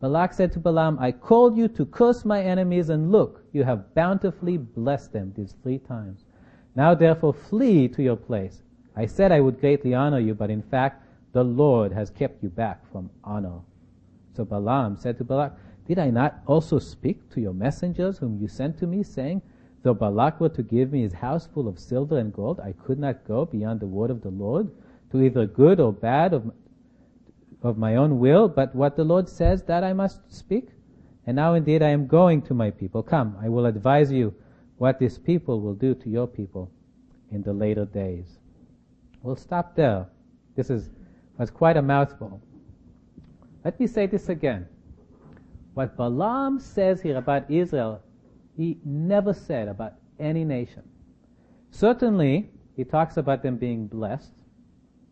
Balak 0.00 0.32
said 0.32 0.50
to 0.52 0.58
Balaam, 0.58 0.98
I 0.98 1.12
called 1.12 1.58
you 1.58 1.68
to 1.68 1.84
curse 1.84 2.24
my 2.24 2.42
enemies, 2.42 2.88
and 2.88 3.12
look, 3.12 3.44
you 3.52 3.64
have 3.64 3.94
bountifully 3.94 4.56
blessed 4.56 5.12
them 5.12 5.34
these 5.36 5.54
three 5.62 5.78
times. 5.78 6.24
Now 6.74 6.94
therefore 6.94 7.34
flee 7.34 7.86
to 7.88 8.02
your 8.02 8.16
place. 8.16 8.62
I 8.96 9.04
said 9.04 9.30
I 9.30 9.40
would 9.40 9.60
greatly 9.60 9.92
honor 9.92 10.18
you, 10.18 10.34
but 10.34 10.50
in 10.50 10.62
fact 10.62 11.04
the 11.32 11.44
Lord 11.44 11.92
has 11.92 12.10
kept 12.10 12.42
you 12.42 12.48
back 12.48 12.90
from 12.90 13.10
honor. 13.22 13.60
So 14.34 14.44
Balaam 14.44 14.96
said 14.96 15.18
to 15.18 15.24
Balak, 15.24 15.54
Did 15.86 15.98
I 15.98 16.08
not 16.08 16.40
also 16.46 16.78
speak 16.78 17.28
to 17.30 17.40
your 17.40 17.52
messengers 17.52 18.18
whom 18.18 18.38
you 18.40 18.48
sent 18.48 18.78
to 18.78 18.86
me, 18.86 19.02
saying, 19.02 19.42
Though 19.82 19.94
Balak 19.94 20.40
were 20.40 20.48
to 20.50 20.62
give 20.62 20.92
me 20.92 21.02
his 21.02 21.12
house 21.12 21.46
full 21.46 21.68
of 21.68 21.78
silver 21.78 22.18
and 22.18 22.32
gold, 22.32 22.60
I 22.60 22.72
could 22.72 22.98
not 22.98 23.24
go 23.24 23.44
beyond 23.44 23.80
the 23.80 23.86
word 23.86 24.10
of 24.10 24.22
the 24.22 24.30
Lord, 24.30 24.70
to 25.10 25.22
either 25.22 25.46
good 25.46 25.80
or 25.80 25.92
bad 25.92 26.32
of 26.32 26.52
of 27.62 27.76
my 27.76 27.96
own 27.96 28.18
will, 28.18 28.48
but 28.48 28.74
what 28.74 28.96
the 28.96 29.04
Lord 29.04 29.28
says, 29.28 29.62
that 29.64 29.84
I 29.84 29.92
must 29.92 30.20
speak. 30.32 30.68
And 31.26 31.36
now 31.36 31.54
indeed 31.54 31.82
I 31.82 31.90
am 31.90 32.06
going 32.06 32.42
to 32.42 32.54
my 32.54 32.70
people. 32.70 33.02
Come, 33.02 33.36
I 33.40 33.48
will 33.48 33.66
advise 33.66 34.10
you 34.10 34.34
what 34.78 34.98
this 34.98 35.18
people 35.18 35.60
will 35.60 35.74
do 35.74 35.94
to 35.94 36.08
your 36.08 36.26
people 36.26 36.70
in 37.30 37.42
the 37.42 37.52
later 37.52 37.84
days. 37.84 38.38
We'll 39.22 39.36
stop 39.36 39.76
there. 39.76 40.06
This 40.56 40.70
is 40.70 40.88
was 41.36 41.50
quite 41.50 41.76
a 41.76 41.82
mouthful. 41.82 42.40
Let 43.64 43.78
me 43.78 43.86
say 43.86 44.06
this 44.06 44.28
again. 44.28 44.66
What 45.74 45.96
Balaam 45.96 46.58
says 46.58 47.00
here 47.00 47.16
about 47.16 47.50
Israel, 47.50 48.02
he 48.56 48.78
never 48.84 49.32
said 49.32 49.68
about 49.68 49.94
any 50.18 50.44
nation. 50.44 50.82
Certainly, 51.70 52.50
he 52.76 52.84
talks 52.84 53.16
about 53.16 53.42
them 53.42 53.56
being 53.56 53.86
blessed 53.86 54.32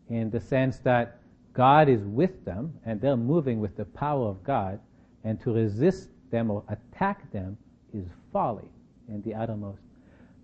in 0.09 0.29
the 0.29 0.39
sense 0.39 0.79
that 0.79 1.19
God 1.53 1.89
is 1.89 2.01
with 2.03 2.45
them 2.45 2.73
and 2.85 2.99
they're 2.99 3.17
moving 3.17 3.59
with 3.59 3.75
the 3.75 3.85
power 3.85 4.27
of 4.27 4.43
God, 4.43 4.79
and 5.23 5.39
to 5.41 5.53
resist 5.53 6.09
them 6.31 6.49
or 6.49 6.63
attack 6.69 7.31
them 7.31 7.57
is 7.93 8.05
folly 8.31 8.69
in 9.07 9.21
the 9.23 9.33
uttermost. 9.35 9.81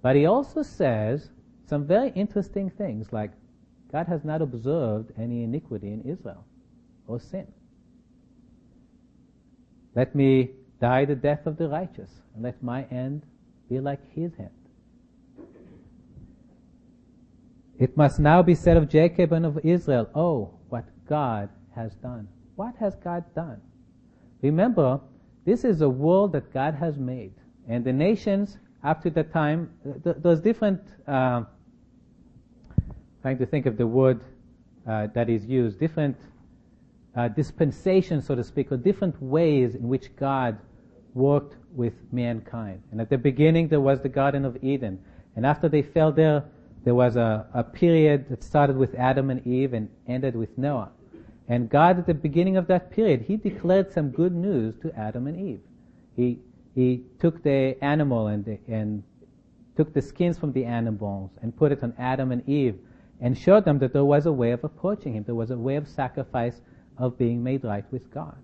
But 0.01 0.15
he 0.15 0.25
also 0.25 0.61
says 0.61 1.29
some 1.67 1.85
very 1.85 2.09
interesting 2.09 2.69
things 2.69 3.11
like 3.11 3.31
God 3.91 4.07
has 4.07 4.23
not 4.23 4.41
observed 4.41 5.11
any 5.17 5.43
iniquity 5.43 5.93
in 5.93 6.01
Israel 6.01 6.43
or 7.07 7.19
sin. 7.19 7.47
Let 9.95 10.13
me 10.13 10.51
die 10.81 11.05
the 11.05 11.15
death 11.15 11.45
of 11.45 11.57
the 11.57 11.69
righteous, 11.69 12.09
and 12.33 12.43
let 12.43 12.61
my 12.61 12.83
end 12.85 13.23
be 13.69 13.79
like 13.79 14.01
his 14.11 14.31
end. 14.37 14.49
It 17.77 17.97
must 17.97 18.19
now 18.19 18.41
be 18.41 18.55
said 18.55 18.77
of 18.77 18.89
Jacob 18.89 19.33
and 19.33 19.45
of 19.45 19.59
Israel, 19.63 20.09
Oh, 20.15 20.53
what 20.69 20.85
God 21.07 21.49
has 21.75 21.93
done. 21.95 22.27
What 22.55 22.75
has 22.77 22.95
God 22.95 23.23
done? 23.35 23.61
Remember, 24.41 25.01
this 25.45 25.63
is 25.63 25.81
a 25.81 25.89
world 25.89 26.31
that 26.33 26.53
God 26.53 26.75
has 26.75 26.97
made. 26.97 27.33
And 27.67 27.83
the 27.83 27.91
nations, 27.91 28.57
up 28.83 29.01
to 29.03 29.09
that 29.11 29.33
time, 29.33 29.71
th- 30.03 30.17
those 30.19 30.39
different, 30.39 30.81
uh, 31.07 31.43
trying 33.21 33.37
to 33.39 33.45
think 33.45 33.65
of 33.65 33.77
the 33.77 33.87
word 33.87 34.21
uh, 34.87 35.07
that 35.13 35.29
is 35.29 35.45
used, 35.45 35.79
different 35.79 36.15
uh, 37.15 37.27
dispensations, 37.27 38.27
so 38.27 38.35
to 38.35 38.43
speak, 38.43 38.71
or 38.71 38.77
different 38.77 39.21
ways 39.21 39.75
in 39.75 39.87
which 39.87 40.15
God 40.15 40.57
worked 41.13 41.55
with 41.73 41.93
mankind. 42.11 42.83
And 42.91 43.01
at 43.01 43.09
the 43.09 43.17
beginning, 43.17 43.67
there 43.67 43.81
was 43.81 44.01
the 44.01 44.09
Garden 44.09 44.45
of 44.45 44.63
Eden. 44.63 44.99
And 45.35 45.45
after 45.45 45.67
they 45.67 45.81
fell 45.81 46.11
there, 46.11 46.43
there 46.85 46.95
was 46.95 47.15
a, 47.15 47.47
a 47.53 47.63
period 47.63 48.29
that 48.29 48.43
started 48.43 48.77
with 48.77 48.93
Adam 48.95 49.31
and 49.31 49.45
Eve 49.45 49.73
and 49.73 49.89
ended 50.07 50.35
with 50.35 50.55
Noah. 50.57 50.91
And 51.47 51.67
God, 51.67 51.97
at 51.97 52.05
the 52.05 52.13
beginning 52.13 52.57
of 52.57 52.67
that 52.67 52.91
period, 52.91 53.25
He 53.27 53.37
declared 53.37 53.91
some 53.91 54.11
good 54.11 54.33
news 54.33 54.75
to 54.83 54.95
Adam 54.97 55.25
and 55.25 55.37
Eve. 55.37 55.61
He, 56.15 56.39
he 56.75 57.01
took 57.19 57.41
the 57.43 57.75
animal 57.83 58.27
and, 58.27 58.45
the, 58.45 58.59
and 58.67 59.03
took 59.75 59.93
the 59.93 60.01
skins 60.01 60.37
from 60.37 60.53
the 60.53 60.63
animals 60.63 61.31
and 61.41 61.57
put 61.57 61.71
it 61.71 61.83
on 61.83 61.93
Adam 61.97 62.31
and 62.31 62.47
Eve 62.47 62.77
and 63.19 63.35
showed 63.35 63.65
them 63.65 63.79
that 63.79 63.91
there 63.91 64.05
was 64.05 64.27
a 64.27 64.31
way 64.31 64.51
of 64.51 64.63
approaching 64.63 65.13
Him. 65.13 65.23
There 65.23 65.35
was 65.35 65.49
a 65.49 65.57
way 65.57 65.77
of 65.77 65.87
sacrifice 65.87 66.61
of 66.99 67.17
being 67.17 67.43
made 67.43 67.63
right 67.63 67.85
with 67.91 68.13
God. 68.13 68.37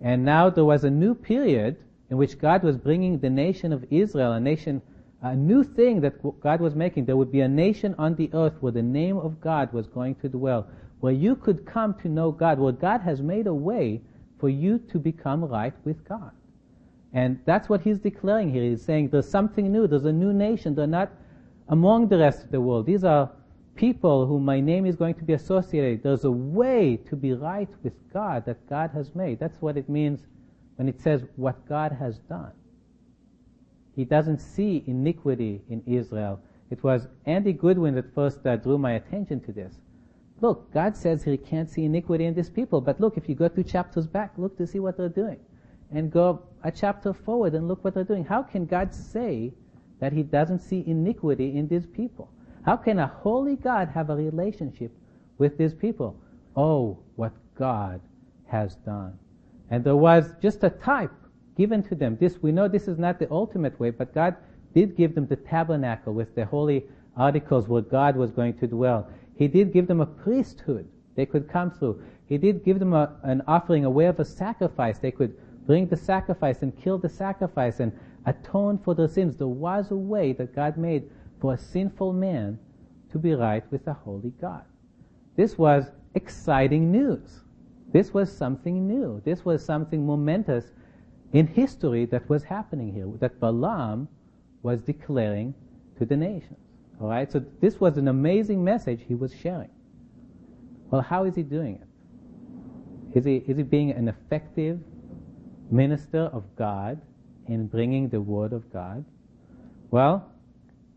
And 0.00 0.24
now 0.24 0.48
there 0.48 0.64
was 0.64 0.84
a 0.84 0.90
new 0.90 1.14
period 1.14 1.76
in 2.08 2.16
which 2.16 2.38
God 2.38 2.62
was 2.62 2.78
bringing 2.78 3.18
the 3.18 3.28
nation 3.28 3.74
of 3.74 3.84
Israel, 3.90 4.32
a 4.32 4.40
nation 4.40 4.80
a 5.22 5.34
new 5.34 5.64
thing 5.64 6.00
that 6.00 6.40
God 6.40 6.60
was 6.60 6.74
making. 6.74 7.04
There 7.04 7.16
would 7.16 7.32
be 7.32 7.40
a 7.40 7.48
nation 7.48 7.94
on 7.98 8.14
the 8.14 8.30
earth 8.32 8.54
where 8.60 8.72
the 8.72 8.82
name 8.82 9.16
of 9.16 9.40
God 9.40 9.72
was 9.72 9.86
going 9.86 10.14
to 10.16 10.28
dwell, 10.28 10.66
where 11.00 11.12
you 11.12 11.34
could 11.34 11.66
come 11.66 11.94
to 12.02 12.08
know 12.08 12.30
God, 12.30 12.58
where 12.58 12.72
God 12.72 13.00
has 13.00 13.20
made 13.20 13.46
a 13.46 13.54
way 13.54 14.00
for 14.38 14.48
you 14.48 14.78
to 14.90 14.98
become 14.98 15.44
right 15.44 15.74
with 15.84 16.08
God. 16.08 16.30
And 17.12 17.40
that's 17.46 17.68
what 17.68 17.80
he's 17.80 17.98
declaring 17.98 18.52
here. 18.52 18.62
He's 18.62 18.82
saying 18.82 19.08
there's 19.08 19.28
something 19.28 19.72
new, 19.72 19.86
there's 19.86 20.04
a 20.04 20.12
new 20.12 20.32
nation, 20.32 20.74
they're 20.74 20.86
not 20.86 21.10
among 21.68 22.08
the 22.08 22.18
rest 22.18 22.44
of 22.44 22.50
the 22.50 22.60
world. 22.60 22.86
These 22.86 23.04
are 23.04 23.30
people 23.74 24.26
whom 24.26 24.44
my 24.44 24.60
name 24.60 24.86
is 24.86 24.96
going 24.96 25.14
to 25.14 25.24
be 25.24 25.32
associated. 25.32 26.02
There's 26.02 26.24
a 26.24 26.30
way 26.30 26.96
to 27.08 27.16
be 27.16 27.32
right 27.32 27.68
with 27.82 27.94
God 28.12 28.44
that 28.46 28.68
God 28.68 28.90
has 28.92 29.14
made. 29.14 29.38
That's 29.38 29.60
what 29.60 29.76
it 29.76 29.88
means 29.88 30.20
when 30.76 30.88
it 30.88 31.00
says 31.00 31.22
what 31.36 31.66
God 31.68 31.92
has 31.92 32.18
done. 32.28 32.52
He 33.98 34.04
doesn't 34.04 34.38
see 34.38 34.84
iniquity 34.86 35.60
in 35.68 35.82
Israel. 35.84 36.40
It 36.70 36.84
was 36.84 37.08
Andy 37.26 37.52
Goodwin 37.52 37.96
that 37.96 38.14
first 38.14 38.46
uh, 38.46 38.54
drew 38.54 38.78
my 38.78 38.92
attention 38.92 39.40
to 39.40 39.50
this. 39.50 39.74
Look, 40.40 40.72
God 40.72 40.96
says 40.96 41.24
he 41.24 41.36
can't 41.36 41.68
see 41.68 41.84
iniquity 41.84 42.26
in 42.26 42.34
these 42.34 42.48
people, 42.48 42.80
but 42.80 43.00
look, 43.00 43.16
if 43.16 43.28
you 43.28 43.34
go 43.34 43.48
two 43.48 43.64
chapters 43.64 44.06
back, 44.06 44.34
look 44.36 44.56
to 44.58 44.68
see 44.68 44.78
what 44.78 44.96
they're 44.96 45.08
doing. 45.08 45.40
and 45.90 46.12
go 46.12 46.42
a 46.62 46.70
chapter 46.70 47.12
forward 47.12 47.54
and 47.54 47.66
look 47.66 47.82
what 47.82 47.94
they're 47.94 48.04
doing. 48.04 48.24
How 48.24 48.40
can 48.42 48.66
God 48.66 48.94
say 48.94 49.52
that 49.98 50.12
he 50.12 50.22
doesn't 50.22 50.60
see 50.60 50.84
iniquity 50.86 51.56
in 51.56 51.66
these 51.66 51.86
people? 51.86 52.30
How 52.64 52.76
can 52.76 53.00
a 53.00 53.06
holy 53.08 53.56
God 53.56 53.88
have 53.88 54.10
a 54.10 54.16
relationship 54.16 54.92
with 55.38 55.56
these 55.58 55.74
people? 55.74 56.14
Oh, 56.54 56.98
what 57.16 57.32
God 57.56 58.00
has 58.46 58.76
done. 58.76 59.18
And 59.70 59.82
there 59.82 59.96
was 59.96 60.34
just 60.40 60.62
a 60.62 60.70
type 60.70 61.12
given 61.58 61.82
to 61.82 61.94
them. 61.94 62.16
This, 62.18 62.40
we 62.40 62.52
know 62.52 62.68
this 62.68 62.88
is 62.88 62.98
not 62.98 63.18
the 63.18 63.30
ultimate 63.30 63.78
way, 63.78 63.90
but 63.90 64.14
God 64.14 64.36
did 64.74 64.96
give 64.96 65.14
them 65.14 65.26
the 65.26 65.36
tabernacle 65.36 66.14
with 66.14 66.34
the 66.34 66.46
holy 66.46 66.86
articles 67.16 67.68
where 67.68 67.82
God 67.82 68.16
was 68.16 68.30
going 68.30 68.56
to 68.58 68.66
dwell. 68.66 69.10
He 69.34 69.48
did 69.48 69.72
give 69.72 69.88
them 69.88 70.00
a 70.00 70.06
priesthood 70.06 70.88
they 71.16 71.26
could 71.26 71.48
come 71.48 71.72
through. 71.72 72.00
He 72.26 72.38
did 72.38 72.64
give 72.64 72.78
them 72.78 72.94
a, 72.94 73.16
an 73.24 73.42
offering, 73.48 73.84
a 73.84 73.90
way 73.90 74.06
of 74.06 74.20
a 74.20 74.24
sacrifice. 74.24 74.98
They 74.98 75.10
could 75.10 75.36
bring 75.66 75.88
the 75.88 75.96
sacrifice 75.96 76.62
and 76.62 76.80
kill 76.80 76.96
the 76.96 77.08
sacrifice 77.08 77.80
and 77.80 77.92
atone 78.24 78.78
for 78.78 78.94
their 78.94 79.08
sins. 79.08 79.36
There 79.36 79.48
was 79.48 79.90
a 79.90 79.96
way 79.96 80.32
that 80.34 80.54
God 80.54 80.78
made 80.78 81.10
for 81.40 81.54
a 81.54 81.58
sinful 81.58 82.12
man 82.12 82.58
to 83.10 83.18
be 83.18 83.34
right 83.34 83.64
with 83.72 83.86
a 83.88 83.94
holy 83.94 84.32
God. 84.40 84.62
This 85.34 85.58
was 85.58 85.90
exciting 86.14 86.92
news. 86.92 87.40
This 87.92 88.14
was 88.14 88.30
something 88.30 88.86
new. 88.86 89.20
This 89.24 89.44
was 89.44 89.64
something 89.64 90.06
momentous 90.06 90.72
in 91.32 91.46
history 91.46 92.06
that 92.06 92.28
was 92.28 92.44
happening 92.44 92.92
here, 92.92 93.06
that 93.20 93.38
Balaam 93.40 94.08
was 94.62 94.80
declaring 94.80 95.54
to 95.98 96.06
the 96.06 96.16
nations. 96.16 96.58
All 97.00 97.08
right, 97.08 97.30
so 97.30 97.44
this 97.60 97.78
was 97.78 97.96
an 97.96 98.08
amazing 98.08 98.64
message 98.64 99.02
he 99.06 99.14
was 99.14 99.34
sharing. 99.34 99.70
Well, 100.90 101.02
how 101.02 101.24
is 101.24 101.34
he 101.34 101.42
doing 101.42 101.80
it? 101.80 103.18
Is 103.18 103.24
he, 103.24 103.36
is 103.46 103.56
he 103.56 103.62
being 103.62 103.90
an 103.92 104.08
effective 104.08 104.80
minister 105.70 106.30
of 106.32 106.44
God 106.56 107.00
in 107.46 107.66
bringing 107.66 108.08
the 108.08 108.20
word 108.20 108.52
of 108.52 108.70
God? 108.72 109.04
Well, 109.90 110.30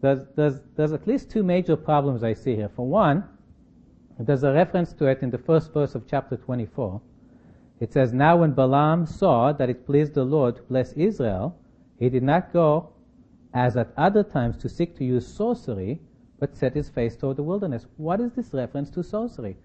there's, 0.01 0.19
there's, 0.35 0.59
there's 0.75 0.93
at 0.93 1.07
least 1.07 1.29
two 1.29 1.43
major 1.43 1.75
problems 1.75 2.23
I 2.23 2.33
see 2.33 2.55
here. 2.55 2.69
For 2.75 2.85
one, 2.87 3.23
there's 4.19 4.43
a 4.43 4.51
reference 4.51 4.93
to 4.93 5.05
it 5.05 5.21
in 5.21 5.29
the 5.29 5.37
first 5.37 5.73
verse 5.73 5.95
of 5.95 6.07
chapter 6.07 6.37
24. 6.37 7.01
It 7.81 7.91
says, 7.91 8.13
Now 8.13 8.37
when 8.37 8.53
Balaam 8.53 9.07
saw 9.07 9.51
that 9.53 9.69
it 9.69 9.87
pleased 9.87 10.13
the 10.13 10.23
Lord 10.23 10.55
to 10.55 10.61
bless 10.61 10.93
Israel, 10.93 11.57
he 11.97 12.09
did 12.09 12.21
not 12.21 12.53
go 12.53 12.89
as 13.53 13.75
at 13.75 13.91
other 13.97 14.23
times 14.23 14.55
to 14.57 14.69
seek 14.69 14.95
to 14.97 15.03
use 15.03 15.27
sorcery, 15.27 15.99
but 16.39 16.55
set 16.55 16.75
his 16.75 16.89
face 16.89 17.17
toward 17.17 17.37
the 17.37 17.43
wilderness. 17.43 17.87
What 17.97 18.21
is 18.21 18.31
this 18.33 18.53
reference 18.53 18.91
to 18.91 19.03
sorcery? 19.03 19.57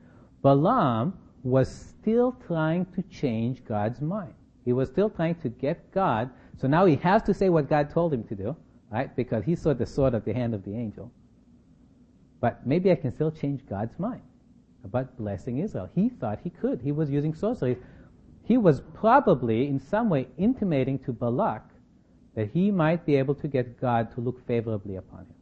Balaam 0.42 1.12
was 1.42 1.68
still 1.70 2.32
trying 2.46 2.86
to 2.86 3.02
change 3.02 3.64
God's 3.64 4.00
mind. 4.00 4.32
He 4.64 4.72
was 4.72 4.88
still 4.88 5.10
trying 5.10 5.36
to 5.36 5.50
get 5.50 5.92
God, 5.92 6.30
so 6.56 6.66
now 6.66 6.86
he 6.86 6.96
has 6.96 7.22
to 7.24 7.34
say 7.34 7.50
what 7.50 7.68
God 7.68 7.90
told 7.90 8.14
him 8.14 8.24
to 8.24 8.34
do, 8.34 8.56
right? 8.90 9.14
Because 9.14 9.44
he 9.44 9.54
saw 9.54 9.74
the 9.74 9.86
sword 9.86 10.14
at 10.14 10.24
the 10.24 10.32
hand 10.32 10.54
of 10.54 10.64
the 10.64 10.74
angel. 10.74 11.12
But 12.40 12.66
maybe 12.66 12.90
I 12.90 12.96
can 12.96 13.12
still 13.12 13.30
change 13.30 13.66
God's 13.68 13.98
mind 13.98 14.22
about 14.84 15.16
blessing 15.18 15.58
Israel. 15.58 15.90
He 15.94 16.08
thought 16.08 16.40
he 16.42 16.50
could. 16.50 16.80
He 16.80 16.92
was 16.92 17.10
using 17.10 17.34
sorcery. 17.34 17.76
He 18.46 18.56
was 18.56 18.80
probably 18.94 19.66
in 19.66 19.80
some 19.80 20.08
way 20.08 20.28
intimating 20.38 21.00
to 21.00 21.12
Balak 21.12 21.68
that 22.36 22.48
he 22.50 22.70
might 22.70 23.04
be 23.04 23.16
able 23.16 23.34
to 23.34 23.48
get 23.48 23.80
God 23.80 24.14
to 24.14 24.20
look 24.20 24.46
favorably 24.46 24.96
upon 24.96 25.20
him, 25.20 25.34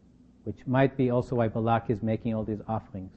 which 0.44 0.66
might 0.66 0.96
be 0.96 1.10
also 1.10 1.36
why 1.36 1.48
Balak 1.48 1.90
is 1.90 2.02
making 2.02 2.34
all 2.34 2.44
these 2.44 2.62
offerings 2.66 3.12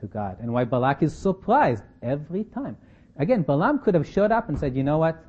to 0.00 0.06
God, 0.06 0.38
and 0.40 0.52
why 0.52 0.64
Balak 0.64 1.04
is 1.04 1.16
surprised 1.16 1.84
every 2.02 2.42
time. 2.42 2.76
Again, 3.18 3.42
Balaam 3.42 3.78
could 3.78 3.94
have 3.94 4.08
showed 4.08 4.32
up 4.32 4.48
and 4.48 4.58
said, 4.58 4.74
you 4.74 4.82
know 4.82 4.98
what, 4.98 5.22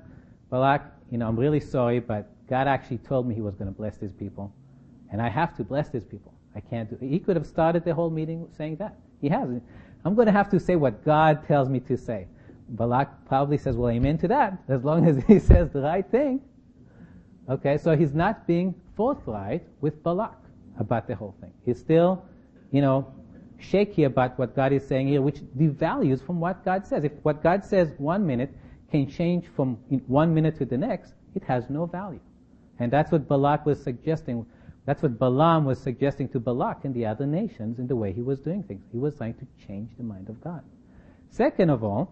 Balak, 0.50 0.82
you 1.12 1.20
know, 1.20 1.28
I'm 1.28 1.38
really 1.38 1.60
sorry, 1.60 2.00
but 2.00 2.28
God 2.48 2.68
actually 2.68 3.00
told 3.00 3.28
me 3.28 3.36
he 3.36 3.42
was 3.42 3.54
going 3.56 3.70
to 3.70 3.78
bless 3.78 3.98
these 3.98 4.14
people, 4.14 4.52
and 5.12 5.22
I 5.22 5.30
have 5.30 5.56
to 5.58 5.64
bless 5.64 5.90
these 5.90 6.06
people. 6.06 6.34
I 6.56 6.60
can't 6.60 6.90
do 6.90 6.98
He 7.06 7.20
could 7.20 7.36
have 7.36 7.46
started 7.46 7.84
the 7.86 7.94
whole 7.94 8.10
meeting 8.10 8.48
saying 8.58 8.78
that. 8.78 8.98
He 9.22 9.30
hasn't. 9.30 9.64
I'm 10.04 10.16
going 10.16 10.26
to 10.26 10.32
have 10.32 10.50
to 10.50 10.60
say 10.60 10.76
what 10.76 11.06
God 11.06 11.46
tells 11.48 11.70
me 11.70 11.80
to 11.82 11.96
say. 11.96 12.28
Balak 12.72 13.26
probably 13.26 13.58
says, 13.58 13.76
well, 13.76 13.92
amen 13.92 14.18
to 14.20 14.28
that, 14.30 14.58
as 14.68 14.84
long 14.84 15.08
as 15.08 15.24
he 15.26 15.40
says 15.40 15.70
the 15.72 15.82
right 15.82 16.10
thing. 16.10 16.42
Okay, 17.50 17.78
so 17.78 17.96
he's 17.96 18.14
not 18.14 18.48
being 18.48 18.74
forthright 18.96 19.64
with 19.82 20.02
Balak 20.04 20.38
about 20.80 21.08
the 21.08 21.16
whole 21.16 21.36
thing. 21.42 21.52
He's 21.66 21.80
still, 21.80 22.24
you 22.72 22.82
know, 22.82 23.14
shaky 23.60 24.06
about 24.06 24.38
what 24.40 24.56
God 24.56 24.74
is 24.74 24.88
saying 24.88 25.08
here, 25.08 25.22
which 25.22 25.40
devalues 25.58 26.26
from 26.26 26.40
what 26.40 26.64
God 26.64 26.88
says. 26.88 27.04
If 27.04 27.12
what 27.24 27.44
God 27.44 27.64
says 27.66 27.94
one 27.98 28.26
minute 28.26 28.52
can 28.90 29.10
change 29.10 29.48
from 29.56 29.76
one 30.08 30.34
minute 30.34 30.58
to 30.58 30.66
the 30.66 30.78
next, 30.78 31.14
it 31.36 31.44
has 31.44 31.70
no 31.70 31.86
value. 31.86 32.20
And 32.80 32.92
that's 32.92 33.12
what 33.12 33.28
Balak 33.28 33.66
was 33.66 33.82
suggesting. 33.82 34.46
That's 34.86 35.02
what 35.02 35.20
Balaam 35.20 35.66
was 35.66 35.80
suggesting 35.80 36.30
to 36.30 36.40
Balak 36.40 36.86
and 36.86 36.94
the 36.94 37.06
other 37.06 37.26
nations 37.26 37.80
in 37.80 37.88
the 37.88 37.96
way 37.96 38.12
he 38.14 38.22
was 38.22 38.40
doing 38.40 38.64
things. 38.64 38.84
He 38.92 38.98
was 38.98 39.16
trying 39.16 39.36
to 39.36 39.48
change 39.68 39.92
the 39.98 40.04
mind 40.04 40.30
of 40.30 40.42
God. 40.42 40.64
Second 41.30 41.70
of 41.70 41.84
all, 41.84 42.12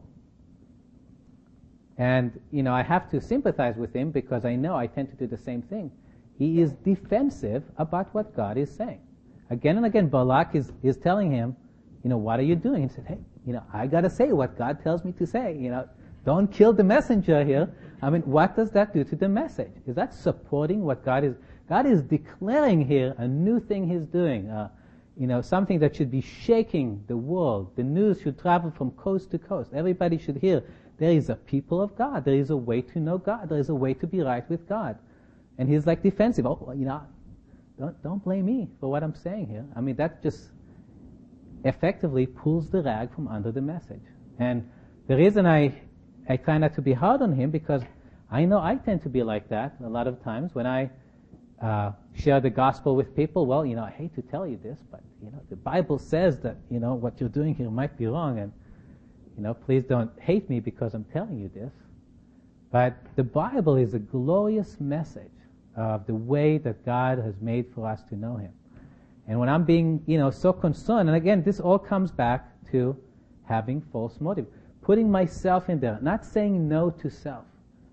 and, 1.99 2.39
you 2.49 2.63
know, 2.63 2.73
I 2.73 2.81
have 2.81 3.09
to 3.11 3.19
sympathize 3.19 3.75
with 3.75 3.93
him 3.93 4.09
because 4.09 4.45
I 4.45 4.55
know 4.55 4.75
I 4.75 4.87
tend 4.87 5.09
to 5.09 5.15
do 5.17 5.27
the 5.27 5.37
same 5.37 5.61
thing. 5.61 5.91
He 6.37 6.61
is 6.61 6.71
defensive 6.71 7.63
about 7.77 8.13
what 8.13 8.33
God 8.33 8.57
is 8.57 8.73
saying. 8.73 9.01
Again 9.49 9.75
and 9.75 9.85
again, 9.85 10.07
Balak 10.07 10.55
is, 10.55 10.71
is 10.81 10.95
telling 10.95 11.29
him, 11.29 11.57
you 12.01 12.09
know, 12.09 12.17
what 12.17 12.39
are 12.39 12.43
you 12.43 12.55
doing? 12.55 12.83
He 12.83 12.95
said, 12.95 13.05
hey, 13.05 13.17
you 13.45 13.51
know, 13.51 13.63
I 13.73 13.85
gotta 13.85 14.09
say 14.09 14.31
what 14.31 14.57
God 14.57 14.81
tells 14.81 15.03
me 15.03 15.11
to 15.13 15.27
say. 15.27 15.57
You 15.59 15.71
know, 15.71 15.89
don't 16.23 16.49
kill 16.49 16.71
the 16.71 16.85
messenger 16.85 17.43
here. 17.43 17.69
I 18.01 18.09
mean, 18.09 18.21
what 18.21 18.55
does 18.55 18.71
that 18.71 18.93
do 18.93 19.03
to 19.03 19.15
the 19.17 19.27
message? 19.27 19.73
Is 19.85 19.95
that 19.95 20.13
supporting 20.13 20.81
what 20.83 21.03
God 21.03 21.25
is? 21.25 21.35
God 21.67 21.85
is 21.85 22.01
declaring 22.01 22.85
here 22.85 23.13
a 23.17 23.27
new 23.27 23.59
thing 23.59 23.89
He's 23.89 24.05
doing. 24.05 24.49
Uh, 24.49 24.69
you 25.17 25.27
know, 25.27 25.41
something 25.41 25.79
that 25.79 25.97
should 25.97 26.09
be 26.09 26.21
shaking 26.21 27.03
the 27.07 27.17
world. 27.17 27.75
The 27.75 27.83
news 27.83 28.21
should 28.21 28.39
travel 28.39 28.71
from 28.71 28.91
coast 28.91 29.31
to 29.31 29.37
coast. 29.37 29.71
Everybody 29.73 30.17
should 30.17 30.37
hear 30.37 30.63
there 30.99 31.11
is 31.11 31.29
a 31.29 31.35
people 31.35 31.81
of 31.81 31.95
God. 31.95 32.25
There 32.25 32.35
is 32.35 32.49
a 32.49 32.57
way 32.57 32.81
to 32.81 32.99
know 32.99 33.17
God. 33.17 33.49
There 33.49 33.59
is 33.59 33.69
a 33.69 33.75
way 33.75 33.93
to 33.95 34.07
be 34.07 34.19
right 34.21 34.47
with 34.49 34.67
God. 34.67 34.97
And 35.57 35.67
he's 35.69 35.87
like 35.87 36.03
defensive. 36.03 36.45
Oh, 36.45 36.73
you 36.75 36.85
know, 36.85 37.01
don't, 37.77 38.01
don't 38.03 38.23
blame 38.23 38.45
me 38.45 38.67
for 38.79 38.91
what 38.91 39.03
I'm 39.03 39.15
saying 39.15 39.47
here. 39.47 39.65
I 39.75 39.81
mean, 39.81 39.95
that 39.95 40.21
just 40.21 40.49
effectively 41.63 42.25
pulls 42.25 42.69
the 42.69 42.81
rag 42.81 43.13
from 43.13 43.27
under 43.27 43.51
the 43.51 43.61
message. 43.61 44.03
And 44.39 44.69
the 45.07 45.15
reason 45.15 45.45
I, 45.45 45.73
I 46.27 46.37
try 46.37 46.57
not 46.57 46.75
to 46.75 46.81
be 46.81 46.93
hard 46.93 47.21
on 47.21 47.33
him 47.33 47.49
because 47.49 47.81
I 48.29 48.45
know 48.45 48.59
I 48.59 48.75
tend 48.75 49.01
to 49.03 49.09
be 49.09 49.23
like 49.23 49.49
that 49.49 49.75
a 49.83 49.89
lot 49.89 50.07
of 50.07 50.23
times 50.23 50.53
when 50.53 50.67
I 50.67 50.89
uh, 51.61 51.91
share 52.13 52.39
the 52.39 52.49
gospel 52.49 52.95
with 52.95 53.15
people. 53.15 53.45
Well, 53.45 53.65
you 53.65 53.75
know, 53.75 53.83
I 53.83 53.91
hate 53.91 54.13
to 54.15 54.21
tell 54.21 54.45
you 54.47 54.57
this, 54.61 54.79
but 54.91 55.01
you 55.23 55.31
know, 55.31 55.41
the 55.49 55.55
Bible 55.55 55.97
says 55.97 56.39
that 56.41 56.57
you 56.69 56.79
know 56.79 56.93
what 56.93 57.19
you're 57.19 57.29
doing 57.29 57.55
here 57.55 57.69
might 57.69 57.97
be 57.97 58.07
wrong, 58.07 58.39
and 58.39 58.51
you 59.39 59.43
know, 59.43 59.53
please 59.53 59.85
don't 59.85 60.11
hate 60.19 60.49
me 60.49 60.59
because 60.59 60.93
I'm 60.93 61.05
telling 61.05 61.39
you 61.39 61.49
this. 61.55 61.71
But 62.73 62.97
the 63.15 63.23
Bible 63.23 63.77
is 63.77 63.93
a 63.93 63.99
glorious 63.99 64.75
message 64.81 65.31
of 65.77 66.05
the 66.07 66.13
way 66.13 66.57
that 66.57 66.85
God 66.85 67.19
has 67.19 67.35
made 67.39 67.67
for 67.73 67.87
us 67.87 68.03
to 68.09 68.17
know 68.17 68.35
Him. 68.35 68.51
And 69.29 69.39
when 69.39 69.47
I'm 69.47 69.63
being, 69.63 70.03
you 70.07 70.17
know, 70.17 70.29
so 70.29 70.51
concerned, 70.51 71.07
and 71.07 71.15
again, 71.15 71.41
this 71.41 71.61
all 71.61 71.79
comes 71.79 72.11
back 72.11 72.49
to 72.71 72.97
having 73.45 73.81
false 73.93 74.19
motive. 74.19 74.45
Putting 74.81 75.09
myself 75.09 75.69
in 75.69 75.79
there, 75.79 75.97
not 76.01 76.25
saying 76.25 76.67
no 76.67 76.89
to 76.89 77.09
self, 77.09 77.45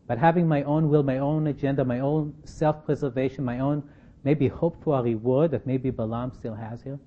but 0.09 0.19
having 0.19 0.49
my 0.49 0.65
own 0.65 0.89
will, 0.89 1.05
my 1.05 1.19
own 1.19 1.47
agenda, 1.47 1.85
my 1.85 2.01
own 2.01 2.35
self-preservation, 2.45 3.45
my 3.45 3.61
own 3.61 3.89
maybe 4.25 4.49
hope 4.49 4.83
for 4.83 4.99
a 4.99 5.03
reward 5.03 5.53
that 5.53 5.65
maybe 5.65 5.91
Balaam 5.91 6.33
still 6.33 6.55
has 6.55 6.83
here. 6.83 6.99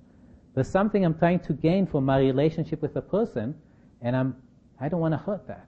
There's 0.54 0.70
something 0.70 1.04
I'm 1.04 1.18
trying 1.18 1.40
to 1.40 1.52
gain 1.52 1.86
from 1.86 2.06
my 2.06 2.18
relationship 2.18 2.80
with 2.80 2.96
a 2.96 3.02
person 3.02 3.54
and 4.02 4.16
I'm, 4.16 4.36
I 4.80 4.88
don't 4.88 5.00
want 5.00 5.14
to 5.14 5.18
hurt 5.18 5.46
that. 5.48 5.66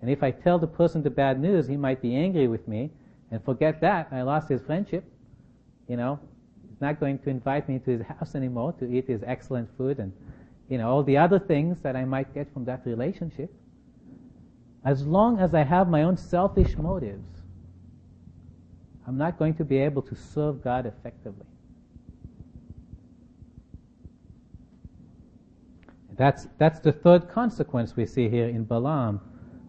And 0.00 0.10
if 0.10 0.22
I 0.22 0.30
tell 0.30 0.58
the 0.58 0.66
person 0.66 1.02
the 1.02 1.10
bad 1.10 1.40
news, 1.40 1.66
he 1.66 1.76
might 1.76 2.00
be 2.00 2.14
angry 2.14 2.46
with 2.46 2.66
me 2.68 2.90
and 3.30 3.44
forget 3.44 3.80
that. 3.80 4.08
I 4.12 4.22
lost 4.22 4.48
his 4.48 4.62
friendship. 4.62 5.04
You 5.88 5.96
know, 5.96 6.20
he's 6.68 6.80
not 6.80 7.00
going 7.00 7.18
to 7.20 7.30
invite 7.30 7.68
me 7.68 7.78
to 7.80 7.98
his 7.98 8.06
house 8.06 8.34
anymore 8.34 8.72
to 8.74 8.84
eat 8.86 9.08
his 9.08 9.22
excellent 9.26 9.68
food 9.76 9.98
and, 9.98 10.12
you 10.68 10.78
know, 10.78 10.88
all 10.88 11.02
the 11.02 11.16
other 11.16 11.38
things 11.38 11.80
that 11.80 11.96
I 11.96 12.04
might 12.04 12.32
get 12.34 12.52
from 12.52 12.64
that 12.66 12.82
relationship. 12.84 13.52
As 14.84 15.04
long 15.04 15.40
as 15.40 15.54
I 15.54 15.64
have 15.64 15.88
my 15.88 16.04
own 16.04 16.16
selfish 16.16 16.76
motives, 16.76 17.26
I'm 19.06 19.18
not 19.18 19.38
going 19.38 19.54
to 19.54 19.64
be 19.64 19.78
able 19.78 20.02
to 20.02 20.14
serve 20.14 20.62
God 20.62 20.86
effectively. 20.86 21.46
That's, 26.18 26.48
that's 26.58 26.80
the 26.80 26.92
third 26.92 27.28
consequence 27.30 27.96
we 27.96 28.04
see 28.04 28.28
here 28.28 28.48
in 28.48 28.64
Balaam. 28.64 29.20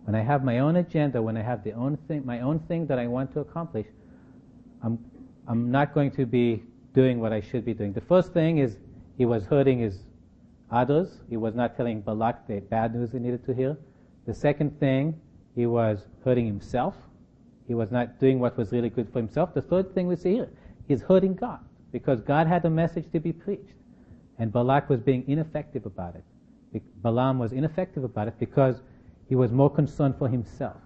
When 0.04 0.16
I 0.16 0.22
have 0.22 0.44
my 0.44 0.60
own 0.60 0.78
agenda, 0.78 1.22
when 1.22 1.38
I 1.38 1.44
have 1.44 1.64
the 1.64 1.72
own 1.72 1.96
thing, 2.08 2.26
my 2.26 2.42
own 2.42 2.60
thing 2.62 2.88
that 2.88 3.00
I 3.00 3.08
want 3.08 3.32
to 3.34 3.40
accomplish, 3.40 3.88
I'm, 4.84 5.00
I'm 5.48 5.72
not 5.72 5.94
going 5.94 6.12
to 6.12 6.26
be 6.26 6.64
doing 6.94 7.20
what 7.20 7.32
I 7.32 7.40
should 7.40 7.64
be 7.64 7.74
doing. 7.74 7.94
The 7.94 8.02
first 8.02 8.34
thing 8.34 8.58
is 8.58 8.78
he 9.18 9.26
was 9.26 9.46
hurting 9.46 9.80
his 9.80 10.00
others. 10.72 11.22
He 11.30 11.38
was 11.38 11.56
not 11.56 11.78
telling 11.78 12.02
Balak 12.02 12.48
the 12.48 12.60
bad 12.60 12.96
news 12.96 13.12
he 13.12 13.20
needed 13.20 13.46
to 13.46 13.54
hear. 13.54 13.78
The 14.26 14.34
second 14.34 14.80
thing, 14.80 15.20
he 15.56 15.68
was 15.68 16.08
hurting 16.26 16.48
himself 16.48 16.96
he 17.70 17.76
was 17.76 17.92
not 17.92 18.20
doing 18.20 18.40
what 18.40 18.58
was 18.58 18.72
really 18.72 18.90
good 18.90 19.14
for 19.14 19.20
himself. 19.20 19.54
The 19.54 19.62
third 19.62 19.94
thing 19.94 20.08
we 20.08 20.16
see 20.16 20.34
here, 20.34 20.50
he's 20.88 21.04
hurting 21.04 21.36
God 21.36 21.60
because 21.92 22.20
God 22.20 22.48
had 22.48 22.66
a 22.66 22.70
message 22.70 23.06
to 23.12 23.20
be 23.20 23.32
preached. 23.32 23.76
And 24.40 24.52
Balak 24.52 24.90
was 24.90 25.02
being 25.02 25.24
ineffective 25.28 25.86
about 25.86 26.16
it. 26.16 26.24
Balaam 27.02 27.40
was 27.40 27.52
ineffective 27.52 28.04
about 28.04 28.28
it 28.28 28.40
because 28.40 28.82
he 29.28 29.36
was 29.36 29.52
more 29.52 29.70
concerned 29.70 30.16
for 30.18 30.28
himself 30.28 30.78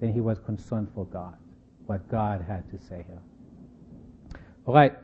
than 0.00 0.12
he 0.12 0.20
was 0.20 0.38
concerned 0.38 0.88
for 0.94 1.04
God, 1.06 1.34
what 1.86 2.08
God 2.10 2.44
had 2.46 2.68
to 2.70 2.78
say 2.78 3.04
here. 3.06 3.22
Alright. 4.66 4.94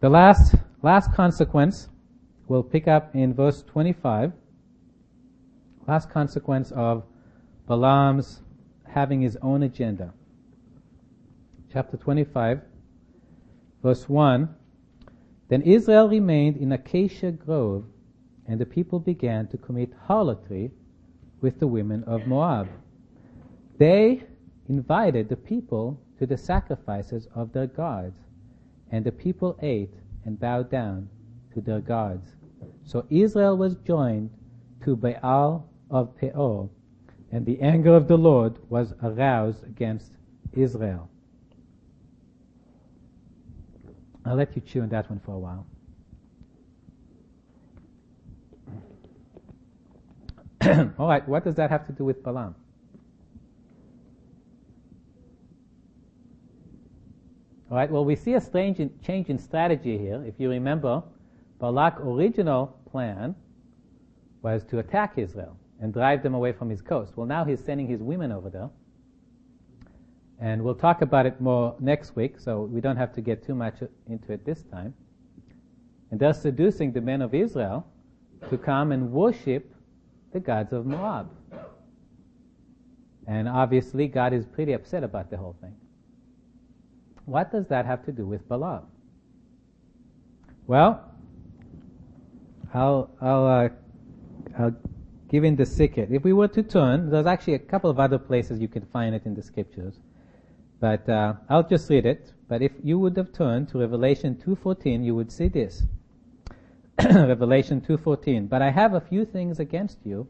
The 0.00 0.08
last, 0.08 0.54
last 0.82 1.12
consequence 1.12 1.88
we'll 2.48 2.62
pick 2.62 2.88
up 2.88 3.14
in 3.14 3.34
verse 3.34 3.62
25. 3.62 4.32
Last 5.86 6.10
consequence 6.10 6.72
of 6.72 7.04
Balaam's 7.66 8.42
having 8.86 9.20
his 9.22 9.36
own 9.42 9.62
agenda. 9.62 10.12
Chapter 11.72 11.96
25, 11.96 12.60
verse 13.82 14.08
1. 14.08 14.54
Then 15.48 15.62
Israel 15.62 16.08
remained 16.08 16.56
in 16.56 16.72
Acacia 16.72 17.32
Grove, 17.32 17.84
and 18.46 18.60
the 18.60 18.66
people 18.66 18.98
began 18.98 19.46
to 19.48 19.56
commit 19.56 19.92
harlotry 20.06 20.70
with 21.40 21.58
the 21.58 21.66
women 21.66 22.04
of 22.04 22.26
Moab. 22.26 22.68
They 23.78 24.24
invited 24.68 25.28
the 25.28 25.36
people 25.36 26.00
to 26.18 26.26
the 26.26 26.36
sacrifices 26.36 27.28
of 27.34 27.52
their 27.52 27.66
gods, 27.66 28.16
and 28.90 29.04
the 29.04 29.12
people 29.12 29.58
ate 29.60 29.94
and 30.24 30.38
bowed 30.38 30.70
down 30.70 31.08
to 31.54 31.60
their 31.60 31.80
gods. 31.80 32.34
So 32.84 33.06
Israel 33.10 33.56
was 33.56 33.76
joined 33.76 34.30
to 34.84 34.96
Baal 34.96 35.68
of 35.90 36.16
Peor, 36.16 36.68
and 37.30 37.44
the 37.46 37.60
anger 37.60 37.94
of 37.94 38.08
the 38.08 38.16
Lord 38.16 38.58
was 38.68 38.94
aroused 39.02 39.64
against 39.64 40.16
Israel. 40.52 41.08
I'll 44.24 44.36
let 44.36 44.54
you 44.54 44.62
chew 44.62 44.82
on 44.82 44.88
that 44.90 45.10
one 45.10 45.20
for 45.20 45.32
a 45.34 45.38
while. 45.38 45.66
All 50.98 51.08
right, 51.08 51.26
what 51.28 51.44
does 51.44 51.56
that 51.56 51.70
have 51.70 51.86
to 51.86 51.92
do 51.92 52.04
with 52.04 52.22
Balaam? 52.22 52.54
All 57.70 57.76
right, 57.76 57.90
well, 57.90 58.04
we 58.04 58.14
see 58.14 58.34
a 58.34 58.40
strange 58.40 58.78
in, 58.78 58.90
change 59.00 59.28
in 59.28 59.38
strategy 59.38 59.98
here. 59.98 60.22
If 60.24 60.34
you 60.38 60.50
remember, 60.50 61.02
Balak's 61.58 62.00
original 62.02 62.78
plan 62.90 63.34
was 64.42 64.62
to 64.64 64.78
attack 64.78 65.14
Israel 65.16 65.56
and 65.80 65.92
drive 65.92 66.22
them 66.22 66.34
away 66.34 66.52
from 66.52 66.68
his 66.68 66.82
coast. 66.82 67.16
Well, 67.16 67.26
now 67.26 67.44
he's 67.44 67.64
sending 67.64 67.88
his 67.88 68.02
women 68.02 68.30
over 68.30 68.50
there. 68.50 68.68
And 70.38 70.62
we'll 70.62 70.74
talk 70.74 71.02
about 71.02 71.24
it 71.26 71.40
more 71.40 71.74
next 71.80 72.14
week, 72.14 72.38
so 72.38 72.62
we 72.62 72.80
don't 72.80 72.96
have 72.96 73.12
to 73.14 73.20
get 73.20 73.44
too 73.44 73.54
much 73.54 73.76
into 74.08 74.32
it 74.32 74.44
this 74.44 74.62
time. 74.64 74.94
And 76.10 76.20
they're 76.20 76.34
seducing 76.34 76.92
the 76.92 77.00
men 77.00 77.22
of 77.22 77.34
Israel 77.34 77.86
to 78.50 78.58
come 78.58 78.92
and 78.92 79.10
worship 79.10 79.71
the 80.32 80.40
gods 80.40 80.72
of 80.72 80.86
Moab. 80.86 81.30
And 83.26 83.48
obviously, 83.48 84.08
God 84.08 84.32
is 84.32 84.44
pretty 84.44 84.72
upset 84.72 85.04
about 85.04 85.30
the 85.30 85.36
whole 85.36 85.56
thing. 85.60 85.74
What 87.24 87.52
does 87.52 87.66
that 87.68 87.86
have 87.86 88.04
to 88.06 88.12
do 88.12 88.26
with 88.26 88.48
Balaam? 88.48 88.86
Well, 90.66 91.04
I'll, 92.74 93.10
I'll, 93.20 93.46
uh, 93.46 93.68
I'll 94.58 94.74
given 95.32 95.56
the 95.56 95.64
secret. 95.64 96.10
If 96.12 96.24
we 96.24 96.32
were 96.34 96.48
to 96.48 96.62
turn, 96.62 97.10
there's 97.10 97.26
actually 97.26 97.54
a 97.54 97.58
couple 97.58 97.88
of 97.88 97.98
other 97.98 98.18
places 98.18 98.60
you 98.60 98.68
can 98.68 98.84
find 98.86 99.14
it 99.14 99.24
in 99.24 99.34
the 99.34 99.42
scriptures. 99.42 99.94
But 100.78 101.08
uh, 101.08 101.34
I'll 101.48 101.66
just 101.66 101.88
read 101.88 102.04
it. 102.04 102.32
But 102.48 102.60
if 102.60 102.72
you 102.84 102.98
would 102.98 103.16
have 103.16 103.32
turned 103.32 103.70
to 103.70 103.78
Revelation 103.78 104.34
2.14, 104.46 105.04
you 105.04 105.14
would 105.14 105.32
see 105.32 105.48
this. 105.48 105.84
Revelation 107.02 107.80
2.14. 107.80 108.48
But 108.48 108.62
I 108.62 108.70
have 108.70 108.94
a 108.94 109.00
few 109.00 109.24
things 109.24 109.58
against 109.58 109.98
you, 110.04 110.28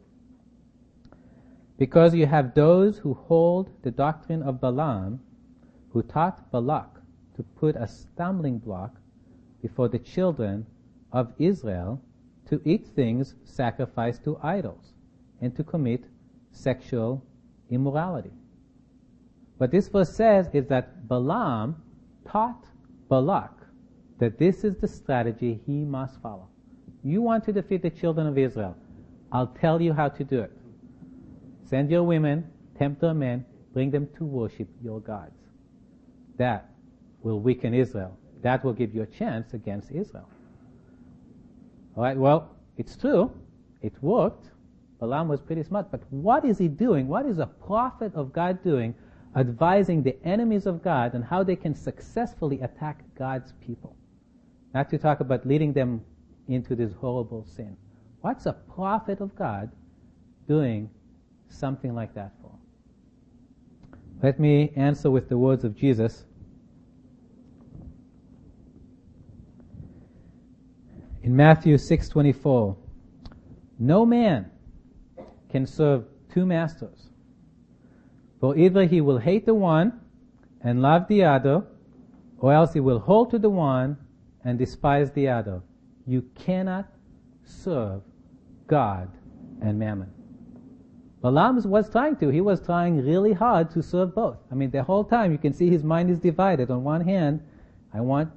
because 1.77 2.15
you 2.15 2.25
have 2.25 2.53
those 2.53 2.97
who 2.99 3.13
hold 3.13 3.69
the 3.83 3.91
doctrine 3.91 4.43
of 4.43 4.61
Balaam, 4.61 5.19
who 5.91 6.01
taught 6.03 6.51
Balak 6.51 7.01
to 7.35 7.43
put 7.43 7.75
a 7.75 7.87
stumbling 7.87 8.59
block 8.59 8.95
before 9.61 9.87
the 9.89 9.99
children 9.99 10.65
of 11.11 11.33
Israel 11.37 12.01
to 12.47 12.61
eat 12.65 12.87
things 12.87 13.35
sacrificed 13.43 14.23
to 14.23 14.37
idols 14.41 14.93
and 15.41 15.55
to 15.55 15.63
commit 15.63 16.05
sexual 16.51 17.23
immorality. 17.69 18.31
What 19.57 19.71
this 19.71 19.87
verse 19.87 20.13
says 20.13 20.49
is 20.53 20.67
that 20.67 21.07
Balaam 21.07 21.81
taught 22.27 22.65
Balak 23.09 23.51
that 24.19 24.37
this 24.37 24.63
is 24.63 24.75
the 24.77 24.87
strategy 24.87 25.59
he 25.65 25.83
must 25.83 26.21
follow. 26.21 26.49
You 27.03 27.21
want 27.21 27.43
to 27.45 27.53
defeat 27.53 27.81
the 27.81 27.89
children 27.89 28.27
of 28.27 28.37
Israel. 28.37 28.75
I'll 29.31 29.47
tell 29.47 29.81
you 29.81 29.93
how 29.93 30.09
to 30.09 30.23
do 30.23 30.39
it. 30.41 30.51
Send 31.65 31.91
your 31.91 32.03
women, 32.03 32.47
tempt 32.77 33.01
their 33.01 33.13
men, 33.13 33.45
bring 33.73 33.91
them 33.91 34.07
to 34.17 34.25
worship 34.25 34.69
your 34.81 35.01
gods. 35.01 35.37
That 36.37 36.69
will 37.21 37.39
weaken 37.39 37.73
Israel. 37.73 38.17
That 38.41 38.63
will 38.63 38.73
give 38.73 38.93
you 38.93 39.01
a 39.01 39.07
chance 39.07 39.53
against 39.53 39.91
Israel. 39.91 40.29
Alright, 41.97 42.17
well, 42.17 42.55
it's 42.77 42.95
true. 42.95 43.31
It 43.81 43.93
worked. 44.01 44.51
Balaam 44.99 45.27
was 45.27 45.41
pretty 45.41 45.63
smart, 45.63 45.91
but 45.91 46.01
what 46.11 46.45
is 46.45 46.57
he 46.57 46.67
doing? 46.67 47.07
What 47.07 47.25
is 47.25 47.39
a 47.39 47.45
prophet 47.45 48.13
of 48.15 48.31
God 48.31 48.63
doing 48.63 48.95
advising 49.35 50.03
the 50.03 50.15
enemies 50.23 50.65
of 50.65 50.81
God 50.83 51.15
on 51.15 51.21
how 51.21 51.43
they 51.43 51.55
can 51.55 51.75
successfully 51.75 52.61
attack 52.61 53.03
God's 53.17 53.53
people? 53.59 53.95
Not 54.73 54.89
to 54.91 54.97
talk 54.97 55.19
about 55.19 55.45
leading 55.45 55.73
them 55.73 56.01
into 56.47 56.75
this 56.75 56.93
horrible 56.93 57.45
sin. 57.45 57.77
What's 58.21 58.45
a 58.45 58.53
prophet 58.53 59.19
of 59.21 59.35
God 59.35 59.71
doing 60.47 60.89
something 61.49 61.93
like 61.93 62.13
that 62.15 62.31
for? 62.41 62.51
Let 64.21 64.39
me 64.39 64.71
answer 64.75 65.11
with 65.11 65.27
the 65.29 65.37
words 65.37 65.63
of 65.63 65.75
Jesus. 65.75 66.25
In 71.21 71.35
Matthew 71.35 71.77
6:24, 71.77 72.75
no 73.79 74.05
man 74.05 74.51
can 75.49 75.65
serve 75.65 76.05
two 76.29 76.45
masters. 76.45 77.09
For 78.39 78.57
either 78.57 78.85
he 78.85 79.01
will 79.01 79.19
hate 79.19 79.45
the 79.45 79.53
one 79.53 80.01
and 80.61 80.81
love 80.81 81.07
the 81.07 81.23
other, 81.23 81.65
or 82.39 82.53
else 82.53 82.73
he 82.73 82.79
will 82.79 82.99
hold 82.99 83.31
to 83.31 83.39
the 83.39 83.49
one 83.49 83.97
and 84.43 84.57
despise 84.57 85.11
the 85.11 85.29
other. 85.29 85.61
You 86.05 86.23
cannot 86.35 86.91
serve 87.43 88.01
God 88.67 89.09
and 89.61 89.77
mammon. 89.79 90.11
Balaam 91.21 91.61
was 91.69 91.89
trying 91.89 92.17
to. 92.17 92.29
He 92.29 92.41
was 92.41 92.59
trying 92.59 92.97
really 93.05 93.31
hard 93.31 93.71
to 93.71 93.81
serve 93.81 94.13
both. 94.13 94.37
I 94.51 94.55
mean, 94.55 94.71
the 94.71 94.83
whole 94.83 95.05
time 95.05 95.31
you 95.31 95.37
can 95.37 95.53
see 95.53 95.69
his 95.69 95.83
mind 95.83 96.09
is 96.09 96.19
divided. 96.19 96.69
On 96.69 96.83
one 96.83 96.99
hand, 96.99 97.41
I 97.93 98.01
want 98.01 98.29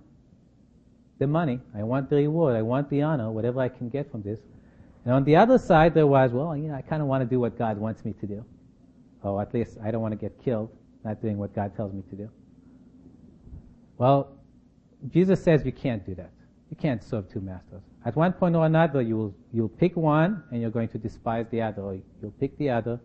the 1.19 1.27
money, 1.27 1.61
I 1.75 1.83
want 1.83 2.11
the 2.11 2.17
reward, 2.17 2.55
I 2.55 2.63
want 2.63 2.91
the 2.91 3.03
honor, 3.03 3.31
whatever 3.31 3.61
I 3.61 3.69
can 3.69 3.89
get 3.89 4.11
from 4.11 4.23
this. 4.23 4.39
And 5.05 5.15
on 5.15 5.25
the 5.25 5.35
other 5.35 5.59
side, 5.59 5.95
there 5.95 6.07
was, 6.07 6.33
well, 6.33 6.57
you 6.57 6.69
know, 6.69 6.75
I 6.75 6.83
kind 6.83 7.01
of 7.01 7.09
want 7.09 7.23
to 7.23 7.27
do 7.27 7.41
what 7.41 7.59
God 7.59 7.79
wants 7.79 8.05
me 8.05 8.13
to 8.21 8.27
do. 8.27 8.45
Or 9.23 9.41
at 9.41 9.53
least 9.55 9.79
I 9.83 9.91
don't 9.91 10.03
want 10.03 10.13
to 10.13 10.19
get 10.19 10.41
killed 10.45 10.71
not 11.05 11.23
doing 11.23 11.39
what 11.39 11.55
God 11.55 11.75
tells 11.75 11.93
me 11.93 12.03
to 12.11 12.17
do. 12.17 12.31
Well, 13.99 14.33
Jesus 15.09 15.43
says 15.43 15.65
you 15.65 15.73
can't 15.73 16.05
do 16.05 16.15
that. 16.17 16.31
You 16.71 16.77
can't 16.77 17.03
serve 17.03 17.29
two 17.29 17.41
masters. 17.41 17.83
At 18.05 18.17
one 18.17 18.33
point 18.33 18.57
or 18.57 18.67
another, 18.67 19.03
you'll, 19.03 19.35
you'll 19.53 19.69
pick 19.69 19.97
one 19.97 20.43
and 20.51 20.61
you're 20.61 20.71
going 20.71 20.89
to 20.89 20.99
despise 20.99 21.47
the 21.51 21.63
other. 21.63 21.83
Or 21.83 21.99
you'll 22.21 22.33
pick 22.33 22.57
the 22.59 22.71
other, 22.71 23.01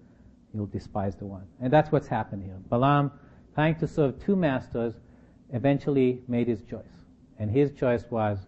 you'll 0.53 0.65
despise 0.67 1.15
the 1.15 1.25
one. 1.25 1.45
And 1.61 1.71
that's 1.71 1.91
what's 1.91 2.07
happened 2.07 2.43
here. 2.43 2.57
Balaam, 2.69 3.11
trying 3.53 3.75
to 3.75 3.87
serve 3.87 4.19
two 4.23 4.35
masters, 4.35 4.95
eventually 5.53 6.21
made 6.27 6.47
his 6.47 6.61
choice. 6.63 7.05
And 7.37 7.51
his 7.51 7.71
choice 7.71 8.03
was, 8.09 8.39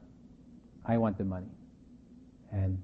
I 0.85 0.97
want 0.97 1.17
the 1.17 1.25
money. 1.25 1.51
And 2.51 2.81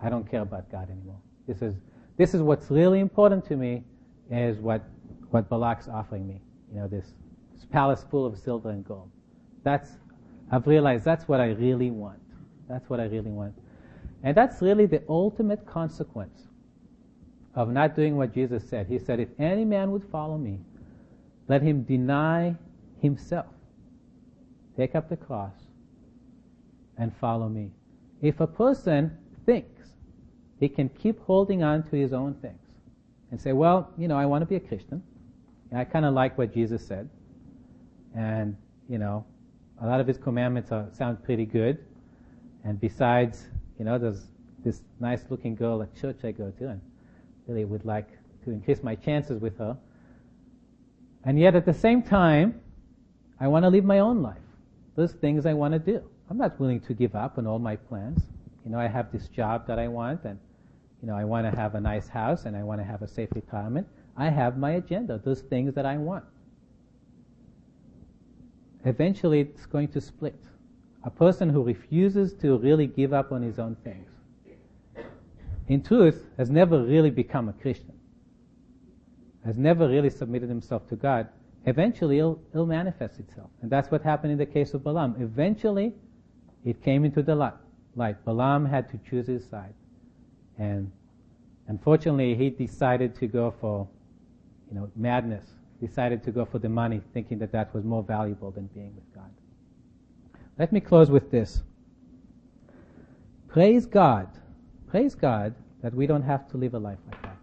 I 0.00 0.10
don't 0.10 0.28
care 0.30 0.42
about 0.42 0.70
God 0.70 0.90
anymore. 0.90 1.20
This 1.46 1.62
is, 1.62 1.74
this 2.16 2.34
is 2.34 2.42
what's 2.42 2.70
really 2.70 3.00
important 3.00 3.44
to 3.46 3.56
me 3.56 3.84
is 4.30 4.58
what, 4.58 4.82
what 5.30 5.48
Balak's 5.48 5.88
offering 5.88 6.26
me. 6.26 6.40
You 6.70 6.80
know, 6.80 6.88
this, 6.88 7.14
this 7.54 7.64
palace 7.64 8.04
full 8.10 8.26
of 8.26 8.38
silver 8.38 8.70
and 8.70 8.84
gold. 8.86 9.10
That's, 9.64 9.90
I've 10.50 10.66
realized 10.66 11.04
that's 11.04 11.28
what 11.28 11.40
I 11.40 11.48
really 11.48 11.90
want. 11.90 12.20
That's 12.68 12.88
what 12.88 13.00
I 13.00 13.04
really 13.04 13.30
want. 13.30 13.54
And 14.22 14.36
that's 14.36 14.60
really 14.62 14.86
the 14.86 15.02
ultimate 15.08 15.66
consequence 15.66 16.42
of 17.54 17.70
not 17.70 17.96
doing 17.96 18.16
what 18.16 18.32
Jesus 18.34 18.68
said. 18.68 18.86
He 18.86 18.98
said, 18.98 19.20
if 19.20 19.28
any 19.38 19.64
man 19.64 19.90
would 19.90 20.04
follow 20.10 20.38
me, 20.38 20.60
let 21.48 21.62
him 21.62 21.82
deny 21.82 22.54
himself, 23.00 23.46
take 24.76 24.94
up 24.94 25.08
the 25.08 25.16
cross, 25.16 25.54
and 26.98 27.14
follow 27.16 27.48
me. 27.48 27.70
If 28.20 28.40
a 28.40 28.46
person 28.46 29.16
thinks 29.46 29.92
he 30.58 30.68
can 30.68 30.88
keep 30.88 31.20
holding 31.24 31.62
on 31.62 31.84
to 31.84 31.96
his 31.96 32.12
own 32.12 32.34
things 32.34 32.58
and 33.30 33.40
say, 33.40 33.52
well, 33.52 33.90
you 33.96 34.08
know, 34.08 34.16
I 34.16 34.26
want 34.26 34.42
to 34.42 34.46
be 34.46 34.56
a 34.56 34.60
Christian. 34.60 35.02
I 35.74 35.84
kind 35.84 36.04
of 36.04 36.14
like 36.14 36.36
what 36.36 36.52
Jesus 36.52 36.84
said. 36.86 37.08
And, 38.16 38.56
you 38.88 38.98
know, 38.98 39.24
a 39.80 39.86
lot 39.86 40.00
of 40.00 40.06
his 40.06 40.18
commandments 40.18 40.72
are, 40.72 40.86
sound 40.92 41.22
pretty 41.22 41.46
good. 41.46 41.78
And 42.64 42.80
besides, 42.80 43.46
you 43.78 43.84
know, 43.84 43.98
there's 43.98 44.26
this 44.64 44.82
nice 45.00 45.24
looking 45.30 45.54
girl 45.54 45.82
at 45.82 45.94
church 45.94 46.18
I 46.24 46.32
go 46.32 46.50
to 46.58 46.68
and 46.68 46.80
really 47.46 47.64
would 47.64 47.84
like 47.84 48.08
to 48.44 48.50
increase 48.50 48.82
my 48.82 48.94
chances 48.94 49.40
with 49.40 49.56
her. 49.58 49.76
And 51.24 51.38
yet 51.38 51.54
at 51.54 51.64
the 51.64 51.74
same 51.74 52.02
time, 52.02 52.60
I 53.40 53.48
want 53.48 53.64
to 53.64 53.68
live 53.68 53.84
my 53.84 54.00
own 54.00 54.22
life. 54.22 54.38
Those 54.96 55.12
things 55.12 55.46
I 55.46 55.54
want 55.54 55.72
to 55.72 55.78
do. 55.78 56.02
I'm 56.28 56.38
not 56.38 56.58
willing 56.58 56.80
to 56.80 56.94
give 56.94 57.14
up 57.14 57.38
on 57.38 57.46
all 57.46 57.58
my 57.58 57.76
plans. 57.76 58.22
You 58.64 58.72
know, 58.72 58.78
I 58.78 58.88
have 58.88 59.12
this 59.12 59.28
job 59.28 59.66
that 59.68 59.78
I 59.78 59.88
want 59.88 60.24
and, 60.24 60.38
you 61.00 61.08
know, 61.08 61.14
I 61.14 61.24
want 61.24 61.50
to 61.50 61.56
have 61.56 61.74
a 61.74 61.80
nice 61.80 62.08
house 62.08 62.44
and 62.44 62.56
I 62.56 62.62
want 62.64 62.80
to 62.80 62.84
have 62.84 63.02
a 63.02 63.08
safe 63.08 63.28
retirement. 63.34 63.86
I 64.16 64.28
have 64.28 64.58
my 64.58 64.72
agenda, 64.72 65.20
those 65.24 65.42
things 65.42 65.74
that 65.74 65.86
I 65.86 65.96
want. 65.96 66.24
Eventually 68.88 69.40
it's 69.40 69.66
going 69.66 69.88
to 69.88 70.00
split. 70.00 70.40
A 71.04 71.10
person 71.10 71.48
who 71.48 71.62
refuses 71.62 72.32
to 72.34 72.58
really 72.58 72.86
give 72.86 73.12
up 73.12 73.32
on 73.32 73.42
his 73.42 73.58
own 73.58 73.76
things, 73.84 74.08
in 75.68 75.82
truth, 75.82 76.26
has 76.38 76.50
never 76.50 76.82
really 76.82 77.10
become 77.10 77.48
a 77.48 77.52
Christian 77.52 77.98
has 79.48 79.56
never 79.56 79.88
really 79.88 80.10
submitted 80.10 80.48
himself 80.48 80.86
to 80.88 80.94
God, 80.94 81.26
eventually 81.64 82.18
it'll, 82.18 82.38
it'll 82.52 82.66
manifest 82.66 83.18
itself. 83.18 83.48
And 83.62 83.70
that's 83.70 83.90
what 83.90 84.02
happened 84.02 84.32
in 84.32 84.38
the 84.38 84.46
case 84.46 84.74
of 84.74 84.84
Balaam. 84.84 85.16
Eventually, 85.18 85.94
it 86.64 86.82
came 86.82 87.04
into 87.04 87.22
the 87.22 87.34
light. 87.34 88.24
Balaam 88.24 88.66
had 88.66 88.90
to 88.90 88.98
choose 88.98 89.26
his 89.26 89.46
side. 89.46 89.72
And 90.58 90.92
unfortunately, 91.68 92.34
he 92.34 92.50
decided 92.50 93.14
to 93.16 93.26
go 93.26 93.54
for, 93.58 93.88
you 94.68 94.78
know, 94.78 94.90
madness. 94.94 95.44
Decided 95.80 96.22
to 96.24 96.32
go 96.32 96.44
for 96.44 96.58
the 96.58 96.68
money, 96.68 97.00
thinking 97.12 97.38
that 97.38 97.52
that 97.52 97.72
was 97.74 97.84
more 97.84 98.02
valuable 98.02 98.50
than 98.50 98.66
being 98.74 98.94
with 98.94 99.14
God. 99.14 99.30
Let 100.58 100.72
me 100.72 100.80
close 100.80 101.10
with 101.10 101.30
this. 101.30 101.62
Praise 103.46 103.86
God. 103.86 104.28
Praise 104.88 105.14
God 105.14 105.54
that 105.82 105.94
we 105.94 106.06
don't 106.06 106.22
have 106.22 106.48
to 106.50 106.56
live 106.56 106.74
a 106.74 106.78
life 106.78 106.98
like 107.10 107.22
that. 107.22 107.36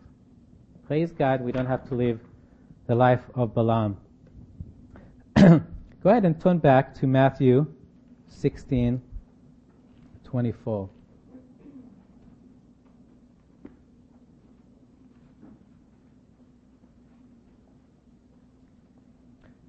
Praise 0.88 1.12
God, 1.12 1.42
we 1.42 1.52
don't 1.52 1.66
have 1.66 1.88
to 1.90 1.96
live 1.96 2.20
the 2.88 2.96
life 2.96 3.24
of 3.34 3.54
Balaam. 3.56 3.98
Go 5.36 5.62
ahead 6.06 6.26
and 6.26 6.40
turn 6.40 6.60
back 6.60 6.94
to 6.96 7.08
Matthew 7.08 7.66
16, 8.28 9.02
24. 10.24 10.90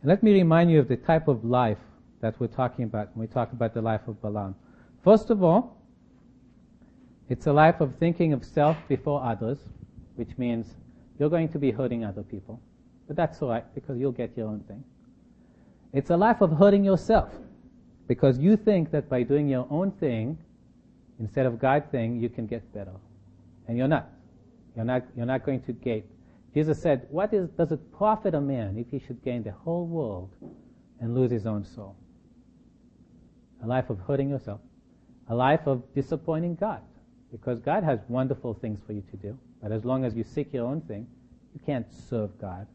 Let 0.07 0.23
me 0.23 0.33
remind 0.33 0.71
you 0.71 0.79
of 0.79 0.87
the 0.87 0.97
type 0.97 1.27
of 1.27 1.45
life 1.45 1.81
that 2.21 2.39
we're 2.39 2.47
talking 2.47 2.85
about 2.85 3.09
when 3.15 3.27
we 3.27 3.35
talk 3.35 3.51
about 3.51 3.75
the 3.75 3.83
life 3.83 4.03
of 4.07 4.23
Balaam. 4.23 4.55
First 5.03 5.31
of 5.31 5.43
all, 5.43 5.83
it's 7.29 7.49
a 7.49 7.53
life 7.53 7.81
of 7.81 7.97
thinking 7.97 8.33
of 8.33 8.45
self 8.45 8.77
before 8.87 9.21
others, 9.25 9.59
which 10.15 10.39
means 10.39 10.77
you're 11.19 11.29
going 11.29 11.49
to 11.49 11.59
be 11.59 11.73
hurting 11.73 12.05
other 12.05 12.23
people. 12.23 12.61
But 13.09 13.17
that's 13.17 13.43
alright 13.43 13.65
because 13.75 13.99
you'll 13.99 14.13
get 14.13 14.37
your 14.37 14.47
own 14.47 14.61
thing. 14.69 14.85
It's 15.93 16.11
a 16.11 16.17
life 16.17 16.41
of 16.41 16.53
hurting 16.53 16.85
yourself 16.85 17.33
because 18.07 18.39
you 18.39 18.57
think 18.57 18.93
that 18.93 19.09
by 19.09 19.25
doing 19.25 19.49
your 19.49 19.67
own 19.71 19.91
thing 19.91 20.39
instead 21.19 21.47
of 21.47 21.59
God's 21.59 21.91
thing, 21.91 22.21
you 22.21 22.29
can 22.29 22.47
get 22.47 22.73
better. 22.73 22.95
And 23.67 23.77
you're 23.77 23.89
not. 23.89 24.09
You're 24.77 24.85
not, 24.85 25.03
you're 25.17 25.27
not 25.27 25.45
going 25.45 25.63
to 25.63 25.73
gain. 25.73 26.05
Jesus 26.57 26.81
said, 26.81 27.07
what 27.11 27.35
is, 27.35 27.51
does 27.51 27.71
it 27.71 27.93
profit 27.93 28.35
a 28.35 28.41
man 28.41 28.79
if 28.79 28.91
he 28.91 28.99
should 28.99 29.23
gain 29.23 29.43
the 29.43 29.53
whole 29.53 29.87
world 29.87 30.31
and 31.03 31.15
lose 31.15 31.31
his 31.31 31.45
own 31.45 31.67
soul? 31.67 31.95
A 33.63 33.67
life 33.67 33.91
of 33.91 33.99
hurting 33.99 34.31
yourself. 34.31 34.61
A 35.29 35.35
life 35.35 35.67
of 35.67 35.83
disappointing 35.95 36.55
God. 36.55 36.81
Because 37.31 37.61
God 37.61 37.85
has 37.85 37.99
wonderful 38.09 38.55
things 38.55 38.81
for 38.87 38.95
you 38.95 39.03
to 39.11 39.19
do. 39.19 39.39
But 39.63 39.71
as 39.71 39.85
long 39.85 40.07
as 40.07 40.17
you 40.17 40.25
seek 40.25 40.51
your 40.55 40.67
own 40.67 40.81
thing, 40.81 41.07
you 41.53 41.61
can't 41.67 41.93
serve 41.93 42.31
God 42.41 42.67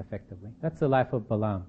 effectively. 0.00 0.48
That's 0.62 0.80
the 0.80 0.88
life 0.88 1.12
of 1.12 1.28
Balaam. 1.28 1.66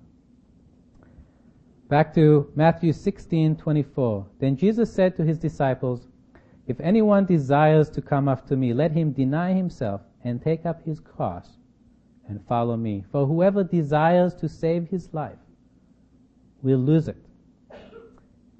Back 1.90 2.14
to 2.14 2.50
Matthew 2.56 2.94
16:24. 2.94 4.26
Then 4.40 4.56
Jesus 4.56 4.94
said 4.94 5.14
to 5.18 5.26
his 5.26 5.38
disciples, 5.38 6.08
If 6.68 6.80
anyone 6.80 7.26
desires 7.26 7.90
to 7.90 8.02
come 8.02 8.30
after 8.30 8.56
me, 8.56 8.72
let 8.74 8.94
him 8.94 9.12
deny 9.12 9.52
himself 9.52 10.00
and 10.24 10.42
take 10.42 10.66
up 10.66 10.84
his 10.84 11.00
cross 11.00 11.58
and 12.28 12.46
follow 12.48 12.78
me. 12.78 13.04
For 13.12 13.26
whoever 13.26 13.64
desires 13.64 14.34
to 14.36 14.50
save 14.50 14.88
his 14.90 15.14
life 15.14 15.40
will 16.62 16.80
lose 16.80 17.08
it. 17.08 17.18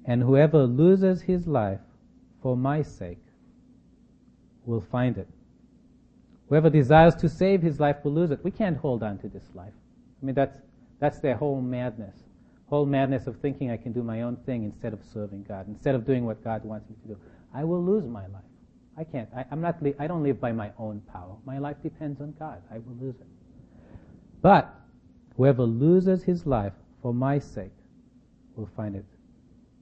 And 0.04 0.22
whoever 0.22 0.64
loses 0.64 1.22
his 1.22 1.46
life 1.46 1.80
for 2.42 2.56
my 2.56 2.82
sake 2.82 3.22
will 4.64 4.80
find 4.80 5.18
it. 5.18 5.28
Whoever 6.48 6.70
desires 6.70 7.14
to 7.16 7.28
save 7.28 7.62
his 7.62 7.78
life 7.78 7.96
will 8.02 8.12
lose 8.12 8.30
it. 8.30 8.42
We 8.42 8.50
can't 8.50 8.76
hold 8.76 9.02
on 9.02 9.18
to 9.18 9.28
this 9.28 9.44
life. 9.54 9.72
I 10.20 10.26
mean, 10.26 10.34
that's, 10.34 10.56
that's 10.98 11.20
their 11.20 11.36
whole 11.36 11.60
madness. 11.60 12.16
Whole 12.66 12.86
madness 12.86 13.26
of 13.26 13.36
thinking 13.36 13.70
I 13.70 13.76
can 13.76 13.92
do 13.92 14.02
my 14.02 14.22
own 14.22 14.36
thing 14.46 14.64
instead 14.64 14.92
of 14.92 15.00
serving 15.12 15.44
God, 15.44 15.68
instead 15.68 15.94
of 15.94 16.04
doing 16.04 16.24
what 16.24 16.42
God 16.42 16.64
wants 16.64 16.88
me 16.88 16.96
to 17.02 17.08
do. 17.08 17.20
I 17.54 17.64
will 17.64 17.82
lose 17.82 18.04
my 18.06 18.22
life. 18.22 18.49
I 19.00 19.04
can't. 19.04 19.30
I, 19.34 19.46
am 19.50 19.62
not. 19.62 19.76
I 19.98 20.06
don't 20.06 20.22
live 20.22 20.38
by 20.38 20.52
my 20.52 20.72
own 20.78 21.00
power. 21.10 21.34
My 21.46 21.58
life 21.58 21.76
depends 21.82 22.20
on 22.20 22.34
God. 22.38 22.60
I 22.70 22.74
will 22.74 22.96
lose 23.00 23.14
it. 23.14 23.26
But 24.42 24.74
whoever 25.38 25.62
loses 25.62 26.22
his 26.22 26.44
life 26.44 26.74
for 27.00 27.14
my 27.14 27.38
sake 27.38 27.72
will 28.56 28.68
find 28.76 28.94
it. 28.94 29.06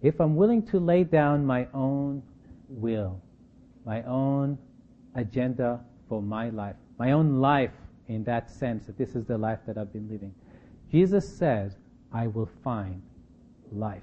If 0.03 0.21
I'm 0.21 0.37
willing 0.37 0.65
to 0.67 0.79
lay 0.79 1.03
down 1.03 1.45
my 1.45 1.67
own 1.75 2.23
will, 2.69 3.21
my 3.85 4.05
own 4.05 4.57
agenda 5.17 5.81
for 6.09 6.23
my 6.23 6.51
life, 6.51 6.77
my 6.97 7.11
own 7.11 7.41
life 7.41 7.73
in 8.07 8.23
that 8.23 8.49
sense 8.49 8.87
that 8.87 8.97
this 8.97 9.17
is 9.17 9.25
the 9.25 9.37
life 9.37 9.59
that 9.67 9.77
I've 9.77 9.93
been 9.93 10.09
living. 10.09 10.33
Jesus 10.93 11.29
says, 11.29 11.77
I 12.13 12.29
will 12.29 12.49
find 12.63 13.03
life. 13.73 14.03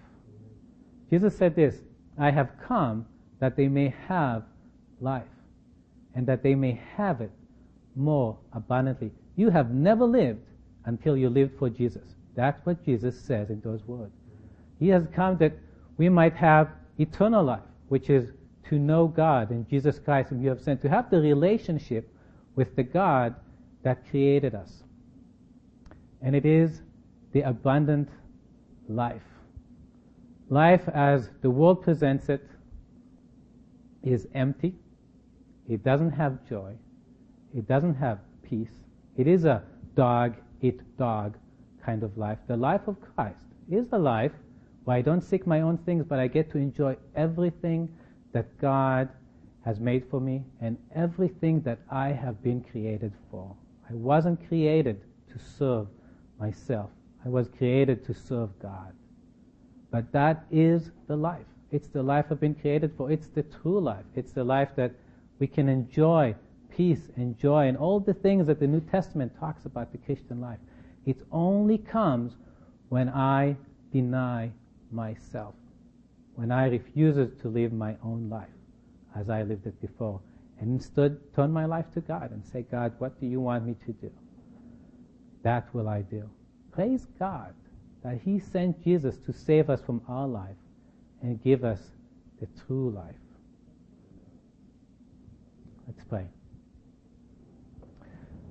Jesus 1.09 1.37
said 1.37 1.55
this, 1.55 1.75
I 2.17 2.31
have 2.31 2.49
come 2.61 3.05
that 3.39 3.55
they 3.55 3.69
may 3.69 3.93
have 4.09 4.43
life 5.01 5.23
and 6.15 6.25
that 6.27 6.43
they 6.43 6.55
may 6.55 6.79
have 6.95 7.21
it 7.21 7.31
more 7.95 8.37
abundantly. 8.53 9.11
You 9.35 9.49
have 9.49 9.71
never 9.71 10.05
lived 10.05 10.45
until 10.85 11.17
you 11.17 11.29
lived 11.29 11.57
for 11.57 11.69
Jesus. 11.69 12.03
That's 12.35 12.65
what 12.65 12.83
Jesus 12.85 13.19
says 13.19 13.49
in 13.49 13.61
those 13.61 13.85
words. 13.85 14.13
He 14.79 14.89
has 14.89 15.07
come 15.13 15.37
that 15.37 15.53
we 15.97 16.09
might 16.09 16.35
have 16.35 16.69
eternal 16.97 17.43
life, 17.43 17.63
which 17.89 18.09
is 18.09 18.31
to 18.69 18.79
know 18.79 19.07
God 19.07 19.51
and 19.51 19.69
Jesus 19.69 19.99
Christ 19.99 20.29
whom 20.29 20.41
you 20.41 20.49
have 20.49 20.61
sent, 20.61 20.81
to 20.81 20.89
have 20.89 21.09
the 21.09 21.19
relationship 21.19 22.09
with 22.55 22.75
the 22.75 22.83
God 22.83 23.35
that 23.83 24.09
created 24.09 24.55
us. 24.55 24.83
And 26.21 26.35
it 26.35 26.45
is 26.45 26.81
the 27.31 27.41
abundant 27.41 28.09
life. 28.89 29.21
Life 30.49 30.87
as 30.89 31.29
the 31.41 31.49
world 31.49 31.83
presents 31.83 32.29
it 32.29 32.47
is 34.03 34.27
empty. 34.33 34.75
It 35.67 35.83
doesn't 35.83 36.11
have 36.11 36.47
joy. 36.47 36.73
It 37.55 37.67
doesn't 37.67 37.95
have 37.95 38.19
peace. 38.43 38.71
It 39.17 39.27
is 39.27 39.45
a 39.45 39.63
dog 39.95 40.35
eat 40.61 40.81
dog 40.97 41.37
kind 41.83 42.03
of 42.03 42.17
life. 42.17 42.39
The 42.47 42.57
life 42.57 42.87
of 42.87 42.97
Christ 43.01 43.39
is 43.69 43.87
the 43.87 43.97
life 43.97 44.31
where 44.83 44.97
I 44.97 45.01
don't 45.01 45.21
seek 45.21 45.47
my 45.47 45.61
own 45.61 45.77
things, 45.79 46.05
but 46.07 46.19
I 46.19 46.27
get 46.27 46.51
to 46.51 46.57
enjoy 46.57 46.95
everything 47.15 47.89
that 48.33 48.57
God 48.59 49.09
has 49.63 49.79
made 49.79 50.05
for 50.09 50.19
me 50.19 50.43
and 50.61 50.77
everything 50.93 51.61
that 51.61 51.79
I 51.89 52.09
have 52.09 52.41
been 52.43 52.61
created 52.61 53.13
for. 53.31 53.55
I 53.89 53.93
wasn't 53.93 54.47
created 54.47 55.01
to 55.31 55.39
serve 55.39 55.87
myself. 56.39 56.91
I 57.25 57.29
was 57.29 57.47
created 57.47 58.05
to 58.05 58.13
serve 58.13 58.49
God. 58.59 58.93
But 59.89 60.11
that 60.11 60.45
is 60.51 60.91
the 61.07 61.15
life. 61.15 61.45
It's 61.71 61.87
the 61.87 62.03
life 62.03 62.25
I've 62.29 62.39
been 62.39 62.55
created 62.55 62.91
for. 62.95 63.11
It's 63.11 63.27
the 63.27 63.43
true 63.43 63.79
life. 63.79 64.05
It's 64.15 64.31
the 64.31 64.43
life 64.43 64.69
that 64.75 64.91
we 65.39 65.47
can 65.47 65.69
enjoy 65.69 66.35
peace 66.69 67.09
and 67.15 67.37
joy 67.37 67.67
and 67.67 67.77
all 67.77 67.99
the 67.99 68.13
things 68.13 68.47
that 68.47 68.59
the 68.59 68.67
New 68.67 68.81
Testament 68.81 69.33
talks 69.39 69.65
about 69.65 69.91
the 69.91 69.97
Christian 69.97 70.41
life. 70.41 70.59
It 71.05 71.17
only 71.31 71.77
comes 71.77 72.33
when 72.89 73.09
I 73.09 73.55
deny 73.91 74.51
myself 74.91 75.55
when 76.35 76.51
I 76.51 76.67
refuse 76.67 77.15
to 77.41 77.47
live 77.47 77.73
my 77.73 77.95
own 78.03 78.29
life 78.29 78.49
as 79.15 79.29
I 79.29 79.43
lived 79.43 79.65
it 79.65 79.79
before, 79.81 80.19
and 80.59 80.69
instead 80.69 81.17
turn 81.33 81.51
my 81.51 81.65
life 81.65 81.85
to 81.93 82.01
God 82.01 82.31
and 82.31 82.45
say, 82.45 82.63
God, 82.69 82.93
what 82.99 83.19
do 83.19 83.25
you 83.25 83.39
want 83.39 83.65
me 83.65 83.75
to 83.85 83.93
do? 83.93 84.11
That 85.43 85.73
will 85.73 85.87
I 85.87 86.01
do. 86.01 86.29
Praise 86.71 87.07
God 87.17 87.53
that 88.03 88.19
He 88.23 88.39
sent 88.39 88.83
Jesus 88.83 89.17
to 89.25 89.33
save 89.33 89.69
us 89.69 89.81
from 89.81 90.01
our 90.07 90.27
life 90.27 90.57
and 91.21 91.41
give 91.41 91.63
us 91.63 91.79
the 92.39 92.47
true 92.67 92.89
life. 92.89 93.15
Let's 95.87 96.03
pray. 96.03 96.25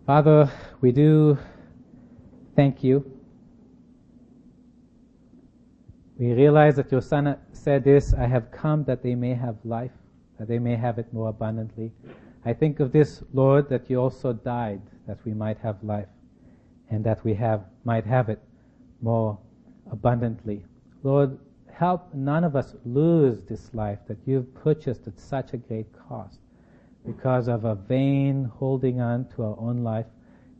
Father, 0.06 0.48
we 0.80 0.92
do 0.92 1.36
thank 2.54 2.84
you. 2.84 3.10
We 6.16 6.32
realize 6.32 6.76
that 6.76 6.92
your 6.92 7.00
Son 7.00 7.36
said 7.52 7.82
this, 7.82 8.14
I 8.14 8.26
have 8.28 8.52
come 8.52 8.84
that 8.84 9.02
they 9.02 9.16
may 9.16 9.34
have 9.34 9.56
life, 9.64 9.90
that 10.38 10.46
they 10.46 10.60
may 10.60 10.76
have 10.76 11.00
it 11.00 11.12
more 11.12 11.28
abundantly. 11.28 11.90
I 12.44 12.52
think 12.52 12.78
of 12.78 12.92
this, 12.92 13.24
Lord, 13.32 13.68
that 13.68 13.90
you 13.90 14.00
also 14.00 14.32
died 14.32 14.82
that 15.08 15.18
we 15.24 15.34
might 15.34 15.58
have 15.58 15.82
life 15.82 16.08
and 16.90 17.02
that 17.04 17.24
we 17.24 17.34
have, 17.34 17.64
might 17.84 18.06
have 18.06 18.28
it 18.28 18.40
more 19.02 19.36
abundantly. 19.90 20.64
Lord, 21.02 21.36
help 21.72 22.14
none 22.14 22.44
of 22.44 22.54
us 22.54 22.76
lose 22.84 23.40
this 23.48 23.74
life 23.74 23.98
that 24.06 24.18
you've 24.24 24.54
purchased 24.54 25.08
at 25.08 25.18
such 25.18 25.52
a 25.52 25.56
great 25.56 25.88
cost 26.08 26.38
because 27.06 27.48
of 27.48 27.64
a 27.64 27.74
vain 27.74 28.44
holding 28.44 29.00
on 29.00 29.26
to 29.36 29.42
our 29.42 29.58
own 29.58 29.82
life, 29.82 30.06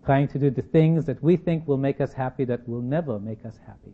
trying 0.04 0.28
to 0.28 0.38
do 0.38 0.50
the 0.50 0.62
things 0.62 1.06
that 1.06 1.22
we 1.22 1.36
think 1.36 1.66
will 1.66 1.78
make 1.78 2.00
us 2.00 2.12
happy 2.12 2.44
that 2.44 2.68
will 2.68 2.82
never 2.82 3.18
make 3.18 3.44
us 3.44 3.58
happy. 3.66 3.92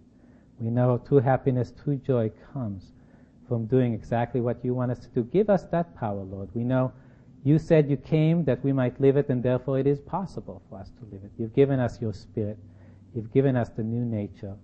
We 0.59 0.71
know 0.71 0.99
true 0.99 1.21
happiness, 1.21 1.73
true 1.83 1.97
joy 1.97 2.31
comes 2.53 2.93
from 3.49 3.67
doing 3.67 3.95
exactly 3.95 4.41
what 4.41 4.65
you 4.65 4.75
want 4.75 4.91
us 4.91 5.01
to 5.01 5.09
do. 5.09 5.23
Give 5.25 5.49
us 5.49 5.65
that 5.73 5.97
power, 5.97 6.23
Lord. 6.23 6.49
We 6.55 6.65
know 6.65 6.93
you 7.45 7.59
said 7.59 7.89
you 7.89 7.97
came 7.97 8.45
that 8.45 8.63
we 8.63 8.73
might 8.73 9.01
live 9.01 9.17
it, 9.17 9.29
and 9.29 9.43
therefore 9.43 9.79
it 9.79 9.87
is 9.87 10.01
possible 10.01 10.63
for 10.69 10.79
us 10.79 10.91
to 10.91 11.05
live 11.13 11.25
it. 11.25 11.31
You've 11.39 11.55
given 11.55 11.81
us 11.81 12.01
your 12.01 12.13
spirit. 12.13 12.59
You've 13.15 13.33
given 13.33 13.57
us 13.57 13.71
the 13.71 13.83
new 13.83 14.05
nature. 14.05 14.55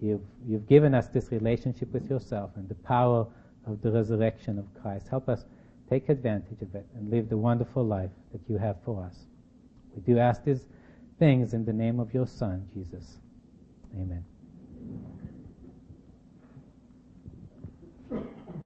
You've, 0.00 0.22
you've 0.46 0.66
given 0.66 0.94
us 0.94 1.08
this 1.08 1.30
relationship 1.30 1.92
with 1.92 2.08
yourself 2.08 2.50
and 2.56 2.68
the 2.68 2.74
power 2.74 3.26
of 3.66 3.82
the 3.82 3.92
resurrection 3.92 4.58
of 4.58 4.66
Christ. 4.80 5.08
Help 5.08 5.28
us 5.28 5.44
take 5.92 6.08
advantage 6.08 6.62
of 6.62 6.74
it 6.74 6.86
and 6.94 7.10
live 7.10 7.28
the 7.28 7.36
wonderful 7.36 7.84
life 7.84 8.10
that 8.32 8.40
you 8.48 8.56
have 8.56 8.76
for 8.82 9.04
us. 9.04 9.14
We 9.94 10.00
do 10.00 10.18
ask 10.18 10.42
these 10.42 10.66
things 11.18 11.52
in 11.52 11.66
the 11.66 11.72
name 11.72 12.00
of 12.00 12.14
your 12.14 12.26
Son, 12.26 12.66
Jesus. 12.72 13.18
Amen. 13.94 14.24